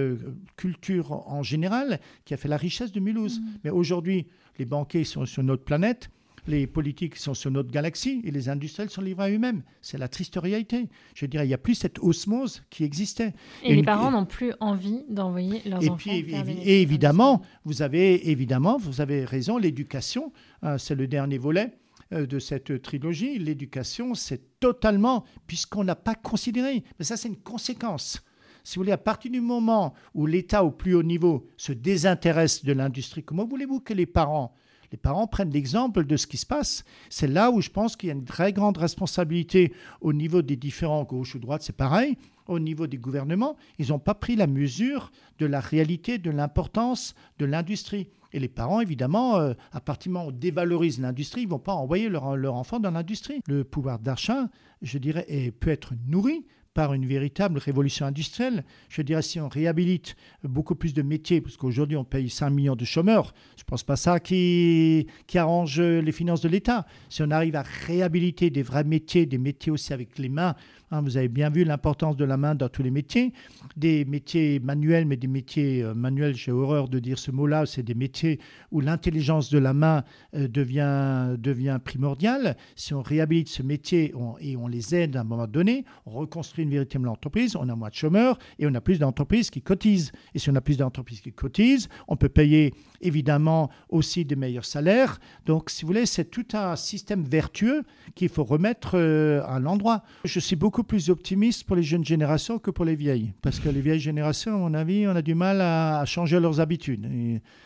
culture 0.57 1.13
en 1.29 1.43
général 1.43 2.01
qui 2.25 2.35
a 2.35 2.37
fait 2.37 2.49
la 2.49 2.57
richesse 2.57 2.93
de 2.93 3.01
Mulhouse. 3.01 3.41
Mmh. 3.41 3.45
Mais 3.65 3.71
aujourd'hui, 3.71 4.27
les 4.59 4.65
banquiers 4.65 5.05
sont 5.05 5.27
sur 5.27 5.43
notre 5.43 5.65
planète 5.65 6.11
les 6.47 6.67
politiques 6.67 7.17
sont 7.17 7.35
sur 7.35 7.51
notre 7.51 7.71
galaxie 7.71 8.21
et 8.25 8.31
les 8.31 8.49
industriels 8.49 8.91
sont 8.91 9.01
livrés 9.03 9.25
à 9.27 9.31
eux-mêmes. 9.31 9.63
C'est 9.81 9.99
la 9.99 10.09
triste 10.09 10.37
réalité. 10.37 10.89
Je 11.15 11.27
dirais, 11.27 11.45
il 11.45 11.49
n'y 11.49 11.55
a 11.55 11.59
plus 11.59 11.75
cette 11.75 11.99
osmose 12.01 12.63
qui 12.71 12.85
existait. 12.85 13.33
Et, 13.63 13.75
les 13.77 13.83
parents 13.83 14.11
n'ont 14.11 14.25
plus 14.27 14.53
envie 14.61 15.05
d'envoyer 15.09 15.63
leurs 15.67 15.89
enfants. 15.89 15.97
Puis, 15.97 16.11
et, 16.11 16.83
évidemment, 16.83 17.43
vous 17.65 17.83
avez 17.83 18.31
évidemment, 18.31 18.77
vous 18.77 19.01
avez 19.01 19.25
raison. 19.25 19.57
L'éducation, 19.57 20.33
hein, 20.63 20.79
c'est 20.79 20.95
le 20.95 21.07
dernier 21.07 21.39
volet 21.39 21.73
euh, 21.73 21.82
de 22.13 22.39
cette 22.39 22.83
trilogie. 22.83 23.39
L'éducation, 23.39 24.15
c'est 24.15 24.59
totalement, 24.61 25.25
puisqu'on 25.47 25.85
n'a 25.85 25.97
pas 25.97 26.15
considéré. 26.15 26.85
Mais 26.99 27.05
ça, 27.05 27.17
c'est 27.17 27.29
une 27.29 27.37
conséquence 27.37 28.23
si 28.65 28.77
vous 28.77 28.83
voulez, 28.83 28.93
à 28.93 28.99
partir 28.99 29.31
du 29.31 29.41
moment 29.41 29.95
où 30.15 30.27
l'État 30.27 30.65
au 30.65 30.71
plus 30.71 30.95
haut 30.95 31.03
niveau 31.03 31.49
se 31.57 31.73
désintéresse 31.73 32.65
de 32.65 32.73
l'industrie, 32.73 33.25
comment 33.25 33.45
voulez-vous 33.45 33.81
que 33.81 33.95
les 33.95 34.07
parents 34.07 34.55
les 34.91 34.99
parents 34.99 35.27
prennent 35.27 35.51
l'exemple 35.51 36.05
de 36.05 36.19
ce 36.19 36.27
qui 36.27 36.37
se 36.37 36.45
passe? 36.45 36.85
C'est 37.09 37.27
là 37.27 37.51
où 37.51 37.63
je 37.63 37.71
pense 37.71 37.97
qu'il 37.97 38.09
y 38.09 38.13
a 38.13 38.15
une 38.15 38.27
très 38.27 38.53
grande 38.53 38.77
responsabilité 38.77 39.73
au 40.03 40.13
niveau 40.13 40.43
des 40.43 40.57
différents 40.57 41.05
gauche 41.05 41.35
ou 41.35 41.39
droite, 41.39 41.63
c'est 41.63 41.75
pareil. 41.75 42.19
Au 42.47 42.59
niveau 42.59 42.87
des 42.87 42.99
gouvernements, 42.99 43.57
ils 43.79 43.89
n'ont 43.89 43.99
pas 43.99 44.13
pris 44.13 44.37
la 44.37 44.47
mesure 44.47 45.11
de 45.39 45.47
la 45.47 45.61
réalité, 45.61 46.19
de 46.19 46.31
l'importance 46.31 47.15
de 47.39 47.47
l'industrie. 47.47 48.11
Et 48.33 48.39
les 48.39 48.49
parents, 48.49 48.81
évidemment, 48.81 49.37
euh, 49.37 49.55
à 49.73 49.81
partir 49.81 50.11
du 50.11 50.15
moment 50.15 50.27
où 50.27 50.29
on 50.29 50.33
dévalorise 50.33 51.01
l'industrie, 51.01 51.43
ils 51.43 51.47
ne 51.47 51.51
vont 51.51 51.59
pas 51.59 51.75
envoyer 51.75 52.09
leur, 52.09 52.37
leur 52.37 52.55
enfant 52.55 52.81
dans 52.81 52.91
l'industrie. 52.91 53.41
Le 53.47 53.65
pouvoir 53.65 53.99
d'achat, 53.99 54.49
je 54.81 54.99
dirais, 54.99 55.53
peut 55.61 55.71
être 55.71 55.95
nourri 56.07 56.45
par 56.75 56.95
une 56.95 57.07
véritable 57.07 57.59
révolution 57.59 58.07
industrielle. 58.07 58.65
Je 58.89 59.03
dirais 59.03 59.23
si 59.23 59.41
on 59.41 59.49
réhabilite 59.49 60.17
beaucoup 60.43 60.75
plus 60.75 60.95
de 60.95 61.03
métiers, 61.03 61.41
parce 61.41 61.57
qu'aujourd'hui 61.57 61.97
on 61.97 62.05
paye 62.05 62.31
5 62.31 62.51
millions 62.51 62.77
de 62.77 62.85
chômeurs, 62.85 63.35
je 63.57 63.63
ne 63.63 63.67
pense 63.67 63.83
pas 63.83 63.97
ça 63.97 64.21
qui, 64.21 65.07
qui 65.27 65.39
arrange 65.39 65.81
les 65.81 66.13
finances 66.13 66.41
de 66.41 66.49
l'État. 66.49 66.87
Si 67.09 67.23
on 67.23 67.31
arrive 67.31 67.57
à 67.57 67.63
réhabiliter 67.63 68.51
des 68.51 68.63
vrais 68.63 68.85
métiers, 68.85 69.27
des 69.27 69.39
métiers 69.39 69.73
aussi 69.73 69.93
avec 69.93 70.19
les 70.19 70.29
mains, 70.29 70.55
Hein, 70.93 71.01
vous 71.01 71.17
avez 71.17 71.29
bien 71.29 71.49
vu 71.49 71.65
l'importance 71.65 72.19
de 72.19 72.25
la 72.27 72.37
main 72.37 72.55
dans 72.55 72.69
tous 72.69 72.83
les 72.83 72.91
métiers. 72.91 73.33
Des 73.79 74.05
métiers 74.05 74.61
manuels, 74.61 75.07
mais 75.07 75.17
des 75.17 75.27
métiers 75.27 75.83
euh, 75.83 75.95
manuels, 75.95 76.35
j'ai 76.35 76.53
horreur 76.53 76.87
de 76.87 76.99
dire 76.99 77.19
ce 77.19 77.31
mot-là, 77.31 77.65
c'est 77.65 77.83
des 77.83 77.95
métiers 77.95 78.39
où 78.71 78.83
l'intelligence 78.83 79.49
de 79.49 79.59
la 79.59 79.73
main 79.73 80.05
euh, 80.35 80.49
devient, 80.49 81.35
devient 81.39 81.79
primordiale. 81.83 82.59
Si 82.77 82.93
on 82.93 83.01
réhabilite 83.01 83.49
ce 83.49 83.63
métier 83.63 84.13
et 84.41 84.57
on 84.59 84.69
les 84.69 84.95
aide 84.95 85.17
à 85.17 85.23
un 85.23 85.25
moment 85.25 85.47
donné, 85.47 85.87
on 86.05 86.11
reconstruit 86.11 86.65
une 86.65 86.71
véritable 86.71 87.09
entreprise, 87.09 87.57
on 87.57 87.71
a 87.71 87.75
moins 87.75 87.89
de 87.89 87.95
chômeurs 87.95 88.39
et 88.59 88.67
on 88.67 88.75
a 88.75 88.83
plus 88.83 88.99
d'entreprises 88.99 89.49
qui 89.49 89.63
cotisent. 89.63 90.13
Et 90.35 90.39
si 90.39 90.51
on 90.51 90.57
a 90.57 90.61
plus 90.61 90.77
d'entreprises 90.77 91.23
qui 91.23 91.33
cotisent, 91.33 91.89
on 92.07 92.17
peut 92.17 92.29
payer 92.29 92.75
évidemment 93.01 93.71
aussi 93.89 94.27
de 94.27 94.35
meilleurs 94.35 94.67
salaires. 94.67 95.19
Donc, 95.47 95.71
si 95.71 95.83
vous 95.83 95.89
voulez, 95.89 96.05
c'est 96.05 96.27
tout 96.27 96.47
un 96.53 96.77
système 96.77 97.25
vertueux 97.25 97.83
qu'il 98.15 98.29
faut 98.29 98.45
remettre 98.45 98.99
euh, 98.99 99.43
à 99.47 99.59
l'endroit. 99.59 100.03
Je 100.25 100.39
suis 100.39 100.57
beaucoup 100.57 100.82
plus 100.85 101.11
optimiste 101.11 101.65
pour 101.65 101.77
les 101.77 101.83
jeunes 101.83 102.05
générations 102.05 102.59
que 102.59 102.71
pour 102.71 102.85
les 102.85 102.95
vieilles. 102.95 103.33
Parce 103.43 103.61
que 103.61 103.69
les 103.69 103.81
vieilles 103.81 104.01
générations, 104.01 104.55
à 104.55 104.59
mon 104.59 104.75
avis, 104.75 105.07
on 105.07 105.17
a 105.17 105.23
du 105.23 105.35
mal 105.35 105.61
à, 105.61 106.05
changer 106.05 106.41
leurs 106.41 106.61
habitudes. 106.61 107.09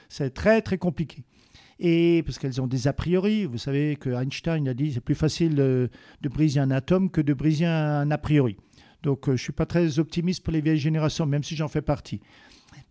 C'est 0.08 0.34
très, 0.34 0.62
très 0.62 0.78
compliqué. 0.78 1.24
Et 1.78 2.22
parce 2.24 2.38
qu'elles 2.38 2.60
ont 2.60 2.66
des 2.66 2.88
a 2.88 2.92
priori. 2.92 3.44
Vous 3.44 3.58
savez 3.58 3.96
que 3.96 4.10
Einstein 4.10 4.66
a 4.68 4.74
dit 4.74 4.92
c'est 4.92 5.00
plus 5.00 5.14
facile 5.14 5.54
de, 5.54 5.90
briser 6.22 6.60
un 6.60 6.70
atome 6.70 7.10
que 7.10 7.20
de 7.20 7.34
briser 7.34 7.66
un 7.66 8.10
a 8.10 8.18
priori. 8.18 8.56
Donc, 9.02 9.28
euh, 9.28 9.32
je 9.32 9.32
ne 9.32 9.36
suis 9.38 9.52
pas 9.52 9.66
très 9.66 9.98
optimiste 9.98 10.42
pour 10.42 10.52
les 10.52 10.60
vieilles 10.60 10.78
générations, 10.78 11.26
même 11.26 11.44
si 11.44 11.54
j'en 11.54 11.68
fais 11.68 11.82
partie. 11.82 12.20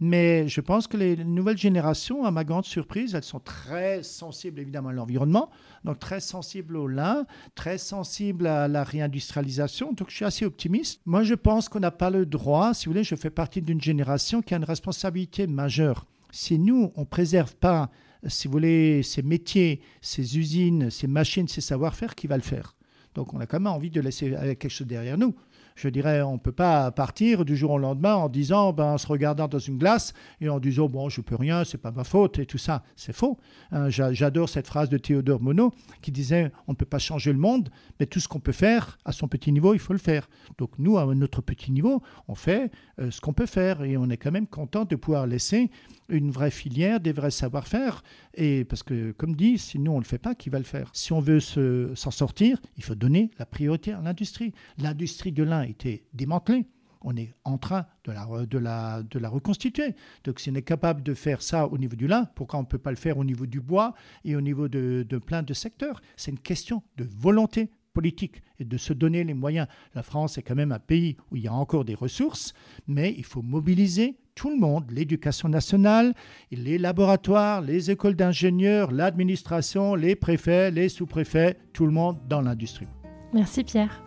Mais 0.01 0.47
je 0.49 0.60
pense 0.60 0.88
que 0.88 0.97
les 0.97 1.15
nouvelles 1.23 1.58
générations, 1.58 2.25
à 2.25 2.31
ma 2.31 2.43
grande 2.43 2.65
surprise, 2.65 3.15
elles 3.15 3.23
sont 3.23 3.39
très 3.39 4.03
sensibles 4.03 4.60
évidemment 4.60 4.89
à 4.89 4.93
l'environnement, 4.93 5.49
donc 5.86 5.99
très 5.99 6.19
sensibles 6.19 6.75
au 6.75 6.88
lin, 6.88 7.25
très 7.55 7.77
sensibles 7.77 8.45
à 8.45 8.67
la 8.67 8.84
réindustrialisation. 8.84 9.93
Donc 9.93 10.10
je 10.10 10.15
suis 10.15 10.25
assez 10.25 10.43
optimiste. 10.43 10.99
Moi, 11.05 11.23
je 11.23 11.34
pense 11.34 11.69
qu'on 11.69 11.79
n'a 11.79 11.91
pas 11.91 12.10
le 12.10 12.25
droit, 12.25 12.73
si 12.73 12.86
vous 12.86 12.91
voulez, 12.91 13.05
je 13.05 13.15
fais 13.15 13.29
partie 13.29 13.62
d'une 13.62 13.81
génération 13.81 14.41
qui 14.41 14.53
a 14.53 14.58
une 14.58 14.65
responsabilité 14.65 15.47
majeure. 15.47 16.05
Si 16.29 16.60
nous, 16.60 16.91
on 16.95 17.01
ne 17.01 17.05
préserve 17.05 17.55
pas, 17.55 17.89
si 18.27 18.49
vous 18.49 18.53
voulez, 18.53 19.01
ces 19.01 19.21
métiers, 19.21 19.79
ces 20.01 20.38
usines, 20.38 20.89
ces 20.89 21.08
machines, 21.08 21.47
ces 21.47 21.62
savoir-faire, 21.62 22.15
qui 22.15 22.27
va 22.27 22.36
le 22.36 22.43
faire? 22.43 22.75
Donc 23.13 23.34
on 23.34 23.39
a 23.39 23.45
quand 23.45 23.62
même 23.62 23.71
envie 23.71 23.91
de 23.91 24.01
laisser 24.01 24.31
quelque 24.31 24.67
chose 24.67 24.88
derrière 24.88 25.17
nous 25.17 25.34
je 25.76 25.90
dirais, 25.90 26.22
on 26.22 26.34
ne 26.34 26.40
peut 26.40 26.54
pas 26.54 26.90
partir 26.92 27.44
du 27.44 27.58
jour 27.58 27.72
au 27.72 27.78
lendemain 27.78 28.16
en 28.16 28.30
disant, 28.30 28.72
ben, 28.72 28.94
en 28.94 28.98
se 28.98 29.08
regardant 29.08 29.50
dans 29.50 29.60
une 29.60 29.78
glace 29.78 30.14
et 30.40 30.48
en 30.48 30.60
disant, 30.60 30.88
bon, 30.88 31.10
je 31.10 31.20
peux 31.20 31.36
rien, 31.36 31.66
c'est 31.66 31.78
pas 31.78 31.92
ma 31.92 32.06
faute 32.06 32.40
et 32.40 32.46
tout 32.46 32.58
ça. 32.58 32.84
C'est 32.96 33.14
faux. 33.14 33.38
Hein. 33.72 33.90
J'adore 33.90 34.48
cette 34.48 34.68
phrase 34.68 34.88
de 34.88 34.98
Théodore 34.98 35.42
Monod 35.42 35.72
qui 36.02 36.12
disait, 36.12 36.52
on 36.68 36.72
ne 36.72 36.78
peut 36.78 36.86
pas 36.86 36.98
changer 36.98 37.34
le 37.34 37.40
monde, 37.40 37.70
mais 38.00 38.06
tout 38.06 38.22
ce 38.22 38.28
qu'on 38.30 38.40
peut 38.40 38.54
faire 38.54 38.98
à 39.04 39.12
son 39.12 39.28
petit 39.28 39.52
niveau, 39.52 39.74
il 39.74 39.80
faut 39.80 39.94
le 39.94 40.00
faire. 40.00 40.30
Donc 40.58 40.72
nous, 40.80 40.98
à 40.98 41.14
notre 41.14 41.42
petit 41.42 41.74
niveau, 41.74 42.02
on 42.30 42.36
fait 42.36 42.72
euh, 43.00 43.12
ce 43.12 43.20
qu'on 43.20 43.34
peut 43.34 43.46
faire 43.46 43.84
et 43.84 43.98
on 43.98 44.10
est 44.10 44.18
quand 44.18 44.32
même 44.32 44.48
content 44.48 44.86
de 44.86 44.96
pouvoir 44.96 45.28
laisser 45.28 45.70
une 46.10 46.32
vraie 46.32 46.52
filière, 46.52 47.00
des 47.00 47.12
vrais 47.12 47.32
savoir-faire. 47.32 48.04
Et 48.34 48.65
parce 48.65 48.84
que, 48.84 49.12
comme 49.12 49.36
dit, 49.36 49.58
si 49.58 49.80
nous 49.80 49.91
on 49.91 49.96
ne 49.96 50.02
le 50.02 50.06
fait 50.06 50.18
pas, 50.18 50.36
qui 50.36 50.50
va 50.50 50.58
le 50.60 50.65
faire? 50.65 50.89
Si 50.94 51.13
on 51.13 51.20
veut 51.20 51.39
s'en 51.39 52.12
sortir, 52.12 52.62
il 52.78 52.84
faut 52.84 52.96
donner 52.96 53.32
la 53.39 53.46
priorité 53.46 53.94
à 53.94 54.02
l'industrie. 54.02 54.54
L'industrie 54.78 55.32
de 55.32 55.44
lin 55.44 55.63
été 55.63 56.06
démantelée. 56.13 56.65
On 57.08 57.15
est 57.15 57.34
en 57.44 57.60
train 57.60 57.86
de 58.06 58.12
la, 58.12 58.28
de, 58.46 58.58
la, 58.58 59.04
de 59.04 59.20
la 59.20 59.30
reconstituer. 59.30 59.96
Donc, 60.24 60.39
si 60.39 60.50
on 60.50 60.56
est 60.56 60.63
capable 60.63 61.04
de 61.04 61.13
faire 61.13 61.41
ça 61.41 61.68
au 61.68 61.78
niveau 61.78 61.96
du 61.96 62.08
lin, 62.08 62.26
pourquoi 62.34 62.58
on 62.60 62.63
ne 62.63 62.68
peut 62.68 62.80
pas 62.80 62.89
le 62.89 62.98
faire 62.98 63.20
au 63.20 63.24
niveau 63.24 63.46
du 63.46 63.62
bois 63.62 63.94
et 64.24 64.36
au 64.36 64.41
niveau 64.41 64.68
de 64.68 65.18
plein 65.20 65.44
de 65.44 65.54
secteurs? 65.54 66.02
C'est 66.15 66.32
une 66.32 66.39
question 66.39 66.82
de 66.98 67.04
volonté 67.04 67.70
politique 67.94 68.41
et 68.60 68.65
de 68.65 68.78
se 68.78 68.91
donner 68.91 69.24
les 69.24 69.34
moyens. 69.34 69.68
La 69.94 70.04
France 70.04 70.38
est 70.38 70.41
quand 70.41 70.56
même 70.56 70.72
un 70.72 70.80
pays 70.80 71.15
où 71.32 71.36
il 71.36 71.44
y 71.44 71.48
a 71.48 71.54
encore 71.54 71.86
des 71.86 71.96
ressources, 71.96 72.54
mais 72.88 73.13
il 73.18 73.24
faut 73.24 73.41
mobiliser 73.41 74.18
tout 74.36 74.50
le 74.50 74.58
monde, 74.58 74.91
l'éducation 74.91 75.50
nationale, 75.50 76.13
les 76.52 76.78
laboratoires, 76.78 77.62
les 77.62 77.89
écoles 77.89 78.15
d'ingénieurs, 78.15 78.91
l'administration, 78.91 79.95
les 79.95 80.15
préfets, 80.15 80.71
les 80.71 80.89
sous-préfets, 80.89 81.58
tout 81.74 81.86
le 81.86 81.91
monde 81.91 82.17
dans 82.28 82.41
l'industrie. 82.41 82.88
Merci 83.34 83.63
Pierre. 83.63 84.04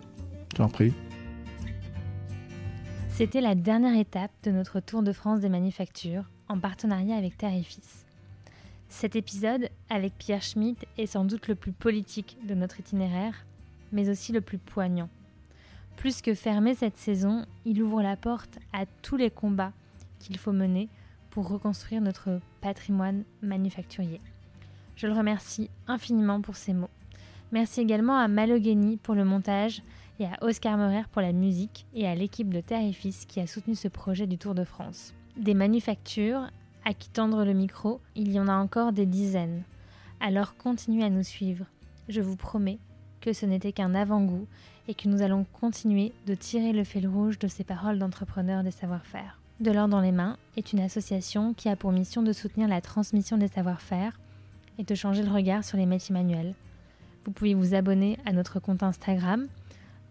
T'en 0.55 0.69
prie. 0.69 0.93
C'était 3.09 3.41
la 3.41 3.55
dernière 3.55 3.99
étape 3.99 4.31
de 4.45 4.51
notre 4.51 4.81
Tour 4.81 5.03
de 5.03 5.13
France 5.13 5.41
des 5.41 5.49
manufactures 5.49 6.25
en 6.49 6.61
partenariat 6.61 7.17
avec 7.17 7.37
Terre 7.37 7.55
et 7.55 7.63
Fils. 7.63 8.07
Cet 8.89 9.17
épisode, 9.17 9.69
avec 9.91 10.13
Pierre 10.17 10.43
Schmitt, 10.43 10.87
est 10.97 11.07
sans 11.07 11.25
doute 11.25 11.49
le 11.49 11.55
plus 11.55 11.73
politique 11.73 12.39
de 12.47 12.55
notre 12.55 12.79
itinéraire 12.79 13.45
mais 13.93 14.09
aussi 14.09 14.33
le 14.33 14.41
plus 14.41 14.59
poignant. 14.59 15.09
Plus 15.97 16.23
que 16.23 16.35
fermer 16.35 16.75
cette 16.75 16.97
saison, 16.97 17.45
il 17.65 17.83
ouvre 17.83 18.03
la 18.03 18.17
porte 18.17 18.59
à 18.73 18.87
tous 19.03 19.17
les 19.17 19.31
combats 19.31 19.73
qu'il 20.19 20.39
faut 20.39 20.53
mener 20.53 20.89
pour 21.31 21.49
reconstruire 21.49 22.01
notre 22.01 22.41
patrimoine 22.61 23.25
manufacturier. 23.43 24.21
Je 24.97 25.07
le 25.07 25.13
remercie 25.13 25.71
infiniment 25.87 26.41
pour 26.41 26.57
ces 26.57 26.73
mots. 26.73 26.91
Merci 27.53 27.81
également 27.81 28.19
à 28.19 28.29
Malogeni 28.29 28.97
pour 28.97 29.15
le 29.15 29.25
montage 29.25 29.83
et 30.19 30.27
à 30.27 30.37
Oscar 30.43 30.77
Morer 30.77 31.05
pour 31.13 31.23
la 31.23 31.33
musique 31.33 31.87
et 31.95 32.07
à 32.07 32.15
l'équipe 32.15 32.53
de 32.53 32.61
Terre 32.61 32.85
et 32.85 32.93
Fils 32.93 33.25
qui 33.25 33.41
a 33.41 33.47
soutenu 33.47 33.75
ce 33.75 33.89
projet 33.89 34.27
du 34.27 34.39
Tour 34.39 34.55
de 34.55 34.65
France. 34.65 35.15
Des 35.37 35.55
manufactures, 35.55 36.51
à 36.85 36.95
qui 36.95 37.11
tendre 37.11 37.45
le 37.45 37.53
micro, 37.53 38.01
il 38.17 38.33
y 38.33 38.41
en 38.41 38.49
a 38.49 38.55
encore 38.55 38.93
des 38.93 39.07
dizaines. 39.07 39.63
Alors 40.21 40.57
continuez 40.57 41.05
à 41.05 41.11
nous 41.11 41.23
suivre. 41.23 41.67
Je 42.09 42.21
vous 42.21 42.37
promets 42.37 42.79
que 43.21 43.33
ce 43.33 43.47
n'était 43.47 43.73
qu'un 43.73 43.95
avant-goût 43.95 44.47
et 44.89 44.95
que 44.95 45.09
nous 45.09 45.23
allons 45.23 45.45
continuer 45.45 46.13
de 46.27 46.35
tirer 46.35 46.73
le 46.73 46.85
fil 46.85 47.07
rouge 47.07 47.39
de 47.39 47.49
ces 47.49 47.65
paroles 47.65 47.99
d'entrepreneurs 47.99 48.65
des 48.65 48.71
savoir-faire. 48.71 49.38
De 49.61 49.73
l'or 49.73 49.89
dans 49.89 50.01
les 50.01 50.13
mains 50.13 50.37
est 50.57 50.73
une 50.73 50.79
association 50.79 51.53
qui 51.53 51.69
a 51.69 51.75
pour 51.75 51.91
mission 51.91 52.23
de 52.23 52.33
soutenir 52.33 52.69
la 52.69 52.81
transmission 52.81 53.37
des 53.37 53.49
savoir-faire 53.49 54.19
et 54.79 54.85
de 54.85 54.95
changer 54.95 55.25
le 55.25 55.33
regard 55.33 55.65
sur 55.65 55.77
les 55.77 55.87
métiers 55.87 56.13
manuels. 56.13 56.55
Vous 57.25 57.33
pouvez 57.33 57.55
vous 57.55 57.75
abonner 57.75 58.19
à 58.25 58.33
notre 58.33 58.61
compte 58.61 58.85
Instagram, 58.85 59.49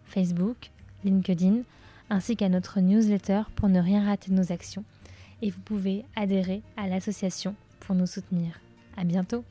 Facebook, 0.04 0.70
LinkedIn, 1.02 1.62
ainsi 2.10 2.36
qu'à 2.36 2.50
notre 2.50 2.80
newsletter 2.80 3.42
pour 3.56 3.70
ne 3.70 3.80
rien 3.80 4.04
rater 4.04 4.30
de 4.30 4.36
nos 4.36 4.52
actions. 4.52 4.84
Et 5.40 5.48
vous 5.48 5.60
pouvez 5.60 6.04
adhérer 6.14 6.62
à 6.76 6.86
l'association 6.86 7.54
pour 7.80 7.94
nous 7.94 8.06
soutenir. 8.06 8.60
À 8.98 9.04
bientôt! 9.04 9.44